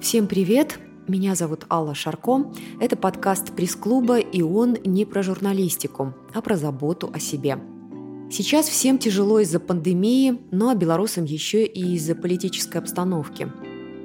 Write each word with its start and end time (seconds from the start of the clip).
Всем 0.00 0.28
привет! 0.28 0.78
Меня 1.08 1.34
зовут 1.34 1.66
Алла 1.68 1.94
Шарко. 1.94 2.50
Это 2.80 2.96
подкаст 2.96 3.52
пресс-клуба, 3.54 4.18
и 4.18 4.40
он 4.40 4.78
не 4.82 5.04
про 5.04 5.22
журналистику, 5.22 6.14
а 6.32 6.40
про 6.40 6.56
заботу 6.56 7.10
о 7.12 7.20
себе. 7.20 7.58
Сейчас 8.30 8.66
всем 8.66 8.96
тяжело 8.96 9.40
из-за 9.40 9.60
пандемии, 9.60 10.40
ну 10.52 10.70
а 10.70 10.74
белорусам 10.74 11.24
еще 11.24 11.66
и 11.66 11.96
из-за 11.96 12.14
политической 12.14 12.78
обстановки. 12.78 13.52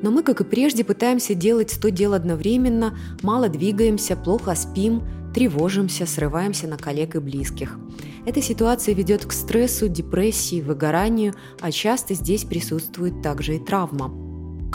Но 0.02 0.12
мы, 0.12 0.22
как 0.22 0.42
и 0.42 0.44
прежде, 0.44 0.84
пытаемся 0.84 1.34
делать 1.34 1.72
сто 1.72 1.88
дел 1.88 2.14
одновременно, 2.14 2.98
мало 3.22 3.48
двигаемся, 3.48 4.18
плохо 4.18 4.54
спим, 4.56 5.02
тревожимся, 5.34 6.06
срываемся 6.06 6.68
на 6.68 6.78
коллег 6.78 7.16
и 7.16 7.20
близких. 7.20 7.80
Эта 8.26 8.42
ситуация 8.42 8.96
ведет 8.96 9.26
к 9.26 9.32
стрессу, 9.32 9.88
депрессии, 9.88 10.62
выгоранию, 10.62 11.36
а 11.62 11.72
часто 11.72 12.16
здесь 12.16 12.44
присутствует 12.44 13.22
также 13.22 13.56
и 13.56 13.60
травма– 13.60 14.14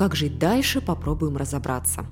как 0.00 0.16
жить 0.16 0.38
дальше, 0.38 0.80
попробуем 0.80 1.36
разобраться. 1.36 2.06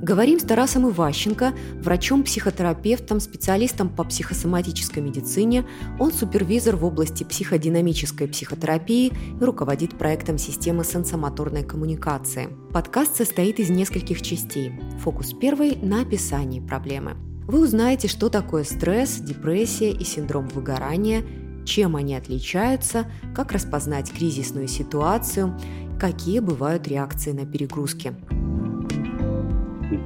Говорим 0.00 0.38
с 0.38 0.44
Тарасом 0.44 0.88
Иващенко, 0.88 1.54
врачом-психотерапевтом, 1.82 3.18
специалистом 3.18 3.88
по 3.88 4.04
психосоматической 4.04 5.02
медицине. 5.02 5.66
Он 5.98 6.12
супервизор 6.12 6.76
в 6.76 6.84
области 6.84 7.24
психодинамической 7.24 8.28
психотерапии 8.28 9.08
и 9.08 9.44
руководит 9.44 9.98
проектом 9.98 10.38
системы 10.38 10.84
сенсомоторной 10.84 11.64
коммуникации. 11.64 12.48
Подкаст 12.72 13.16
состоит 13.16 13.58
из 13.58 13.70
нескольких 13.70 14.22
частей. 14.22 14.70
Фокус 15.00 15.32
первый– 15.32 15.76
на 15.82 16.02
описании 16.02 16.60
проблемы. 16.60 17.16
Вы 17.48 17.64
узнаете, 17.64 18.06
что 18.06 18.28
такое 18.28 18.62
стресс, 18.62 19.16
депрессия 19.16 19.90
и 19.90 20.04
синдром 20.04 20.46
выгорания, 20.46 21.24
чем 21.64 21.96
они 21.96 22.14
отличаются, 22.14 23.06
как 23.34 23.50
распознать 23.50 24.12
кризисную 24.12 24.68
ситуацию 24.68 25.58
какие 25.98 26.40
бывают 26.40 26.86
реакции 26.88 27.32
на 27.32 27.46
перегрузки. 27.46 28.14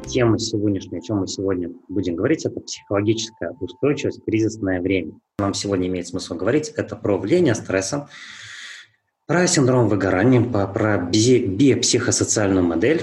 Тема 0.06 0.39
сегодняшняя, 0.39 0.98
о 0.98 1.03
чем 1.03 1.19
мы 1.19 1.27
сегодня 1.27 1.70
будем 1.89 2.17
говорить, 2.17 2.45
это 2.45 2.61
психологическая 2.61 3.56
устойчивость 3.61 4.20
в 4.20 4.25
кризисное 4.25 4.81
время. 4.81 5.19
Нам 5.39 5.55
сегодня 5.55 5.89
имеет 5.89 6.06
смысл 6.06 6.34
говорить 6.34 6.69
это 6.69 6.97
про 6.97 7.17
влияние 7.17 7.55
стресса, 7.55 8.09
про 9.27 9.47
синдром 9.47 9.89
выгорания, 9.89 10.42
про 10.42 10.98
биопсихосоциальную 10.98 12.64
модель. 12.64 13.03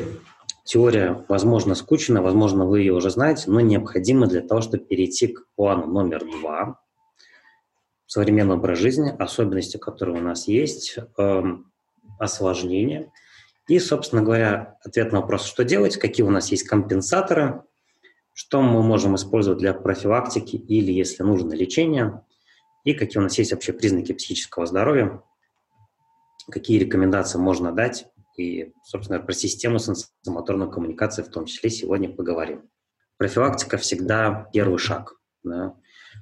Теория, 0.63 1.25
возможно, 1.29 1.75
скучная, 1.75 2.21
возможно, 2.21 2.65
вы 2.65 2.81
ее 2.81 2.93
уже 2.93 3.09
знаете, 3.09 3.45
но 3.47 3.61
необходима 3.61 4.27
для 4.27 4.41
того, 4.41 4.61
чтобы 4.61 4.83
перейти 4.83 5.27
к 5.27 5.45
плану 5.55 5.87
номер 5.87 6.25
два 6.25 6.79
современный 8.05 8.55
образ 8.55 8.79
жизни, 8.79 9.13
особенности, 9.17 9.77
которые 9.77 10.17
у 10.17 10.21
нас 10.21 10.47
есть, 10.47 10.97
эм, 11.17 11.71
осложнения. 12.19 13.11
И, 13.67 13.79
собственно 13.79 14.21
говоря, 14.21 14.77
ответ 14.83 15.11
на 15.11 15.21
вопрос, 15.21 15.45
что 15.45 15.63
делать, 15.63 15.97
какие 15.97 16.25
у 16.25 16.29
нас 16.29 16.51
есть 16.51 16.63
компенсаторы, 16.63 17.63
что 18.33 18.61
мы 18.61 18.83
можем 18.83 19.15
использовать 19.15 19.59
для 19.59 19.73
профилактики 19.73 20.55
или, 20.55 20.91
если 20.91 21.23
нужно, 21.23 21.53
лечения, 21.53 22.23
и 22.83 22.93
какие 22.93 23.19
у 23.19 23.23
нас 23.23 23.37
есть 23.37 23.51
вообще 23.51 23.73
признаки 23.73 24.13
психического 24.13 24.65
здоровья, 24.65 25.21
какие 26.49 26.79
рекомендации 26.79 27.39
можно 27.39 27.71
дать, 27.73 28.07
и, 28.37 28.71
собственно, 28.83 29.19
про 29.19 29.33
систему 29.33 29.79
сенсомоторной 29.79 30.71
коммуникации 30.71 31.23
в 31.23 31.29
том 31.29 31.45
числе 31.45 31.69
сегодня 31.69 32.09
поговорим. 32.09 32.69
Профилактика 33.17 33.77
всегда 33.77 34.47
первый 34.53 34.77
шаг, 34.77 35.15
да, 35.43 35.75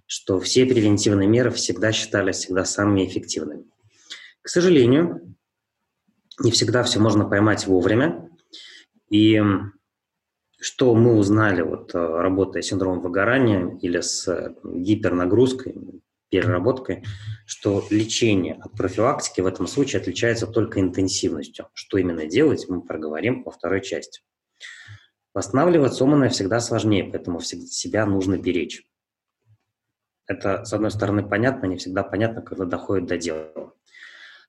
что 0.08 0.40
все 0.40 0.66
превентивные 0.66 1.28
меры 1.28 1.52
всегда 1.52 1.92
считались 1.92 2.38
всегда 2.38 2.64
самыми 2.64 3.06
эффективными. 3.06 3.66
К 4.42 4.48
сожалению, 4.48 5.35
не 6.40 6.52
всегда 6.52 6.84
все 6.84 7.00
можно 7.00 7.26
поймать 7.26 7.68
вовремя. 7.68 8.30
И 9.10 9.42
что 10.60 10.96
мы 10.96 11.16
узнали, 11.16 11.62
вот, 11.62 11.94
э, 11.94 11.98
работая 11.98 12.62
с 12.62 12.68
синдромом 12.68 13.02
выгорания 13.02 13.78
или 13.82 14.02
с 14.02 14.56
гипернагрузкой, 14.64 15.76
переработкой, 16.30 17.04
что 17.46 17.86
лечение 17.90 18.56
от 18.56 18.74
профилактики 18.74 19.42
в 19.42 19.46
этом 19.46 19.68
случае 19.68 20.02
отличается 20.02 20.48
только 20.48 20.80
интенсивностью. 20.80 21.70
Что 21.74 21.98
именно 21.98 22.26
делать, 22.26 22.66
мы 22.68 22.82
проговорим 22.82 23.44
во 23.44 23.52
второй 23.52 23.82
части. 23.82 24.22
Восстанавливаться 25.34 26.04
умное 26.04 26.30
всегда 26.30 26.60
сложнее, 26.60 27.04
поэтому 27.04 27.42
себя 27.42 28.06
нужно 28.06 28.38
беречь. 28.38 28.84
Это, 30.28 30.66
с 30.66 30.74
одной 30.74 30.92
стороны, 30.92 31.28
понятно, 31.28 31.68
не 31.68 31.78
всегда 31.78 32.04
понятно, 32.04 32.42
когда 32.42 32.66
доходит 32.66 33.06
до 33.06 33.18
дела. 33.18 33.74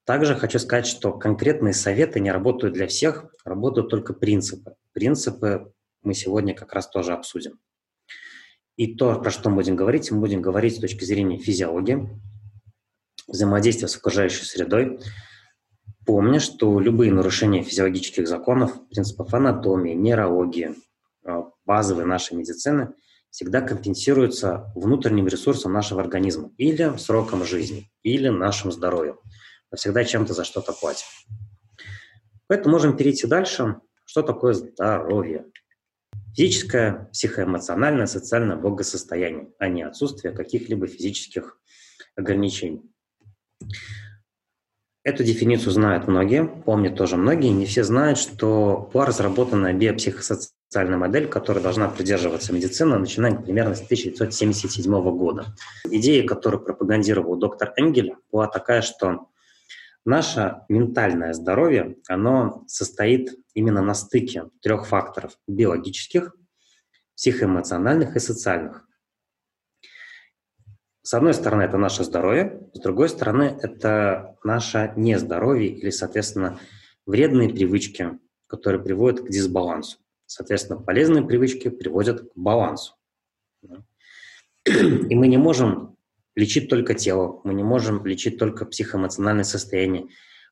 Также 0.07 0.37
хочу 0.37 0.61
сказать, 0.61 0.87
что 0.87 1.13
конкретные 1.13 1.75
советы 1.75 2.21
не 2.21 2.31
работают 2.31 2.75
для 2.75 2.87
всех, 2.87 3.27
работают 3.45 3.91
только 3.91 4.15
принципы. 4.15 4.77
Принципы 4.93 5.73
мы 6.03 6.15
сегодня 6.15 6.55
как 6.55 6.73
раз 6.75 6.89
тоже 6.89 7.13
обсудим. 7.13 7.59
И 8.77 8.95
то, 8.95 9.19
про 9.19 9.33
что 9.33 9.51
мы 9.51 9.57
будем 9.57 9.75
говорить, 9.75 10.13
мы 10.13 10.21
будем 10.21 10.43
говорить 10.43 10.77
с 10.77 10.79
точки 10.79 11.03
зрения 11.03 11.39
физиологии, 11.39 12.09
взаимодействия 13.27 13.89
с 13.89 13.97
окружающей 13.97 14.45
средой, 14.45 15.01
помня, 16.07 16.39
что 16.39 16.79
любые 16.79 17.13
нарушения 17.13 17.65
физиологических 17.65 18.29
законов, 18.29 18.87
принципов 18.89 19.35
анатомии, 19.35 19.95
нейрологии, 19.95 20.77
э, 21.25 21.43
базовой 21.65 22.05
нашей 22.05 22.37
медицины 22.37 22.93
всегда 23.31 23.61
компенсируются 23.61 24.71
внутренним 24.77 25.27
ресурсом 25.27 25.73
нашего 25.73 26.01
организма 26.01 26.53
или 26.59 26.97
сроком 26.97 27.45
жизни, 27.45 27.91
или 28.05 28.29
нашим 28.29 28.71
здоровьем 28.71 29.19
мы 29.71 29.79
всегда 29.79 30.05
чем-то 30.05 30.35
за 30.35 30.45
что-то 30.45 30.73
платим. 30.73 31.07
Поэтому 32.47 32.75
можем 32.75 32.97
перейти 32.97 33.27
дальше. 33.27 33.77
Что 34.05 34.23
такое 34.23 34.55
здоровье? 34.55 35.47
Физическое, 36.37 37.09
психоэмоциональное, 37.13 38.07
социальное 38.07 38.57
благосостояние, 38.57 39.49
а 39.59 39.69
не 39.69 39.83
отсутствие 39.83 40.35
каких-либо 40.35 40.87
физических 40.87 41.59
ограничений. 42.15 42.83
Эту 45.03 45.23
дефиницию 45.23 45.73
знают 45.73 46.09
многие, 46.09 46.45
помнят 46.45 46.97
тоже 46.97 47.17
многие. 47.17 47.49
Не 47.49 47.65
все 47.65 47.85
знают, 47.85 48.19
что 48.19 48.91
была 48.93 49.07
разработана 49.07 49.73
биопсихосоциальная 49.73 50.99
модель, 50.99 51.29
которая 51.29 51.63
должна 51.63 51.89
придерживаться 51.89 52.53
медицина, 52.53 52.99
начиная 52.99 53.35
примерно 53.37 53.75
с 53.75 53.83
1977 53.83 55.17
года. 55.17 55.47
Идея, 55.89 56.27
которую 56.27 56.65
пропагандировал 56.65 57.37
доктор 57.37 57.73
Энгель, 57.77 58.15
была 58.33 58.49
такая, 58.49 58.83
что 58.83 59.29
Наше 60.07 60.63
ментальное 60.69 61.33
здоровье, 61.33 61.97
оно 62.07 62.63
состоит 62.69 63.37
именно 63.55 63.83
на 63.83 63.93
стыке 63.93 64.45
трех 64.63 64.87
факторов– 64.87 65.37
биологических, 65.49 66.33
психоэмоциональных 67.17 68.15
и 68.15 68.21
социальных. 68.21 68.89
С 71.03 71.13
одной 71.13 71.35
стороны, 71.35 71.63
это 71.63 71.77
наше 71.77 72.05
здоровье, 72.05 72.71
с 72.73 72.79
другой 72.79 73.09
стороны, 73.09 73.59
это 73.61 74.37
наше 74.45 74.93
нездоровье 74.97 75.71
или, 75.71 75.91
соответственно, 75.91 76.61
вредные 77.05 77.49
привычки, 77.49 78.21
которые 78.47 78.81
приводят 78.81 79.27
к 79.27 79.29
дисбалансу. 79.29 79.99
Соответственно, 80.27 80.81
полезные 80.81 81.25
привычки 81.25 81.69
приводят 81.69 82.31
к 82.31 82.33
балансу. 82.37 82.95
И 84.65 85.15
мы 85.17 85.27
не 85.27 85.37
можем 85.37 85.96
лечить 86.37 86.69
только 86.69 86.95
тело, 86.95 87.41
мы 87.45 87.55
не 87.55 87.65
можем 87.65 88.05
лечить 88.07 88.39
только 88.39 88.67
психоэмоциональное 88.67 89.45
состояние, 89.45 90.09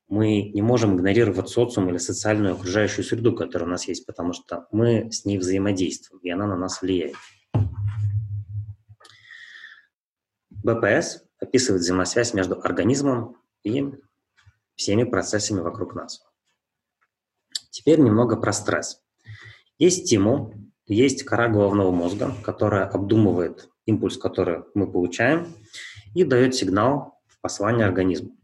мы 0.09 0.43
не 0.43 0.63
можем 0.63 0.97
игнорировать 0.97 1.49
социум 1.49 1.89
или 1.91 1.99
социальную 1.99 2.55
окружающую 2.55 3.05
среду, 3.05 3.35
которая 3.35 3.69
у 3.69 3.71
нас 3.71 3.87
есть, 3.87 4.07
потому 4.07 4.33
что 4.33 4.67
мы 4.73 5.11
с 5.13 5.25
ней 5.25 5.39
взаимодействуем, 5.39 6.21
и 6.23 6.31
она 6.31 6.47
на 6.47 6.57
нас 6.57 6.83
влияет. 6.83 7.15
БПС 10.51 11.23
описывает 11.39 11.83
взаимосвязь 11.83 12.33
между 12.33 12.59
организмом 12.61 13.37
и 13.63 13.93
всеми 14.77 15.05
процессами 15.05 15.61
вокруг 15.61 15.95
нас. 15.95 16.23
Теперь 17.71 18.01
немного 18.01 18.37
про 18.37 18.53
стресс. 18.53 19.03
Есть 19.79 20.07
стимул, 20.07 20.55
есть 20.87 21.25
кора 21.25 21.49
головного 21.49 21.91
мозга, 21.91 22.35
которая 22.43 22.87
обдумывает 22.87 23.69
импульс, 23.85 24.17
который 24.17 24.65
мы 24.75 24.91
получаем, 24.91 25.55
и 26.15 26.25
дает 26.25 26.55
сигнал 26.55 27.21
в 27.27 27.41
послание 27.41 27.87
организму. 27.87 28.37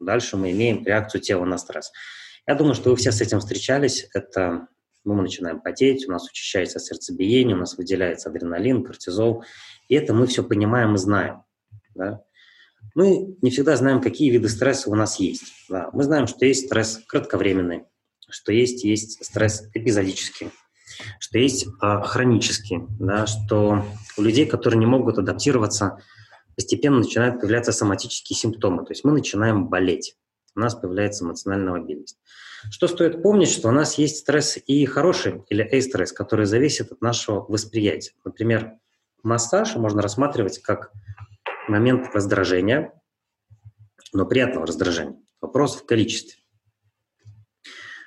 Дальше 0.00 0.36
мы 0.36 0.52
имеем 0.52 0.84
реакцию 0.84 1.20
тела 1.20 1.44
на 1.44 1.58
стресс. 1.58 1.90
Я 2.46 2.54
думаю, 2.54 2.74
что 2.74 2.90
вы 2.90 2.96
все 2.96 3.10
с 3.10 3.20
этим 3.20 3.40
встречались. 3.40 4.06
Это 4.12 4.68
мы 5.04 5.20
начинаем 5.20 5.60
потеть, 5.60 6.06
у 6.08 6.12
нас 6.12 6.28
учащается 6.28 6.78
сердцебиение, 6.78 7.56
у 7.56 7.58
нас 7.58 7.76
выделяется 7.76 8.30
адреналин, 8.30 8.84
кортизол. 8.84 9.44
И 9.88 9.94
это 9.94 10.14
мы 10.14 10.26
все 10.26 10.42
понимаем 10.42 10.94
и 10.94 10.98
знаем. 10.98 11.42
Да? 11.94 12.22
Мы 12.94 13.36
не 13.42 13.50
всегда 13.50 13.76
знаем, 13.76 14.00
какие 14.00 14.30
виды 14.30 14.48
стресса 14.48 14.90
у 14.90 14.94
нас 14.94 15.18
есть. 15.20 15.44
Да? 15.68 15.90
Мы 15.92 16.04
знаем, 16.04 16.26
что 16.26 16.44
есть 16.46 16.66
стресс 16.66 17.00
кратковременный, 17.06 17.84
что 18.28 18.52
есть, 18.52 18.84
есть 18.84 19.24
стресс 19.24 19.68
эпизодический, 19.74 20.50
что 21.18 21.38
есть 21.38 21.66
э, 21.66 22.00
хронический, 22.02 22.80
да, 22.98 23.26
что 23.26 23.84
у 24.16 24.22
людей, 24.22 24.46
которые 24.46 24.78
не 24.78 24.86
могут 24.86 25.18
адаптироваться, 25.18 25.98
постепенно 26.54 26.98
начинают 26.98 27.40
появляться 27.40 27.72
соматические 27.72 28.36
симптомы, 28.36 28.84
то 28.84 28.92
есть 28.92 29.04
мы 29.04 29.12
начинаем 29.12 29.68
болеть, 29.68 30.16
у 30.56 30.60
нас 30.60 30.74
появляется 30.74 31.24
эмоциональная 31.24 31.72
мобильность. 31.72 32.18
Что 32.70 32.88
стоит 32.88 33.22
помнить, 33.22 33.50
что 33.50 33.68
у 33.68 33.72
нас 33.72 33.98
есть 33.98 34.18
стресс 34.18 34.58
и 34.66 34.86
хороший, 34.86 35.42
или 35.50 35.62
эйстресс, 35.62 36.12
который 36.12 36.46
зависит 36.46 36.92
от 36.92 37.00
нашего 37.02 37.40
восприятия. 37.40 38.12
Например, 38.24 38.78
массаж 39.22 39.74
можно 39.76 40.00
рассматривать 40.00 40.60
как 40.60 40.92
момент 41.68 42.08
раздражения, 42.14 42.92
но 44.12 44.24
приятного 44.26 44.66
раздражения. 44.66 45.20
Вопрос 45.40 45.76
в 45.76 45.84
количестве. 45.84 46.40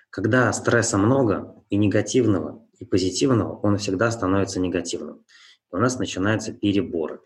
Когда 0.09 0.51
стресса 0.53 0.97
много 0.97 1.63
и 1.69 1.77
негативного, 1.77 2.65
и 2.79 2.85
позитивного, 2.85 3.59
он 3.59 3.77
всегда 3.77 4.09
становится 4.09 4.59
негативным. 4.59 5.23
У 5.69 5.77
нас 5.77 5.99
начинаются 5.99 6.53
переборы. 6.53 7.19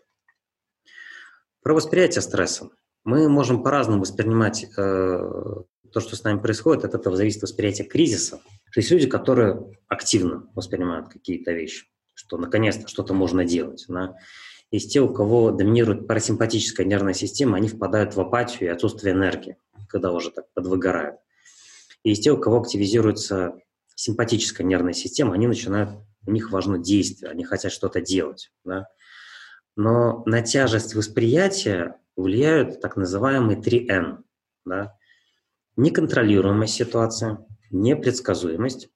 Про 1.62 1.74
восприятие 1.74 2.22
стресса. 2.22 2.70
Мы 3.04 3.28
можем 3.28 3.62
по-разному 3.62 4.00
воспринимать 4.00 4.64
э, 4.64 4.68
то, 4.76 6.00
что 6.00 6.16
с 6.16 6.24
нами 6.24 6.40
происходит. 6.40 6.84
От 6.84 6.94
этого 6.94 7.16
зависит 7.16 7.42
восприятие 7.42 7.86
кризиса. 7.86 8.38
То 8.72 8.80
есть 8.80 8.90
люди, 8.90 9.06
которые 9.06 9.72
активно 9.86 10.48
воспринимают 10.54 11.08
какие-то 11.08 11.52
вещи, 11.52 11.86
что 12.14 12.36
наконец-то 12.36 12.88
что-то 12.88 13.14
можно 13.14 13.44
делать. 13.44 13.84
Да? 13.88 14.16
Есть 14.72 14.92
те, 14.92 15.00
у 15.00 15.12
кого 15.12 15.52
доминирует 15.52 16.08
парасимпатическая 16.08 16.84
нервная 16.84 17.14
система, 17.14 17.58
они 17.58 17.68
впадают 17.68 18.16
в 18.16 18.20
апатию 18.20 18.68
и 18.68 18.72
отсутствие 18.72 19.14
энергии, 19.14 19.56
когда 19.88 20.10
уже 20.10 20.30
так 20.30 20.46
подвыгорают. 20.54 21.16
И 22.02 22.10
есть 22.10 22.24
те, 22.24 22.32
у 22.32 22.38
кого 22.38 22.60
активизируется 22.60 23.54
симпатическая 23.94 24.66
нервная 24.66 24.94
система, 24.94 25.34
они 25.34 25.46
начинают, 25.46 25.90
у 26.26 26.32
них 26.32 26.50
важно 26.50 26.78
действие, 26.78 27.30
они 27.30 27.44
хотят 27.44 27.70
что-то 27.70 28.00
делать. 28.00 28.50
Да? 28.64 28.88
Но 29.76 30.22
на 30.26 30.42
тяжесть 30.42 30.94
восприятия 30.94 31.98
влияют 32.16 32.80
так 32.80 32.96
называемые 32.96 33.58
3Н. 33.58 34.22
Да? 34.64 34.96
Неконтролируемая 35.76 36.66
ситуация, 36.66 37.46
непредсказуемость 37.70 38.90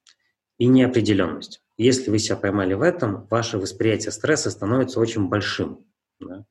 и 0.57 0.67
неопределенность. 0.67 1.61
Если 1.77 2.09
вы 2.09 2.19
себя 2.19 2.35
поймали 2.37 2.73
в 2.73 2.81
этом, 2.81 3.27
ваше 3.27 3.57
восприятие 3.57 4.11
стресса 4.11 4.51
становится 4.51 4.99
очень 4.99 5.27
большим. 5.27 5.85
Да? 6.19 6.45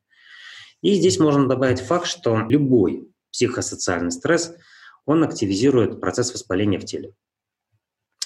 И 0.81 0.93
здесь 0.93 1.19
можно 1.19 1.47
добавить 1.47 1.79
факт, 1.79 2.07
что 2.07 2.37
любой 2.49 3.11
психосоциальный 3.31 4.11
стресс, 4.11 4.53
он 5.05 5.23
активизирует 5.23 6.01
процесс 6.01 6.33
воспаления 6.33 6.79
в 6.79 6.85
теле 6.85 7.13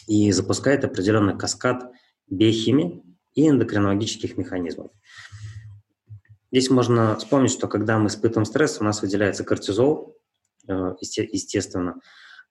и 0.08 0.32
запускает 0.32 0.84
определенный 0.84 1.38
каскад 1.38 1.92
биохимии 2.28 3.04
и 3.34 3.48
эндокринологических 3.48 4.38
механизмов. 4.38 4.92
Здесь 6.52 6.70
можно 6.70 7.16
вспомнить, 7.16 7.52
что 7.52 7.68
когда 7.68 7.98
мы 7.98 8.08
испытываем 8.08 8.46
стресс, 8.46 8.80
у 8.80 8.84
нас 8.84 9.02
выделяется 9.02 9.44
кортизол, 9.44 10.18
э, 10.68 10.96
естественно, 11.00 12.02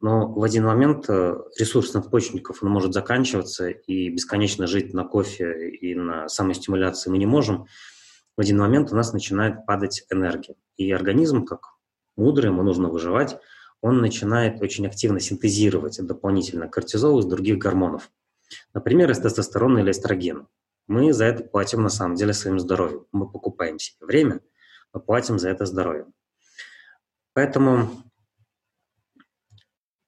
но 0.01 0.27
в 0.33 0.43
один 0.43 0.65
момент 0.65 1.11
э, 1.11 1.37
ресурс 1.59 1.93
надпочечников 1.93 2.63
он 2.63 2.71
может 2.71 2.95
заканчиваться, 2.95 3.69
и 3.69 4.09
бесконечно 4.09 4.67
жить 4.67 4.95
на 4.95 5.05
кофе 5.05 5.69
и 5.69 5.95
на 5.95 6.29
самостимуляции 6.29 7.11
мы 7.11 7.19
не 7.19 7.27
можем. 7.27 7.67
В 8.37 8.41
один 8.41 8.59
момент 8.59 8.91
у 8.93 8.97
нас 8.97 9.13
начинает 9.13 9.67
падать 9.67 10.05
энергия. 10.11 10.57
И 10.77 10.91
организм, 10.91 11.45
как 11.45 11.61
мудрый, 12.17 12.51
ему 12.51 12.63
нужно 12.63 12.89
выживать, 12.89 13.37
он 13.83 14.01
начинает 14.01 14.63
очень 14.63 14.87
активно 14.87 15.21
синтезировать 15.21 16.01
дополнительно 16.01 16.69
кортизол 16.69 17.19
из 17.19 17.27
других 17.27 17.59
гормонов. 17.59 18.11
Например, 18.73 19.11
из 19.11 19.19
тестостерона 19.19 19.81
или 19.81 19.91
эстрогена. 19.91 20.47
Мы 20.91 21.13
за 21.13 21.27
это 21.27 21.45
платим 21.45 21.85
на 21.85 21.89
самом 21.89 22.17
деле 22.17 22.33
своим 22.33 22.59
здоровьем. 22.59 23.07
Мы 23.13 23.31
покупаем 23.31 23.79
себе 23.79 24.05
время, 24.05 24.41
мы 24.93 25.01
платим 25.01 25.39
за 25.39 25.49
это 25.49 25.65
здоровье. 25.65 26.07
Поэтому 27.33 27.89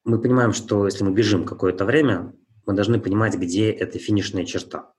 мы 0.02 0.20
понимаем, 0.20 0.52
что 0.52 0.86
если 0.86 1.04
мы 1.04 1.12
бежим 1.12 1.44
какое-то 1.44 1.84
время, 1.84 2.34
мы 2.66 2.74
должны 2.74 2.98
понимать, 2.98 3.36
где 3.36 3.70
эта 3.70 4.00
финишная 4.00 4.44
черта. 4.44 4.92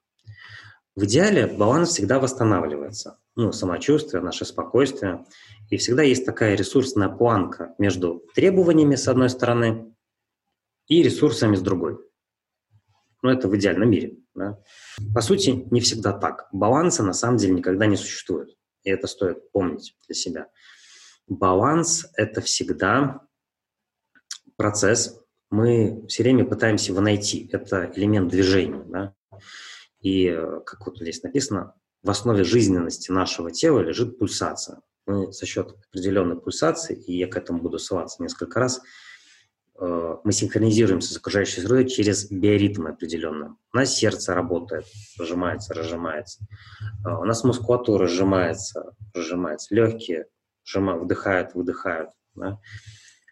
В 0.96 1.04
идеале 1.04 1.48
баланс 1.48 1.90
всегда 1.90 2.18
восстанавливается. 2.18 3.20
Ну, 3.36 3.52
самочувствие, 3.52 4.24
наше 4.24 4.46
спокойствие. 4.46 5.26
И 5.70 5.76
всегда 5.76 6.04
есть 6.04 6.26
такая 6.26 6.56
ресурсная 6.56 7.10
планка 7.10 7.76
между 7.78 8.24
требованиями 8.34 8.96
с 8.96 9.10
одной 9.10 9.30
стороны 9.30 9.94
и 10.88 11.04
ресурсами 11.04 11.58
с 11.58 11.62
другой. 11.62 11.98
Ну, 13.24 13.32
это 13.32 13.48
в 13.48 13.56
идеальном 13.56 13.90
мире. 13.90 14.18
Да? 14.36 14.60
По 15.16 15.22
сути, 15.22 15.66
не 15.72 15.80
всегда 15.80 16.12
так. 16.12 16.50
Баланса 16.52 17.04
на 17.04 17.14
самом 17.14 17.38
деле 17.38 17.54
никогда 17.54 17.86
не 17.86 17.96
существует. 17.96 18.50
И 18.84 18.90
это 18.90 19.08
стоит 19.08 19.50
помнить 19.52 19.96
для 20.06 20.14
себя. 20.14 20.48
Баланс– 21.28 22.06
это 22.16 22.42
всегда 22.42 23.22
процесс. 24.58 25.20
Мы 25.50 26.06
все 26.10 26.24
время 26.24 26.44
пытаемся 26.46 26.92
его 26.92 27.00
найти. 27.00 27.50
Это 27.54 27.90
элемент 27.96 28.30
движения. 28.30 28.84
Да? 28.88 29.16
И, 30.02 30.28
э, 30.28 30.60
как 30.66 30.86
вот 30.86 30.98
здесь 30.98 31.24
написано, 31.24 31.76
в 32.04 32.10
основе 32.10 32.44
жизненности 32.44 33.10
нашего 33.10 33.52
тела 33.52 33.80
лежит 33.80 34.20
пульсация. 34.20 34.82
Мы 35.06 35.32
за 35.32 35.46
счет 35.46 35.74
определенной 35.88 36.40
пульсации, 36.42 36.96
и 36.96 37.18
я 37.18 37.28
к 37.28 37.38
этому 37.38 37.62
буду 37.62 37.80
ссылаться 37.80 38.22
несколько 38.22 38.60
раз, 38.60 38.82
мы 39.80 40.32
синхронизируемся 40.32 41.14
с 41.14 41.18
окружающей 41.18 41.62
средой 41.62 41.90
через 41.90 42.30
биоритмы 42.30 42.92
определенные. 42.92 43.56
У 43.74 43.78
нас 43.78 43.96
сердце 43.96 44.34
работает, 44.34 44.86
сжимается, 45.20 45.74
разжимается. 45.74 46.46
Э, 47.06 47.16
у 47.16 47.26
нас 47.26 47.44
мускулатура 47.44 48.08
сжимается, 48.08 48.94
разжимается. 49.14 49.74
Легкие 49.74 50.28
сжимают, 50.64 51.04
вдыхают, 51.04 51.56
выдыхают. 51.56 52.12
Да? 52.36 52.60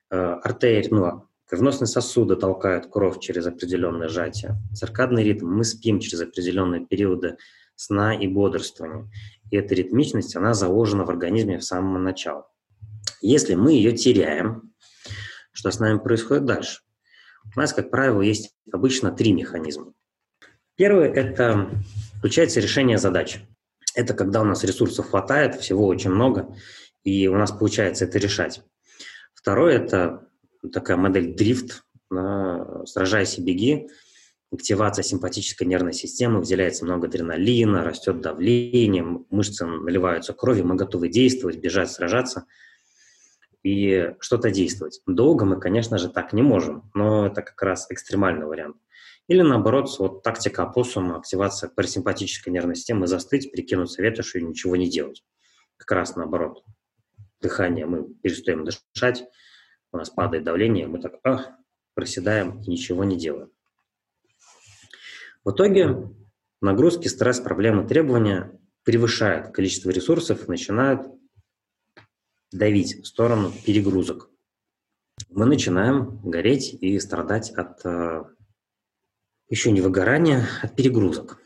Артерии, 0.09 0.87
ну, 0.91 1.29
Кровеносные 1.51 1.89
сосуды 1.89 2.37
толкают 2.37 2.85
кровь 2.85 3.19
через 3.19 3.45
определенное 3.45 4.07
сжатие. 4.07 4.55
Циркадный 4.73 5.21
ритм. 5.21 5.47
Мы 5.47 5.65
спим 5.65 5.99
через 5.99 6.21
определенные 6.21 6.85
периоды 6.85 7.35
сна 7.75 8.15
и 8.15 8.25
бодрствования. 8.25 9.11
И 9.49 9.57
эта 9.57 9.75
ритмичность, 9.75 10.33
она 10.37 10.53
заложена 10.53 11.03
в 11.03 11.09
организме 11.09 11.57
в 11.57 11.63
самого 11.65 11.97
начала. 11.97 12.47
Если 13.19 13.55
мы 13.55 13.73
ее 13.73 13.91
теряем, 13.91 14.70
что 15.51 15.71
с 15.71 15.79
нами 15.79 15.97
происходит 15.99 16.45
дальше? 16.45 16.81
У 17.55 17.59
нас, 17.59 17.73
как 17.73 17.89
правило, 17.89 18.21
есть 18.21 18.55
обычно 18.71 19.11
три 19.11 19.33
механизма. 19.33 19.93
Первый– 20.75 21.09
это 21.13 21.69
включается 22.17 22.59
решение 22.59 22.97
задач. 22.97 23.39
Это 23.95 24.13
когда 24.13 24.41
у 24.41 24.45
нас 24.45 24.63
ресурсов 24.63 25.09
хватает, 25.09 25.55
всего 25.55 25.87
очень 25.87 26.11
много, 26.11 26.55
и 27.03 27.27
у 27.27 27.35
нас 27.35 27.51
получается 27.51 28.05
это 28.05 28.19
решать. 28.19 28.61
Второе– 29.33 29.75
это 29.79 30.27
такая 30.71 30.97
модель 30.97 31.35
дрифт, 31.35 31.83
сражайся, 32.85 33.41
беги, 33.41 33.89
активация 34.51 35.03
симпатической 35.03 35.65
нервной 35.65 35.93
системы, 35.93 36.39
выделяется 36.39 36.85
много 36.85 37.07
адреналина, 37.07 37.83
растет 37.83 38.21
давление, 38.21 39.03
мышцы 39.29 39.65
наливаются 39.65 40.33
кровью, 40.33 40.67
мы 40.67 40.75
готовы 40.75 41.09
действовать, 41.09 41.57
бежать, 41.57 41.91
сражаться 41.91 42.45
и 43.63 44.15
что-то 44.19 44.51
действовать. 44.51 45.01
Долго 45.05 45.45
мы, 45.45 45.59
конечно 45.59 45.97
же, 45.97 46.09
так 46.09 46.33
не 46.33 46.41
можем, 46.41 46.89
но 46.93 47.27
это 47.27 47.41
как 47.41 47.61
раз 47.61 47.87
экстремальный 47.89 48.45
вариант. 48.45 48.77
Или 49.27 49.41
наоборот, 49.41 49.87
вот 49.99 50.23
тактика 50.23 50.63
опоссума, 50.63 51.17
активация 51.17 51.69
парасимпатической 51.69 52.51
нервной 52.51 52.75
системы, 52.75 53.07
застыть, 53.07 53.51
прикинуться 53.51 54.01
ветошью 54.01 54.41
и 54.41 54.43
ничего 54.45 54.75
не 54.75 54.89
делать. 54.89 55.23
Как 55.77 55.91
раз 55.91 56.15
наоборот. 56.15 56.63
Дыхание, 57.39 57.85
мы 57.85 58.13
перестаем 58.15 58.65
дышать, 58.65 59.23
у 59.91 59.97
нас 59.97 60.09
падает 60.09 60.43
давление, 60.43 60.87
мы 60.87 60.99
так 60.99 61.19
ах, 61.23 61.49
проседаем 61.93 62.61
и 62.61 62.69
ничего 62.69 63.03
не 63.03 63.17
делаем. 63.17 63.51
В 65.43 65.51
итоге 65.51 66.09
нагрузки, 66.61 67.07
стресс, 67.07 67.39
проблемы, 67.39 67.87
требования 67.87 68.59
превышают 68.83 69.53
количество 69.53 69.89
ресурсов 69.89 70.47
начинают 70.47 71.07
давить 72.51 73.01
в 73.01 73.07
сторону 73.07 73.51
перегрузок. 73.65 74.29
Мы 75.29 75.45
начинаем 75.45 76.19
гореть 76.23 76.73
и 76.73 76.99
страдать 76.99 77.51
от 77.51 77.85
э, 77.85 78.23
еще 79.49 79.71
не 79.71 79.81
выгорания, 79.81 80.47
от 80.61 80.75
перегрузок. 80.75 81.37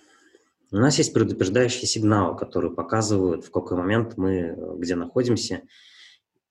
У 0.71 0.77
нас 0.77 0.97
есть 0.97 1.13
предупреждающие 1.13 1.85
сигналы, 1.85 2.35
которые 2.38 2.74
показывают, 2.74 3.45
в 3.45 3.51
какой 3.51 3.77
момент 3.77 4.17
мы 4.17 4.33
э, 4.38 4.75
где 4.77 4.95
находимся 4.95 5.62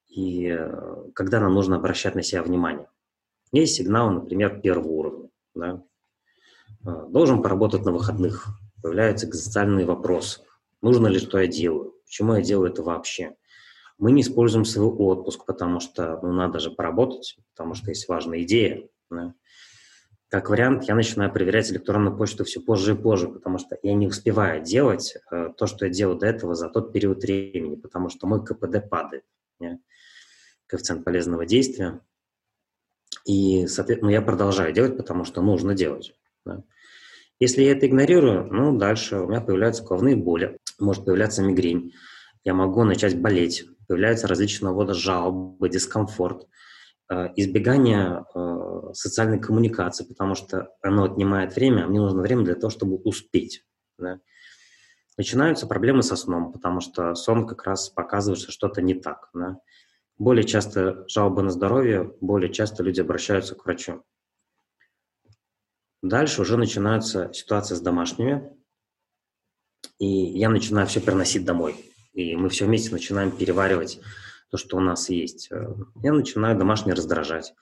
и 0.09 0.49
э, 0.49 1.11
когда 1.15 1.41
нам 1.41 1.55
нужно 1.55 1.77
обращать 1.77 2.15
на 2.15 2.23
себя 2.23 2.43
внимание. 2.43 2.89
Есть 3.51 3.75
сигналы, 3.75 4.15
например, 4.15 4.61
первого 4.61 4.89
уровня. 4.89 5.31
Да? 5.55 5.83
Должен 6.83 7.43
поработать 7.43 7.85
на 7.85 7.93
выходных. 7.93 8.49
Появляются 8.83 9.27
экзистенциальные 9.27 9.87
вопросы. 9.87 10.43
Нужно 10.83 11.07
ли, 11.07 11.19
что 11.19 11.39
я 11.39 11.47
делаю? 11.47 11.95
Почему 12.05 12.35
я 12.35 12.43
делаю 12.43 12.71
это 12.71 12.83
вообще? 12.83 13.37
Мы 13.99 14.13
не 14.13 14.23
используем 14.23 14.65
свой 14.65 14.89
отпуск, 14.89 15.45
потому 15.47 15.81
что 15.81 16.19
ну, 16.23 16.33
надо 16.33 16.59
же 16.59 16.71
поработать, 16.71 17.37
потому 17.55 17.75
что 17.75 17.91
есть 17.91 18.09
важная 18.09 18.43
идея. 18.43 18.89
Да? 19.11 19.35
Как 20.29 20.51
вариант, 20.51 20.85
я 20.85 20.95
начинаю 20.95 21.33
проверять 21.33 21.71
электронную 21.71 22.17
почту 22.17 22.45
все 22.45 22.61
позже 22.61 22.95
и 22.95 22.97
позже, 22.97 23.29
потому 23.29 23.59
что 23.59 23.79
я 23.83 23.95
не 23.95 24.09
успеваю 24.09 24.63
делать 24.63 25.17
э, 25.31 25.51
то, 25.57 25.67
что 25.67 25.87
я 25.87 25.93
делал 25.93 26.19
до 26.19 26.27
этого 26.27 26.55
за 26.55 26.69
тот 26.69 26.93
период 26.93 27.23
времени, 27.23 27.77
потому 27.77 28.09
что 28.09 28.27
мой 28.27 28.45
КПД 28.45 28.89
падает. 28.91 29.25
Yeah? 29.63 29.79
коэффициент 30.67 31.05
полезного 31.05 31.47
действия. 31.47 32.01
И, 33.25 33.67
соответственно, 33.67 34.11
я 34.11 34.23
продолжаю 34.23 34.73
делать, 34.73 34.97
потому 34.97 35.25
что 35.25 35.41
нужно 35.41 35.75
делать. 35.75 36.15
Да. 36.45 36.63
Если 37.41 37.63
я 37.63 37.73
это 37.73 37.87
игнорирую, 37.87 38.47
ну, 38.53 38.77
дальше 38.77 39.19
у 39.19 39.29
меня 39.29 39.41
появляются 39.41 39.85
головные 39.85 40.17
боли, 40.17 40.59
может 40.79 41.05
появляться 41.05 41.43
мигрень, 41.43 41.95
я 42.45 42.55
могу 42.55 42.85
начать 42.85 43.21
болеть, 43.21 43.65
появляются 43.89 44.29
различного 44.29 44.75
рода 44.75 44.95
жалобы, 44.95 45.69
дискомфорт, 45.69 46.47
э, 47.11 47.29
избегание 47.37 48.25
э, 48.35 48.93
социальной 48.93 49.41
коммуникации, 49.41 50.05
потому 50.05 50.35
что 50.35 50.69
оно 50.83 51.05
отнимает 51.05 51.57
время, 51.57 51.85
а 51.85 51.89
мне 51.89 52.01
нужно 52.01 52.21
время 52.23 52.45
для 52.45 52.55
того, 52.55 52.71
чтобы 52.71 52.97
успеть. 52.97 53.65
Да. 53.99 54.21
Начинаются 55.17 55.67
проблемы 55.67 56.03
со 56.03 56.17
сном, 56.17 56.53
потому 56.53 56.81
что 56.81 57.15
сон 57.15 57.47
как 57.47 57.65
раз 57.65 57.89
показывает, 57.89 58.41
что 58.41 58.53
что-то 58.53 58.83
не 58.83 58.95
так. 58.95 59.31
Да. 59.33 59.59
Более 60.19 60.45
часто 60.45 61.09
жалобы 61.09 61.43
на 61.43 61.51
здоровье, 61.51 62.15
более 62.21 62.53
часто 62.53 62.83
люди 62.83 63.01
обращаются 63.01 63.55
к 63.55 63.65
врачу. 63.65 64.05
Дальше 66.03 66.43
уже 66.43 66.59
начинаются 66.59 67.33
ситуации 67.33 67.75
с 67.75 67.81
домашними, 67.81 68.53
и 69.99 70.07
я 70.07 70.51
начинаю 70.51 70.87
все 70.87 71.01
переносить 71.01 71.47
домой. 71.47 71.94
И 72.15 72.37
мы 72.37 72.49
все 72.49 72.65
вместе 72.65 72.91
начинаем 72.91 73.31
переваривать 73.31 74.01
то, 74.51 74.57
что 74.57 74.77
у 74.77 74.81
нас 74.81 75.11
есть. 75.11 75.51
Я 76.03 76.13
начинаю 76.13 76.57
домашние 76.57 76.95
раздражать. 76.95 77.55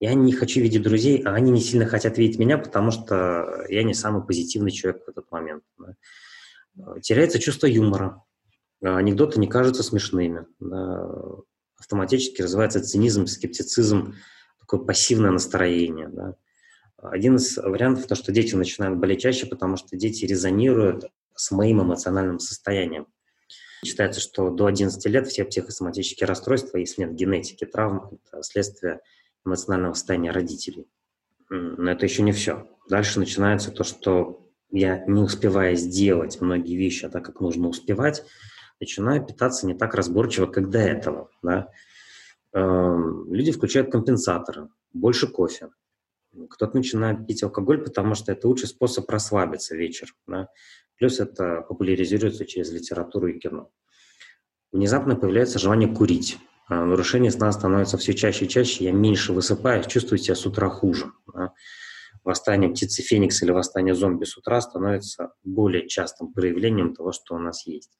Я 0.00 0.14
не 0.14 0.32
хочу 0.32 0.60
видеть 0.60 0.82
друзей, 0.82 1.22
а 1.24 1.34
они 1.34 1.50
не 1.50 1.60
сильно 1.60 1.84
хотят 1.84 2.18
видеть 2.18 2.38
меня, 2.38 2.56
потому 2.56 2.90
что 2.90 3.64
я 3.68 3.82
не 3.82 3.94
самый 3.94 4.24
позитивный 4.24 4.70
человек 4.70 5.04
в 5.04 5.08
этот 5.10 5.30
момент. 5.30 5.64
Теряется 7.02 7.38
чувство 7.38 7.66
юмора. 7.66 8.22
Анекдоты 8.80 9.40
не 9.40 9.48
кажутся 9.48 9.82
смешными. 9.82 10.46
Автоматически 11.78 12.42
развивается 12.42 12.82
цинизм, 12.82 13.26
скептицизм, 13.26 14.14
такое 14.60 14.80
пассивное 14.80 15.32
настроение. 15.32 16.34
Один 16.96 17.36
из 17.36 17.56
вариантов 17.56 18.06
то, 18.06 18.14
что 18.14 18.32
дети 18.32 18.54
начинают 18.54 18.98
болеть 18.98 19.20
чаще, 19.20 19.46
потому 19.46 19.76
что 19.76 19.96
дети 19.96 20.24
резонируют 20.24 21.04
с 21.34 21.50
моим 21.50 21.82
эмоциональным 21.82 22.38
состоянием. 22.38 23.06
Считается, 23.84 24.20
что 24.20 24.50
до 24.50 24.66
11 24.66 25.04
лет 25.06 25.26
все 25.28 25.44
психосоматические 25.44 26.26
расстройства, 26.26 26.78
если 26.78 27.02
нет 27.02 27.14
генетики 27.14 27.64
травм, 27.64 28.18
это 28.24 28.42
следствие 28.42 29.00
эмоционального 29.44 29.94
состояния 29.94 30.30
родителей. 30.30 30.88
Но 31.50 31.90
это 31.90 32.04
еще 32.04 32.22
не 32.22 32.32
все. 32.32 32.66
Дальше 32.88 33.18
начинается 33.18 33.70
то, 33.70 33.84
что 33.84 34.46
я, 34.70 35.04
не 35.06 35.22
успевая 35.22 35.76
сделать 35.76 36.40
многие 36.40 36.76
вещи, 36.76 37.06
а 37.06 37.10
так 37.10 37.24
как 37.24 37.40
нужно 37.40 37.68
успевать, 37.68 38.24
начинаю 38.80 39.24
питаться 39.24 39.66
не 39.66 39.74
так 39.74 39.94
разборчиво, 39.94 40.46
как 40.46 40.70
до 40.70 40.78
этого. 40.78 41.30
Да? 41.42 41.68
Эм, 42.52 43.32
люди 43.32 43.52
включают 43.52 43.90
компенсаторы, 43.90 44.68
больше 44.92 45.26
кофе, 45.26 45.70
кто-то 46.46 46.76
начинает 46.76 47.26
пить 47.26 47.42
алкоголь, 47.42 47.82
потому 47.82 48.14
что 48.14 48.32
это 48.32 48.48
лучший 48.48 48.68
способ 48.68 49.08
расслабиться 49.10 49.76
вечер. 49.76 50.14
Да? 50.26 50.48
Плюс 50.96 51.20
это 51.20 51.62
популяризируется 51.62 52.44
через 52.44 52.70
литературу 52.72 53.28
и 53.28 53.38
кино. 53.38 53.70
Внезапно 54.72 55.16
появляется 55.16 55.58
желание 55.58 55.92
курить. 55.92 56.38
А 56.68 56.84
нарушение 56.84 57.30
сна 57.30 57.50
становится 57.52 57.96
все 57.96 58.12
чаще 58.12 58.44
и 58.44 58.48
чаще. 58.48 58.84
Я 58.84 58.92
меньше 58.92 59.32
высыпаюсь, 59.32 59.86
чувствую 59.86 60.18
себя 60.18 60.34
с 60.34 60.44
утра 60.44 60.68
хуже. 60.68 61.12
Да? 61.32 61.54
Восстание 62.24 62.70
птицы 62.70 63.02
Феникс 63.02 63.42
или 63.42 63.52
восстание 63.52 63.94
зомби 63.94 64.24
с 64.24 64.36
утра 64.36 64.60
становится 64.60 65.32
более 65.44 65.88
частым 65.88 66.32
проявлением 66.32 66.94
того, 66.94 67.12
что 67.12 67.34
у 67.34 67.38
нас 67.38 67.66
есть. 67.66 67.98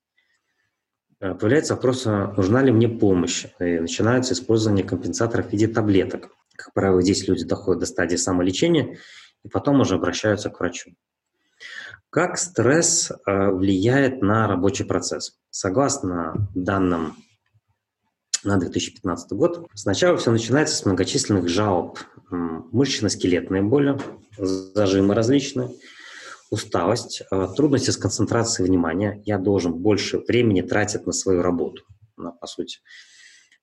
А 1.20 1.34
появляется 1.34 1.74
вопрос, 1.74 2.06
а 2.06 2.32
нужна 2.36 2.62
ли 2.62 2.70
мне 2.70 2.88
помощь. 2.88 3.46
И 3.58 3.78
начинается 3.78 4.34
использование 4.34 4.84
компенсаторов 4.84 5.48
в 5.48 5.52
виде 5.52 5.66
таблеток. 5.66 6.30
Как 6.58 6.74
правило, 6.74 7.00
здесь 7.00 7.28
люди 7.28 7.44
доходят 7.44 7.78
до 7.78 7.86
стадии 7.86 8.16
самолечения 8.16 8.98
и 9.44 9.48
потом 9.48 9.80
уже 9.80 9.94
обращаются 9.94 10.50
к 10.50 10.58
врачу. 10.58 10.90
Как 12.10 12.36
стресс 12.36 13.12
э, 13.12 13.50
влияет 13.50 14.22
на 14.22 14.48
рабочий 14.48 14.84
процесс? 14.84 15.38
Согласно 15.50 16.48
данным 16.56 17.16
на 18.42 18.56
2015 18.56 19.32
год, 19.32 19.68
сначала 19.74 20.16
все 20.16 20.32
начинается 20.32 20.74
с 20.74 20.84
многочисленных 20.84 21.48
жалоб. 21.48 22.00
Мышечно-скелетные 22.30 23.62
боли, 23.62 23.96
зажимы 24.36 25.14
различные, 25.14 25.70
усталость, 26.50 27.22
э, 27.30 27.48
трудности 27.56 27.90
с 27.90 27.96
концентрацией 27.96 28.68
внимания. 28.68 29.22
Я 29.24 29.38
должен 29.38 29.74
больше 29.74 30.18
времени 30.18 30.62
тратить 30.62 31.06
на 31.06 31.12
свою 31.12 31.40
работу, 31.42 31.84
по 32.16 32.46
сути. 32.48 32.80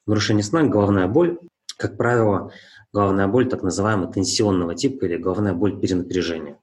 Нарушение 0.05 0.43
сна, 0.43 0.63
головная 0.63 1.07
боль. 1.07 1.39
Как 1.77 1.97
правило, 1.97 2.53
головная 2.95 3.27
боль 3.27 3.49
так 3.49 3.61
называемого 3.61 4.11
тенсионного 4.11 4.73
типа 4.73 5.03
или 5.03 5.17
головная 5.17 5.53
боль 5.53 5.77
перенапряжения. 5.77 6.57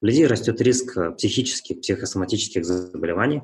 У 0.00 0.06
людей 0.06 0.26
растет 0.26 0.60
риск 0.60 0.96
э, 0.96 1.12
психических, 1.12 1.80
психосоматических 1.80 2.64
заболеваний, 2.64 3.42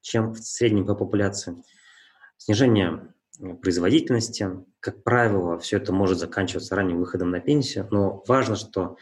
чем 0.00 0.32
в 0.32 0.38
среднем 0.38 0.86
по 0.86 0.96
популяции. 0.96 1.62
Снижение 2.36 3.14
э, 3.38 3.54
производительности. 3.54 4.50
Как 4.80 5.04
правило, 5.04 5.56
все 5.60 5.76
это 5.76 5.92
может 5.92 6.18
заканчиваться 6.18 6.74
ранним 6.74 6.98
выходом 6.98 7.30
на 7.30 7.38
пенсию, 7.38 7.86
но 7.92 8.24
важно, 8.26 8.56
что 8.56 8.96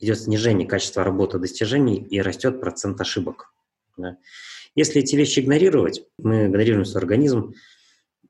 идет 0.00 0.18
снижение 0.18 0.66
качества 0.66 1.04
работы 1.04 1.38
достижений 1.38 1.96
и 1.96 2.20
растет 2.20 2.60
процент 2.60 3.00
ошибок. 3.00 3.54
Да. 3.96 4.16
Если 4.74 5.00
эти 5.00 5.14
вещи 5.14 5.38
игнорировать, 5.38 6.04
мы 6.18 6.46
игнорируем 6.46 6.86
свой 6.86 7.02
организм, 7.02 7.54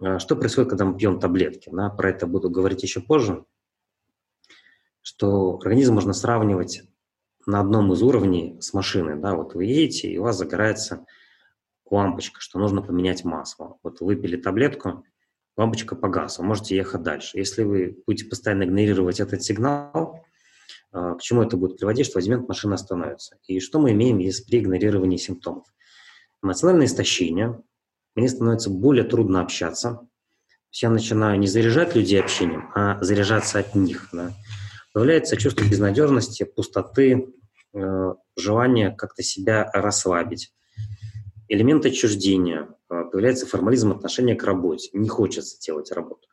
э, 0.03 0.19
что 0.19 0.37
происходит, 0.37 0.69
когда 0.69 0.85
мы 0.85 0.99
пьем 0.99 1.19
таблетки? 1.19 1.71
Да? 1.73 1.89
Про 1.89 2.11
это 2.11 2.27
буду 2.27 2.51
говорить 2.51 2.83
еще 2.83 3.01
позже 3.01 3.47
что 5.05 5.59
организм 5.59 5.95
можно 5.95 6.15
сравнивать 6.15 6.83
на 7.47 7.61
одном 7.61 7.93
из 7.93 8.03
уровней 8.03 8.59
с 8.61 8.73
машиной. 8.73 9.21
Да? 9.21 9.35
Вот 9.35 9.55
вы 9.55 9.67
едете, 9.67 10.09
и 10.09 10.17
у 10.17 10.23
вас 10.23 10.39
загорается 10.39 11.05
лампочка, 11.91 12.41
что 12.41 12.59
нужно 12.59 12.81
поменять 12.81 13.23
масло. 13.23 13.77
Вот 13.83 14.01
выпили 14.01 14.37
таблетку, 14.37 15.05
лампочка 15.59 15.95
погасла, 15.95 16.43
можете 16.43 16.75
ехать 16.75 17.03
дальше. 17.03 17.39
Если 17.39 17.65
вы 17.65 18.03
будете 18.07 18.29
постоянно 18.29 18.65
игнорировать 18.65 19.21
этот 19.21 19.43
сигнал, 19.43 20.25
а, 20.91 21.17
к 21.17 21.21
чему 21.21 21.43
это 21.43 21.59
будет 21.59 21.77
приводить, 21.77 22.07
что 22.07 22.15
в 22.15 22.23
один 22.23 22.33
момент 22.33 22.49
машина 22.49 22.77
остановится. 22.77 23.37
И 23.47 23.61
что 23.61 23.79
мы 23.79 23.93
имеем 23.93 24.19
если 24.19 24.45
при 24.45 24.61
игнорировании 24.61 25.19
симптомов? 25.19 25.67
Эмоциональное 26.43 26.87
истощение, 26.87 27.63
мне 28.15 28.29
становится 28.29 28.71
более 28.71 29.05
трудно 29.05 29.43
общаться, 29.43 30.09
я 30.73 30.89
начинаю 30.89 31.39
не 31.39 31.47
заряжать 31.47 31.95
людей 31.95 32.21
общением, 32.21 32.71
а 32.75 33.03
заряжаться 33.03 33.59
от 33.59 33.75
них. 33.75 34.09
Да? 34.13 34.33
Появляется 34.95 35.37
чувство 35.37 35.65
безнадежности, 35.65 36.45
пустоты, 36.45 37.27
э, 37.75 38.15
желание 38.37 38.93
как-то 38.93 39.23
себя 39.23 39.69
расслабить. 39.75 40.55
Элемент 41.49 41.85
отчуждения, 41.85 42.69
э, 42.89 43.05
появляется 43.11 43.47
формализм 43.47 43.91
отношения 43.91 44.37
к 44.37 44.45
работе. 44.45 44.91
Не 44.93 45.09
хочется 45.09 45.61
делать 45.61 45.91
работу. 45.91 46.29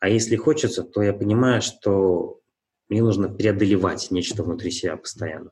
А 0.00 0.08
если 0.08 0.36
хочется, 0.36 0.82
то 0.82 1.02
я 1.02 1.12
понимаю, 1.12 1.60
что 1.60 2.40
мне 2.88 3.02
нужно 3.02 3.28
преодолевать 3.28 4.10
нечто 4.10 4.42
внутри 4.42 4.70
себя 4.70 4.96
постоянно. 4.96 5.50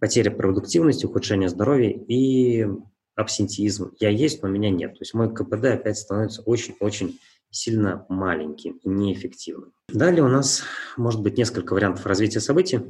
Потеря 0.00 0.32
продуктивности, 0.32 1.06
ухудшение 1.06 1.48
здоровья 1.48 1.90
и 1.90 2.66
абсентиизм. 3.14 3.92
Я 4.00 4.08
есть, 4.08 4.42
но 4.42 4.48
меня 4.48 4.70
нет. 4.70 4.94
То 4.94 5.02
есть 5.02 5.14
мой 5.14 5.32
КПД 5.32 5.66
опять 5.66 5.98
становится 5.98 6.42
очень-очень 6.42 7.20
сильно 7.52 8.06
маленьким 8.08 8.78
и 8.78 8.88
неэффективным. 8.88 9.72
Далее 9.88 10.24
у 10.24 10.28
нас 10.28 10.64
может 10.96 11.20
быть 11.20 11.36
несколько 11.36 11.74
вариантов 11.74 12.06
развития 12.06 12.40
событий. 12.40 12.80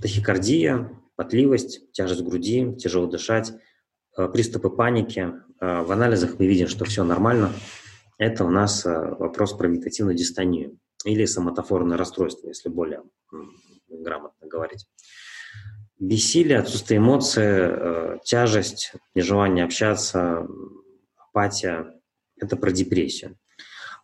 Тахикардия, 0.00 0.90
потливость, 1.16 1.92
тяжесть 1.92 2.22
груди, 2.22 2.74
тяжело 2.76 3.06
дышать, 3.06 3.52
э, 4.16 4.28
приступы 4.28 4.70
паники. 4.70 5.32
Э, 5.60 5.82
в 5.82 5.92
анализах 5.92 6.38
мы 6.38 6.46
видим, 6.46 6.66
что 6.66 6.86
все 6.86 7.04
нормально. 7.04 7.52
Это 8.18 8.44
у 8.44 8.50
нас 8.50 8.86
э, 8.86 9.14
вопрос 9.18 9.52
про 9.52 9.68
вегетативную 9.68 10.16
дистонию 10.16 10.78
или 11.04 11.26
соматофорное 11.26 11.98
расстройство, 11.98 12.48
если 12.48 12.70
более 12.70 13.02
грамотно 13.88 14.48
говорить. 14.48 14.86
Бессилие, 15.98 16.58
отсутствие 16.58 16.98
эмоций, 16.98 18.18
тяжесть, 18.24 18.92
нежелание 19.14 19.64
общаться, 19.64 20.46
апатия, 21.16 21.95
это 22.36 22.56
про 22.56 22.70
депрессию. 22.70 23.36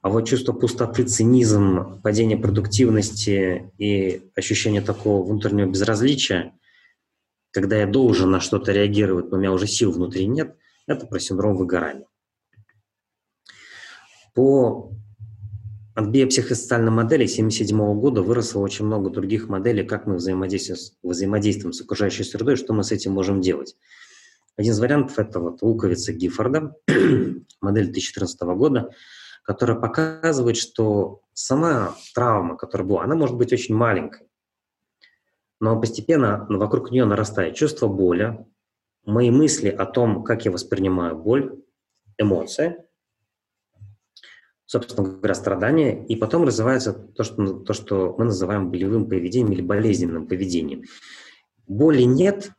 А 0.00 0.08
вот 0.08 0.26
чувство 0.26 0.52
пустоты, 0.52 1.04
цинизм, 1.04 2.00
падение 2.02 2.36
продуктивности 2.36 3.70
и 3.78 4.30
ощущение 4.34 4.82
такого 4.82 5.24
внутреннего 5.24 5.70
безразличия, 5.70 6.54
когда 7.52 7.76
я 7.76 7.86
должен 7.86 8.30
на 8.30 8.40
что-то 8.40 8.72
реагировать, 8.72 9.30
но 9.30 9.36
у 9.36 9.40
меня 9.40 9.52
уже 9.52 9.66
сил 9.66 9.92
внутри 9.92 10.26
нет, 10.26 10.56
это 10.86 11.06
про 11.06 11.20
синдром 11.20 11.56
выгорания. 11.56 12.06
По 14.34 14.90
от 15.94 16.06
биопсихосоциальной 16.06 16.90
модели 16.90 17.24
1977 17.24 18.00
года 18.00 18.22
выросло 18.22 18.60
очень 18.60 18.86
много 18.86 19.10
других 19.10 19.48
моделей, 19.48 19.84
как 19.84 20.06
мы 20.06 20.16
взаимодействуем, 20.16 20.78
взаимодействуем 21.02 21.74
с 21.74 21.82
окружающей 21.82 22.24
средой, 22.24 22.56
что 22.56 22.72
мы 22.72 22.82
с 22.82 22.92
этим 22.92 23.12
можем 23.12 23.42
делать. 23.42 23.76
Один 24.56 24.72
из 24.72 24.80
вариантов– 24.80 25.18
это 25.18 25.40
вот 25.40 25.62
луковица 25.62 26.12
Гиффорда, 26.12 26.74
модель 27.60 27.84
2014 27.84 28.40
года, 28.42 28.90
которая 29.44 29.78
показывает, 29.78 30.56
что 30.56 31.22
сама 31.32 31.94
травма, 32.14 32.56
которая 32.56 32.86
была, 32.86 33.04
она 33.04 33.14
может 33.14 33.36
быть 33.36 33.52
очень 33.52 33.74
маленькой, 33.74 34.28
но 35.58 35.80
постепенно 35.80 36.46
вокруг 36.48 36.90
нее 36.90 37.04
нарастает 37.04 37.54
чувство 37.54 37.88
боли, 37.88 38.44
мои 39.04 39.30
мысли 39.30 39.68
о 39.68 39.86
том, 39.86 40.22
как 40.22 40.44
я 40.44 40.50
воспринимаю 40.50 41.16
боль, 41.16 41.62
эмоции, 42.18 42.76
собственно 44.66 45.08
говоря, 45.08 45.34
страдания, 45.34 46.04
и 46.06 46.16
потом 46.16 46.44
развивается 46.44 46.92
то, 46.92 47.24
что, 47.24 47.60
то, 47.60 47.72
что 47.72 48.14
мы 48.18 48.26
называем 48.26 48.70
болевым 48.70 49.08
поведением 49.08 49.52
или 49.52 49.62
болезненным 49.62 50.26
поведением. 50.26 50.84
Боли 51.66 52.02
нет, 52.02 52.52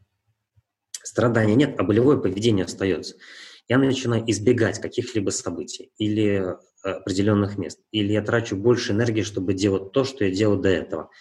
страдания 1.03 1.55
нет, 1.55 1.75
а 1.79 1.83
болевое 1.83 2.17
поведение 2.17 2.65
остается. 2.65 3.15
Я 3.67 3.77
начинаю 3.77 4.29
избегать 4.29 4.79
каких-либо 4.79 5.29
событий 5.29 5.91
или 5.97 6.43
э, 6.83 6.89
определенных 6.89 7.57
мест, 7.57 7.79
или 7.91 8.11
я 8.11 8.21
трачу 8.21 8.55
больше 8.55 8.91
энергии, 8.91 9.21
чтобы 9.21 9.53
делать 9.53 9.91
то, 9.91 10.03
что 10.03 10.25
я 10.25 10.31
делал 10.31 10.57
до 10.57 10.69
этого– 10.69 11.09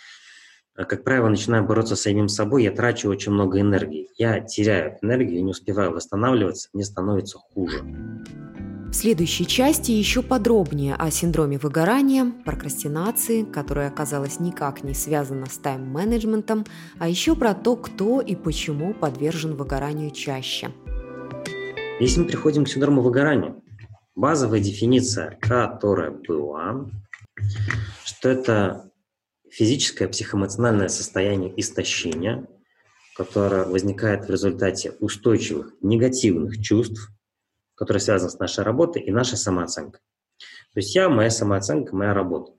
а, 0.75 0.85
как 0.85 1.05
правило, 1.05 1.29
начинаю 1.29 1.65
бороться 1.65 1.97
с 1.97 2.03
самим 2.03 2.29
собой, 2.29 2.65
я 2.65 2.71
трачу 2.71 3.11
очень 3.11 3.33
много 3.33 3.61
энергии. 3.61 4.09
Я 4.17 4.41
теряю 4.41 4.97
энергию, 5.03 5.45
не 5.45 5.51
успеваю 5.51 5.93
восстанавливаться, 5.93 6.71
мне 6.73 6.85
становится 6.85 7.39
хуже. 7.39 7.85
В 8.93 8.95
следующей 8.95 9.47
части 9.47 9.91
еще 9.91 10.21
подробнее 10.23 10.95
о 10.97 11.11
синдроме 11.11 11.57
выгорания, 11.57 12.31
прокрастинации, 12.45 13.43
которая 13.43 13.89
оказалась 13.89 14.39
никак 14.39 14.85
не 14.85 14.93
связана 14.93 15.47
с 15.47 15.57
тайм-менеджментом, 15.57 16.67
а 16.99 17.09
еще 17.09 17.35
про 17.35 17.55
то, 17.55 17.77
кто 17.77 18.21
и 18.21 18.37
почему 18.37 18.93
подвержен 18.93 19.57
выгоранию 19.57 20.11
чаще. 20.11 20.73
Если 22.01 22.21
мы 22.21 22.27
приходим 22.27 22.67
к 22.67 22.69
синдрому 22.69 23.01
выгорания, 23.01 23.57
базовая 24.15 24.61
дефиниция, 24.61 25.39
которая 25.41 26.11
была, 26.11 26.91
что 28.05 28.29
это 28.29 28.91
физическое, 29.51 30.07
психоэмоциональное 30.07 30.89
состояние 30.89 31.59
истощения, 31.59 32.47
которое 33.17 33.65
возникает 33.65 34.27
в 34.27 34.31
результате 34.31 34.93
устойчивых 35.01 35.73
негативных 35.81 36.61
чувств, 36.61 37.11
которые 37.83 38.01
связаны 38.01 38.31
с 38.31 38.39
нашей 38.39 38.63
работой 38.63 39.03
и 39.03 39.11
нашей 39.11 39.37
самооценкой. 39.37 40.01
То 40.39 40.79
есть 40.79 40.95
я, 40.95 41.09
моя 41.09 41.31
самооценка, 41.31 41.97
моя 41.97 42.15
работа. 42.15 42.53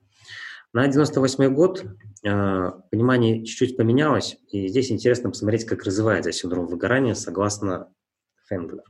На 0.74 0.86
98 0.86 1.54
год 1.54 1.82
э, 2.22 2.70
понимание 2.90 3.42
чуть-чуть 3.42 3.78
поменялось, 3.78 4.36
и 4.48 4.68
здесь 4.68 4.92
интересно 4.92 5.30
посмотреть, 5.30 5.64
как 5.64 5.82
развивается 5.84 6.30
синдром 6.30 6.66
выгорания 6.66 7.14
согласно 7.14 7.90
Фенглер. 8.50 8.84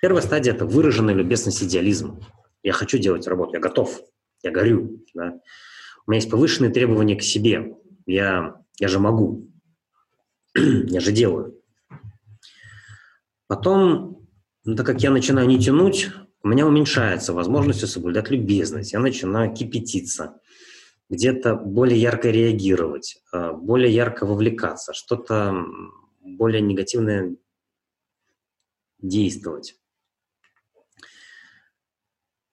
Первая 0.00 0.22
стадия– 0.22 0.54
это 0.54 0.64
выраженная 0.64 1.12
любезность 1.12 1.62
идеализма. 1.62 2.20
Я 2.62 2.72
хочу 2.72 2.96
делать 2.96 3.26
работу, 3.26 3.52
я 3.52 3.60
готов, 3.60 4.00
я 4.42 4.50
горю. 4.50 5.04
Да? 5.12 5.38
У 6.06 6.10
меня 6.10 6.20
есть 6.20 6.30
повышенные 6.30 6.72
требования 6.72 7.16
к 7.16 7.22
себе. 7.22 7.76
Я, 8.06 8.62
я 8.78 8.88
же 8.88 8.98
могу. 8.98 9.50
я 10.54 11.00
же 11.00 11.12
делаю. 11.12 11.60
Потом, 13.46 14.15
ну, 14.66 14.74
так 14.74 14.84
как 14.84 15.00
я 15.00 15.10
начинаю 15.10 15.46
не 15.46 15.58
тянуть, 15.60 16.08
у 16.42 16.48
меня 16.48 16.66
уменьшается 16.66 17.32
возможность 17.32 17.86
соблюдать 17.88 18.30
любезность. 18.30 18.92
Я 18.92 18.98
начинаю 18.98 19.54
кипятиться, 19.54 20.40
где-то 21.08 21.54
более 21.54 22.00
ярко 22.00 22.30
реагировать, 22.30 23.22
э, 23.32 23.52
более 23.52 23.94
ярко 23.94 24.26
вовлекаться, 24.26 24.92
что-то 24.92 25.54
более 26.20 26.60
негативное 26.60 27.36
действовать. 28.98 29.76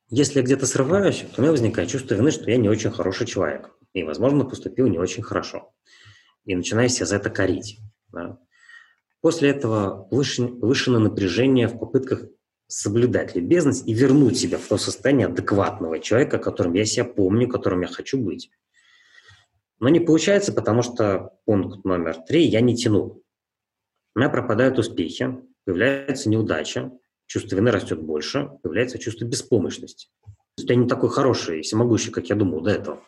Если 0.09 0.39
я 0.39 0.45
где-то 0.45 0.67
срываюсь, 0.67 1.25
то 1.33 1.39
у 1.39 1.41
меня 1.41 1.51
возникает 1.51 1.89
чувство 1.89 2.13
вины, 2.13 2.29
что 2.29 2.49
я 2.51 2.57
не 2.57 2.69
очень 2.69 2.91
хороший 2.91 3.25
человек. 3.25 3.75
И, 3.93 4.03
возможно, 4.03 4.45
поступил 4.45 4.85
не 4.85 4.99
очень 4.99 5.23
хорошо. 5.23 5.73
И 6.45 6.55
начинаю 6.55 6.89
себя 6.89 7.07
за 7.07 7.15
это 7.15 7.31
корить. 7.31 7.79
Да. 8.11 8.37
После 9.23 9.51
этого 9.51 10.03
повышено 10.11 10.99
напряжение 10.99 11.69
в 11.69 11.79
попытках 11.79 12.25
соблюдать 12.67 13.37
любезность 13.37 13.87
и 13.87 13.93
вернуть 13.93 14.37
себя 14.37 14.57
в 14.57 14.67
то 14.67 14.77
состояние 14.77 15.27
адекватного 15.27 15.99
человека, 15.99 16.39
которым 16.39 16.73
я 16.73 16.83
себя 16.83 17.05
помню, 17.05 17.47
которым 17.47 17.83
я 17.83 17.87
хочу 17.87 18.17
быть. 18.17 18.51
Но 19.79 19.87
не 19.87 20.01
получается, 20.01 20.51
потому 20.51 20.81
что 20.81 21.37
пункт 21.45 21.85
номер 21.85 22.17
три 22.27 22.43
я 22.43 22.59
не 22.59 22.75
тяну. 22.75 23.23
У 24.13 24.19
меня 24.19 24.27
пропадают 24.27 24.77
успехи, 24.77 25.33
появляется 25.63 26.29
неудача, 26.29 26.91
чувство 27.25 27.55
вины 27.55 27.71
растет 27.71 28.01
больше, 28.01 28.49
появляется 28.61 28.99
чувство 28.99 29.23
беспомощности. 29.23 30.09
То 30.25 30.31
есть 30.63 30.69
я 30.69 30.75
не 30.75 30.85
такой 30.85 31.09
хороший 31.09 31.59
и 31.59 31.63
всемогущий, 31.63 32.11
как 32.11 32.27
я 32.27 32.35
думал 32.35 32.59
до 32.59 32.71
этого. 32.71 33.01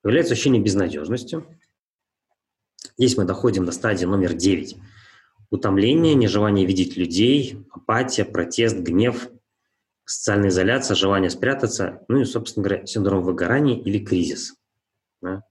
Появляется 0.00 0.32
ощущение 0.32 0.62
безнадежности. 0.62 1.44
Здесь 3.00 3.16
мы 3.16 3.24
доходим 3.24 3.64
до 3.64 3.72
стадии 3.72 4.04
номер 4.04 4.34
9. 4.34 4.76
Утомление, 5.48 6.14
нежелание 6.14 6.66
видеть 6.66 6.98
людей, 6.98 7.66
апатия, 7.70 8.26
протест, 8.26 8.76
гнев, 8.76 9.30
социальная 10.04 10.50
изоляция, 10.50 10.94
желание 10.96 11.30
спрятаться, 11.30 12.04
ну 12.08 12.20
и, 12.20 12.26
собственно 12.26 12.62
говоря, 12.62 12.84
синдром 12.84 13.22
выгорания 13.22 13.80
или 13.80 14.04
кризис. 14.04 14.54
Да? 15.22 15.44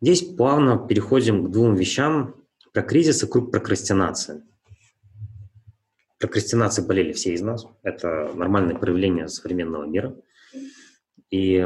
Здесь 0.00 0.22
плавно 0.22 0.84
переходим 0.84 1.44
к 1.44 1.52
двум 1.52 1.76
вещам 1.76 2.34
про 2.72 2.82
кризис 2.82 3.22
и 3.22 3.28
круг 3.28 3.52
прокрастинации. 3.52 4.42
Прокрастинацией 6.18 6.88
болели 6.88 7.12
все 7.12 7.34
из 7.34 7.40
нас. 7.40 7.66
Это 7.84 8.32
нормальное 8.34 8.74
проявление 8.74 9.28
современного 9.28 9.84
мира. 9.84 10.16
И 11.30 11.64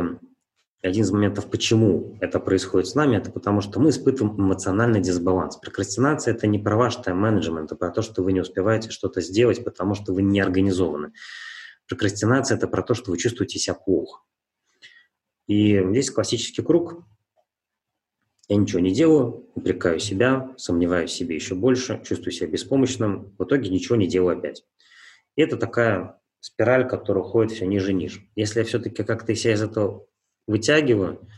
один 0.84 1.02
из 1.02 1.10
моментов, 1.10 1.50
почему 1.50 2.16
это 2.20 2.38
происходит 2.38 2.88
с 2.88 2.94
нами, 2.94 3.16
это 3.16 3.30
потому 3.30 3.62
что 3.62 3.80
мы 3.80 3.88
испытываем 3.88 4.38
эмоциональный 4.38 5.00
дисбаланс. 5.00 5.56
Прокрастинация– 5.56 6.34
это 6.34 6.46
не 6.46 6.58
про 6.58 6.76
ваш 6.76 6.96
тайм-менеджмент, 6.96 7.66
это 7.66 7.76
про 7.76 7.90
то, 7.90 8.02
что 8.02 8.22
вы 8.22 8.34
не 8.34 8.40
успеваете 8.40 8.90
что-то 8.90 9.22
сделать, 9.22 9.64
потому 9.64 9.94
что 9.94 10.12
вы 10.12 10.22
не 10.22 10.40
организованы. 10.40 11.12
Прокрастинация– 11.88 12.56
это 12.58 12.68
про 12.68 12.82
то, 12.82 12.92
что 12.92 13.12
вы 13.12 13.18
чувствуете 13.18 13.58
себя 13.58 13.74
плохо. 13.74 14.20
И 15.46 15.82
здесь 15.90 16.10
классический 16.10 16.62
круг 16.62 17.02
я 18.48 18.56
ничего 18.56 18.80
не 18.80 18.92
делаю, 18.92 19.48
упрекаю 19.54 19.98
себя, 19.98 20.52
сомневаюсь 20.58 21.10
в 21.10 21.14
себе 21.14 21.34
еще 21.34 21.54
больше, 21.54 22.02
чувствую 22.04 22.32
себя 22.32 22.48
беспомощным, 22.48 23.34
в 23.38 23.44
итоге 23.44 23.70
ничего 23.70 23.96
не 23.96 24.06
делаю 24.06 24.36
опять. 24.36 24.66
И 25.36 25.40
это 25.40 25.56
такая 25.56 26.20
спираль, 26.40 26.86
которая 26.86 27.24
уходит 27.24 27.52
все 27.52 27.66
ниже 27.66 27.92
и 27.92 27.94
ниже. 27.94 28.28
Если 28.36 28.58
я 28.58 28.66
все-таки 28.66 29.02
как-то 29.02 29.34
себя 29.34 29.54
из 29.54 29.62
этого 29.62 30.06
вытягиваю, 30.46 31.28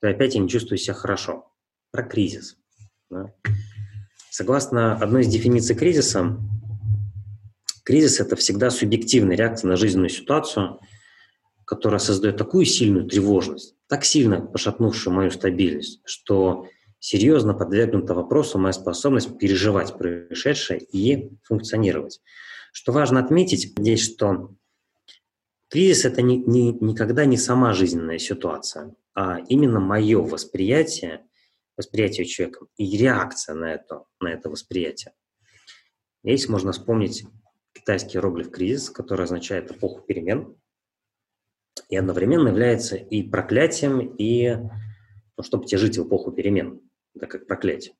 то 0.00 0.08
опять 0.08 0.34
я 0.34 0.40
не 0.40 0.48
чувствую 0.48 0.78
себя 0.78 0.94
хорошо. 0.94 1.52
Про 1.90 2.02
кризис. 2.02 2.56
Да? 3.10 3.32
Согласно 4.30 4.94
одной 4.94 5.22
из 5.22 5.28
дефиниций 5.28 5.74
кризиса, 5.74 6.38
кризис– 7.84 8.20
это 8.20 8.36
всегда 8.36 8.70
субъективная 8.70 9.36
реакция 9.36 9.68
на 9.68 9.76
жизненную 9.76 10.10
ситуацию, 10.10 10.78
которая 11.64 11.98
создает 11.98 12.36
такую 12.36 12.64
сильную 12.64 13.06
тревожность, 13.08 13.74
так 13.88 14.04
сильно 14.04 14.40
пошатнувшую 14.40 15.14
мою 15.14 15.30
стабильность, 15.30 16.00
что 16.04 16.68
серьезно 17.00 17.54
подвергнута 17.54 18.14
вопросу 18.14 18.58
моя 18.58 18.72
способность 18.72 19.38
переживать 19.38 19.96
происшедшее 19.96 20.80
и 20.80 21.30
функционировать. 21.42 22.20
Что 22.72 22.92
важно 22.92 23.20
отметить 23.20 23.74
здесь, 23.78 24.00
что 24.00 24.54
кризис– 25.68 26.04
это 26.04 26.22
не, 26.22 26.38
не, 26.38 26.72
никогда 26.72 27.24
не 27.24 27.36
сама 27.36 27.72
жизненная 27.72 28.18
ситуация, 28.18 28.94
а 29.14 29.38
именно 29.48 29.80
мое 29.80 30.20
восприятие, 30.20 31.26
восприятие 31.76 32.26
человека 32.26 32.66
и 32.76 32.96
реакция 32.96 33.54
на 33.54 33.74
это, 33.74 34.04
на 34.20 34.28
это 34.28 34.50
восприятие. 34.50 35.12
Здесь 36.24 36.48
можно 36.48 36.72
вспомнить 36.72 37.24
китайский 37.72 38.18
иероглиф 38.18 38.50
«кризис», 38.50 38.90
который 38.90 39.24
означает 39.24 39.70
эпоху 39.70 40.02
перемен– 40.02 40.56
и 41.88 41.96
одновременно 41.96 42.48
является 42.48 42.96
и 42.96 43.22
проклятием, 43.22 44.00
и 44.00 44.56
ну, 45.36 45.42
чтобы 45.42 45.66
тебе 45.66 45.78
жить 45.78 45.98
в 45.98 46.06
эпоху 46.06 46.32
перемен, 46.32 46.80
это 47.14 47.26
как 47.26 47.46
проклятие. 47.46 47.94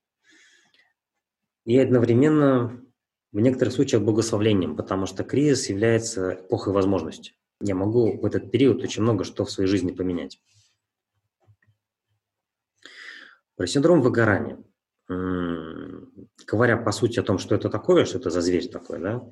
И 1.65 1.79
одновременно 1.79 2.85
в 3.33 3.41
некоторых 3.41 3.75
случаях 3.75 4.03
благословлением, 4.03 4.77
потому 4.77 5.07
что 5.07 5.25
кризис 5.25 5.69
является 5.69 6.35
эпохой 6.35 6.73
возможностей. 6.73 7.38
Я 7.61 7.75
могу 7.75 8.19
в 8.19 8.25
этот 8.25 8.51
период 8.51 8.83
очень 8.83 9.03
много 9.03 9.25
что 9.25 9.45
в 9.45 9.51
своей 9.51 9.69
жизни 9.69 9.93
поменять. 9.93 10.41
Про 13.57 13.67
синдром 13.67 14.01
выгорания. 14.03 14.63
Говоря 15.09 16.77
по 16.77 16.93
сути 16.93 17.19
о 17.19 17.23
том, 17.23 17.39
что 17.39 17.55
это 17.55 17.69
такое, 17.69 18.05
что 18.05 18.19
это 18.19 18.31
за 18.31 18.41
зверь 18.41 18.69
такой, 18.69 19.01
да, 19.01 19.29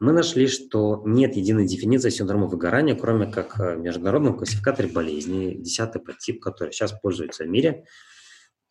мы 0.00 0.12
нашли, 0.12 0.48
что 0.48 1.02
нет 1.04 1.36
единой 1.36 1.66
дефиниции 1.66 2.08
синдрома 2.08 2.46
выгорания, 2.46 2.96
кроме 2.96 3.30
как 3.30 3.58
в 3.58 3.76
международном 3.76 4.36
классификаторе 4.36 4.88
болезней, 4.88 5.56
десятый 5.56 6.00
подтип, 6.00 6.42
который 6.42 6.72
сейчас 6.72 6.98
пользуется 6.98 7.44
в 7.44 7.48
мире. 7.48 7.84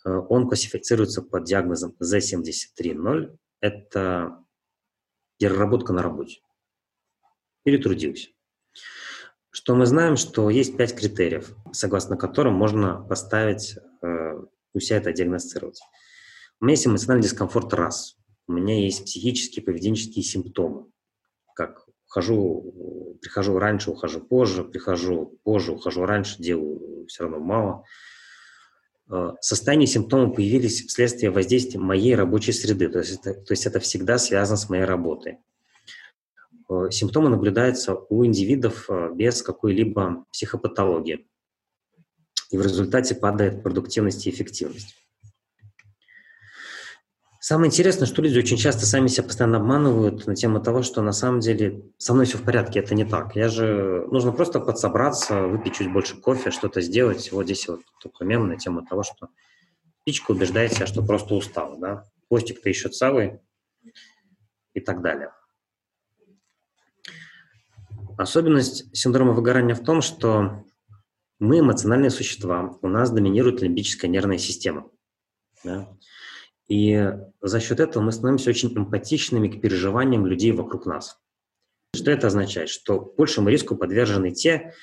Э, 0.03 0.09
он 0.09 0.47
классифицируется 0.47 1.21
под 1.21 1.43
диагнозом 1.43 1.95
Z73.0. 2.01 3.37
Это 3.61 4.43
переработка 5.37 5.93
на 5.93 6.01
работе. 6.01 6.41
Перетрудился. 7.63 8.29
Что 9.51 9.75
мы 9.75 9.85
знаем, 9.85 10.15
что 10.15 10.49
есть 10.49 10.77
пять 10.77 10.95
критериев, 10.95 11.55
согласно 11.71 12.17
которым 12.17 12.53
можно 12.53 13.01
поставить, 13.01 13.77
э, 14.01 14.39
у 14.73 14.79
себя 14.79 14.97
это 14.97 15.11
диагностировать. 15.11 15.81
У 16.59 16.65
меня 16.65 16.73
есть 16.73 16.87
эмоциональный 16.87 17.23
дискомфорт 17.23 17.73
раз. 17.73 18.17
У 18.47 18.53
меня 18.53 18.79
есть 18.79 19.05
психические, 19.05 19.63
поведенческие 19.63 20.23
симптомы, 20.23 20.87
как 21.55 21.85
хожу, 22.07 23.17
прихожу 23.21 23.57
раньше, 23.59 23.91
ухожу 23.91 24.21
позже, 24.21 24.63
прихожу 24.63 25.39
позже, 25.43 25.71
ухожу 25.71 26.05
раньше, 26.05 26.41
делаю 26.41 27.05
все 27.07 27.23
равно 27.23 27.39
мало. 27.39 27.83
Э, 29.11 29.31
состояние 29.41 29.87
симптомов 29.87 30.35
появились 30.35 30.85
вследствие 30.85 31.31
воздействия 31.31 31.79
моей 31.79 32.15
рабочей 32.15 32.51
среды, 32.51 32.89
то 32.89 32.99
есть 32.99 33.19
это, 33.19 33.33
то 33.33 33.53
есть 33.53 33.65
это 33.65 33.79
всегда 33.79 34.17
связано 34.17 34.57
с 34.57 34.69
моей 34.69 34.83
работой. 34.83 35.39
Э, 36.69 36.89
симптомы 36.91 37.29
наблюдаются 37.29 37.95
у 37.95 38.25
индивидов 38.25 38.89
э, 38.89 39.11
без 39.13 39.41
какой-либо 39.41 40.25
психопатологии. 40.31 41.27
И 42.51 42.57
в 42.57 42.61
результате 42.61 43.15
падает 43.15 43.63
продуктивность 43.63 44.25
и 44.25 44.29
эффективность. 44.29 44.95
Самое 47.41 47.69
интересное, 47.69 48.05
что 48.05 48.21
люди 48.21 48.37
очень 48.37 48.57
часто 48.57 48.85
сами 48.85 49.07
себя 49.07 49.23
постоянно 49.23 49.57
обманывают 49.57 50.27
на 50.27 50.35
тему 50.35 50.61
того, 50.61 50.83
что 50.83 51.01
на 51.01 51.13
самом 51.13 51.39
деле 51.39 51.83
со 51.97 52.13
мной 52.13 52.25
все 52.25 52.37
в 52.37 52.43
порядке, 52.43 52.79
это 52.79 52.93
не 52.93 53.05
так. 53.05 53.35
Я 53.35 53.49
же, 53.49 54.05
нужно 54.11 54.31
просто 54.31 54.59
подсобраться, 54.59 55.47
выпить 55.47 55.75
чуть 55.75 55.91
больше 55.91 56.17
кофе, 56.17 56.51
что-то 56.51 56.81
сделать. 56.81 57.31
Вот 57.31 57.45
здесь 57.45 57.67
вот 57.67 57.81
только 58.01 58.25
мем 58.25 58.47
на 58.47 58.57
тему 58.57 58.85
того, 58.85 59.03
что 59.03 59.29
птичка 60.01 60.31
убеждает 60.31 60.73
себя, 60.73 60.85
что 60.85 61.01
просто 61.01 61.33
устал, 61.33 61.77
да. 61.79 62.03
Хвостик-то 62.27 62.69
еще 62.69 62.89
целый 62.89 63.39
и 64.73 64.81
так 64.81 65.01
далее. 65.01 65.31
Особенность 68.19 68.93
синдрома 68.93 69.31
выгорания 69.31 69.73
в 69.75 69.81
том, 69.81 70.01
что 70.01 70.65
мы 71.39 71.59
эмоциональные 71.59 72.09
существа, 72.09 72.77
у 72.81 72.89
нас 72.89 73.11
доминирует 73.11 73.61
лимбическая 73.61 74.11
нервная 74.11 74.37
система. 74.37 74.91
Да? 75.63 75.87
И 76.67 77.13
за 77.39 77.61
счет 77.61 77.79
этого 77.79 78.03
мы 78.03 78.11
становимся 78.11 78.49
очень 78.49 78.77
эмпатичными 78.77 79.47
к 79.47 79.61
переживаниям 79.61 80.25
людей 80.25 80.51
вокруг 80.51 80.85
нас. 80.85 81.17
Что 81.95 82.11
это 82.11 82.27
означает? 82.27 82.67
Что 82.67 82.99
большему 82.99 83.47
риску 83.47 83.77
подвержены 83.77 84.31
те, 84.31 84.73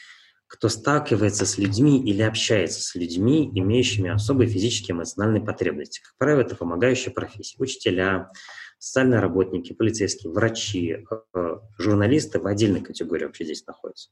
кто 0.46 0.70
сталкивается 0.70 1.44
с 1.44 1.58
людьми 1.58 2.02
или 2.02 2.22
общается 2.22 2.80
с 2.80 2.94
людьми, 2.94 3.50
имеющими 3.52 4.08
особые 4.08 4.48
физические 4.48 4.94
и 4.94 4.96
эмоциональные 4.96 5.44
потребности. 5.44 6.00
Как 6.00 6.16
правило, 6.16 6.40
это 6.40 6.56
помогающие 6.56 7.12
профессии. 7.12 7.56
Учителя, 7.58 8.30
социальные 8.78 9.20
работники, 9.20 9.72
полицейские, 9.72 10.32
врачи, 10.32 11.04
э, 11.34 11.58
журналисты 11.78 12.38
в 12.40 12.46
отдельной 12.46 12.80
категории 12.80 13.24
вообще 13.24 13.44
здесь 13.44 13.66
находятся. 13.66 14.10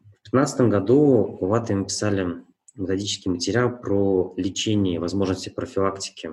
В 0.00 0.30
2015 0.30 0.60
году 0.68 1.38
в 1.40 1.46
ВАТе 1.46 1.82
писали 1.84 2.44
методический 2.74 3.30
материал 3.30 3.78
про 3.78 4.34
лечение 4.36 4.98
возможности 4.98 5.48
профилактики 5.48 6.30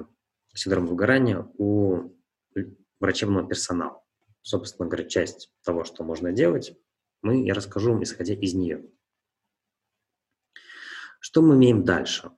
синдрома 0.54 0.88
выгорания 0.88 1.48
у 1.58 2.12
врачебного 3.00 3.48
персонала. 3.48 4.02
Собственно 4.42 4.88
говоря, 4.88 5.08
часть 5.08 5.50
того, 5.64 5.84
что 5.84 6.04
можно 6.04 6.32
делать, 6.32 6.78
мы, 7.22 7.46
я 7.46 7.54
расскажу 7.54 7.92
вам, 7.92 8.04
исходя 8.04 8.34
из 8.34 8.54
нее. 8.54 8.86
Что 11.20 11.42
мы 11.42 11.56
имеем 11.56 11.86
дальше? 11.86 12.32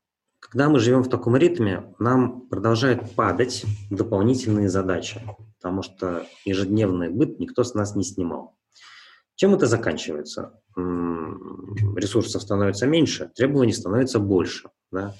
Когда 0.50 0.70
мы 0.70 0.80
живем 0.80 1.04
в 1.04 1.10
таком 1.10 1.36
ритме, 1.36 1.94
нам 2.00 2.48
продолжают 2.48 3.16
падать 3.16 3.66
дополнительные 3.90 4.70
задачи, 4.70 5.22
потому 5.58 5.82
что 5.82 6.26
ежедневный 6.46 7.10
быт 7.10 7.40
никто 7.40 7.64
с 7.64 7.74
нас 7.74 7.96
не 7.96 8.04
снимал. 8.04 8.56
Чем 9.36 9.54
это 9.54 9.66
заканчивается? 9.66 10.60
Ресурсов 10.76 12.42
становится 12.42 12.88
меньше, 12.88 13.32
требований 13.36 13.74
становится 13.74 14.20
больше. 14.20 14.70
Да? 14.92 15.14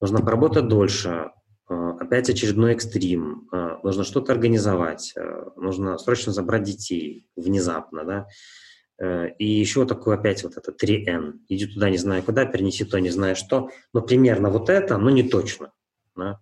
Нужно 0.00 0.20
поработать 0.20 0.68
дольше, 0.68 1.32
а, 1.68 1.90
опять 1.98 2.30
очередной 2.30 2.72
экстрим, 2.72 3.48
а, 3.50 3.80
нужно 3.82 4.04
что-то 4.04 4.32
организовать, 4.32 5.14
а, 5.16 5.52
нужно 5.56 5.98
срочно 5.98 6.32
забрать 6.32 6.62
детей 6.62 7.26
внезапно, 7.34 8.04
да, 8.04 8.26
Э, 8.26 8.67
и 9.00 9.44
еще 9.44 9.86
такое 9.86 10.16
опять 10.16 10.42
вот 10.42 10.56
это 10.56 10.72
3N. 10.72 11.40
Иди 11.48 11.66
туда, 11.66 11.88
не 11.88 11.98
знаю 11.98 12.22
куда, 12.22 12.46
перенеси 12.46 12.84
то, 12.84 12.98
не 12.98 13.10
знаю 13.10 13.36
что. 13.36 13.70
Но 13.92 14.02
примерно 14.02 14.50
вот 14.50 14.68
это, 14.68 14.98
но 14.98 15.10
не 15.10 15.22
точно. 15.22 15.72
Да? 16.16 16.40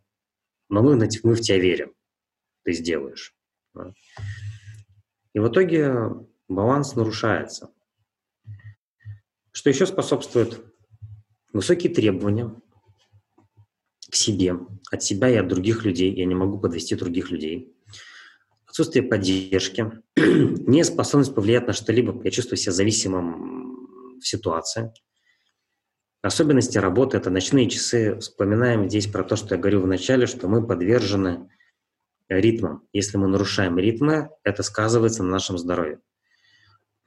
Но 0.69 0.83
мы, 0.83 0.97
мы 0.97 1.35
в 1.35 1.41
тебя 1.41 1.59
верим. 1.59 1.93
Ты 2.65 2.73
сделаешь. 2.73 3.35
Да? 3.75 3.93
И 5.35 5.39
в 5.39 5.49
итоге 5.49 5.93
баланс 6.49 6.97
нарушается. 6.97 7.71
Что 9.53 9.69
еще 9.69 9.85
способствует? 9.85 10.65
Высокие 11.53 11.93
требования 11.93 12.55
к 14.11 14.15
себе, 14.15 14.55
от 14.91 15.03
себя 15.03 15.29
и 15.29 15.37
от 15.37 15.49
других 15.49 15.85
людей. 15.85 16.15
Я 16.15 16.25
не 16.25 16.35
могу 16.35 16.59
подвести 16.59 16.95
других 16.95 17.31
людей 17.31 17.76
отсутствие 18.77 19.05
поддержки, 19.05 19.91
неспособность 20.17 21.35
повлиять 21.35 21.67
на 21.67 21.73
что-либо, 21.73 22.21
я 22.23 22.31
чувствую 22.31 22.59
себя 22.59 22.73
зависимым 22.73 24.19
в 24.21 24.27
ситуации. 24.27 24.93
Особенности 26.21 26.77
работы– 26.77 27.17
это 27.19 27.31
ночные 27.31 27.71
часы. 27.71 28.19
Вспоминаем 28.19 28.87
здесь 28.91 29.07
про 29.07 29.25
то, 29.25 29.35
что 29.35 29.55
я 29.55 29.61
говорил 29.61 29.81
в 29.81 29.87
начале, 29.87 30.27
что 30.27 30.49
мы 30.49 30.67
подвержены 30.67 31.49
ритмам. 32.29 32.87
Если 32.93 33.17
мы 33.17 33.29
нарушаем 33.29 33.79
ритмы, 33.79 34.29
это 34.45 34.63
сказывается 34.63 35.23
на 35.23 35.31
нашем 35.31 35.57
здоровье. 35.57 36.01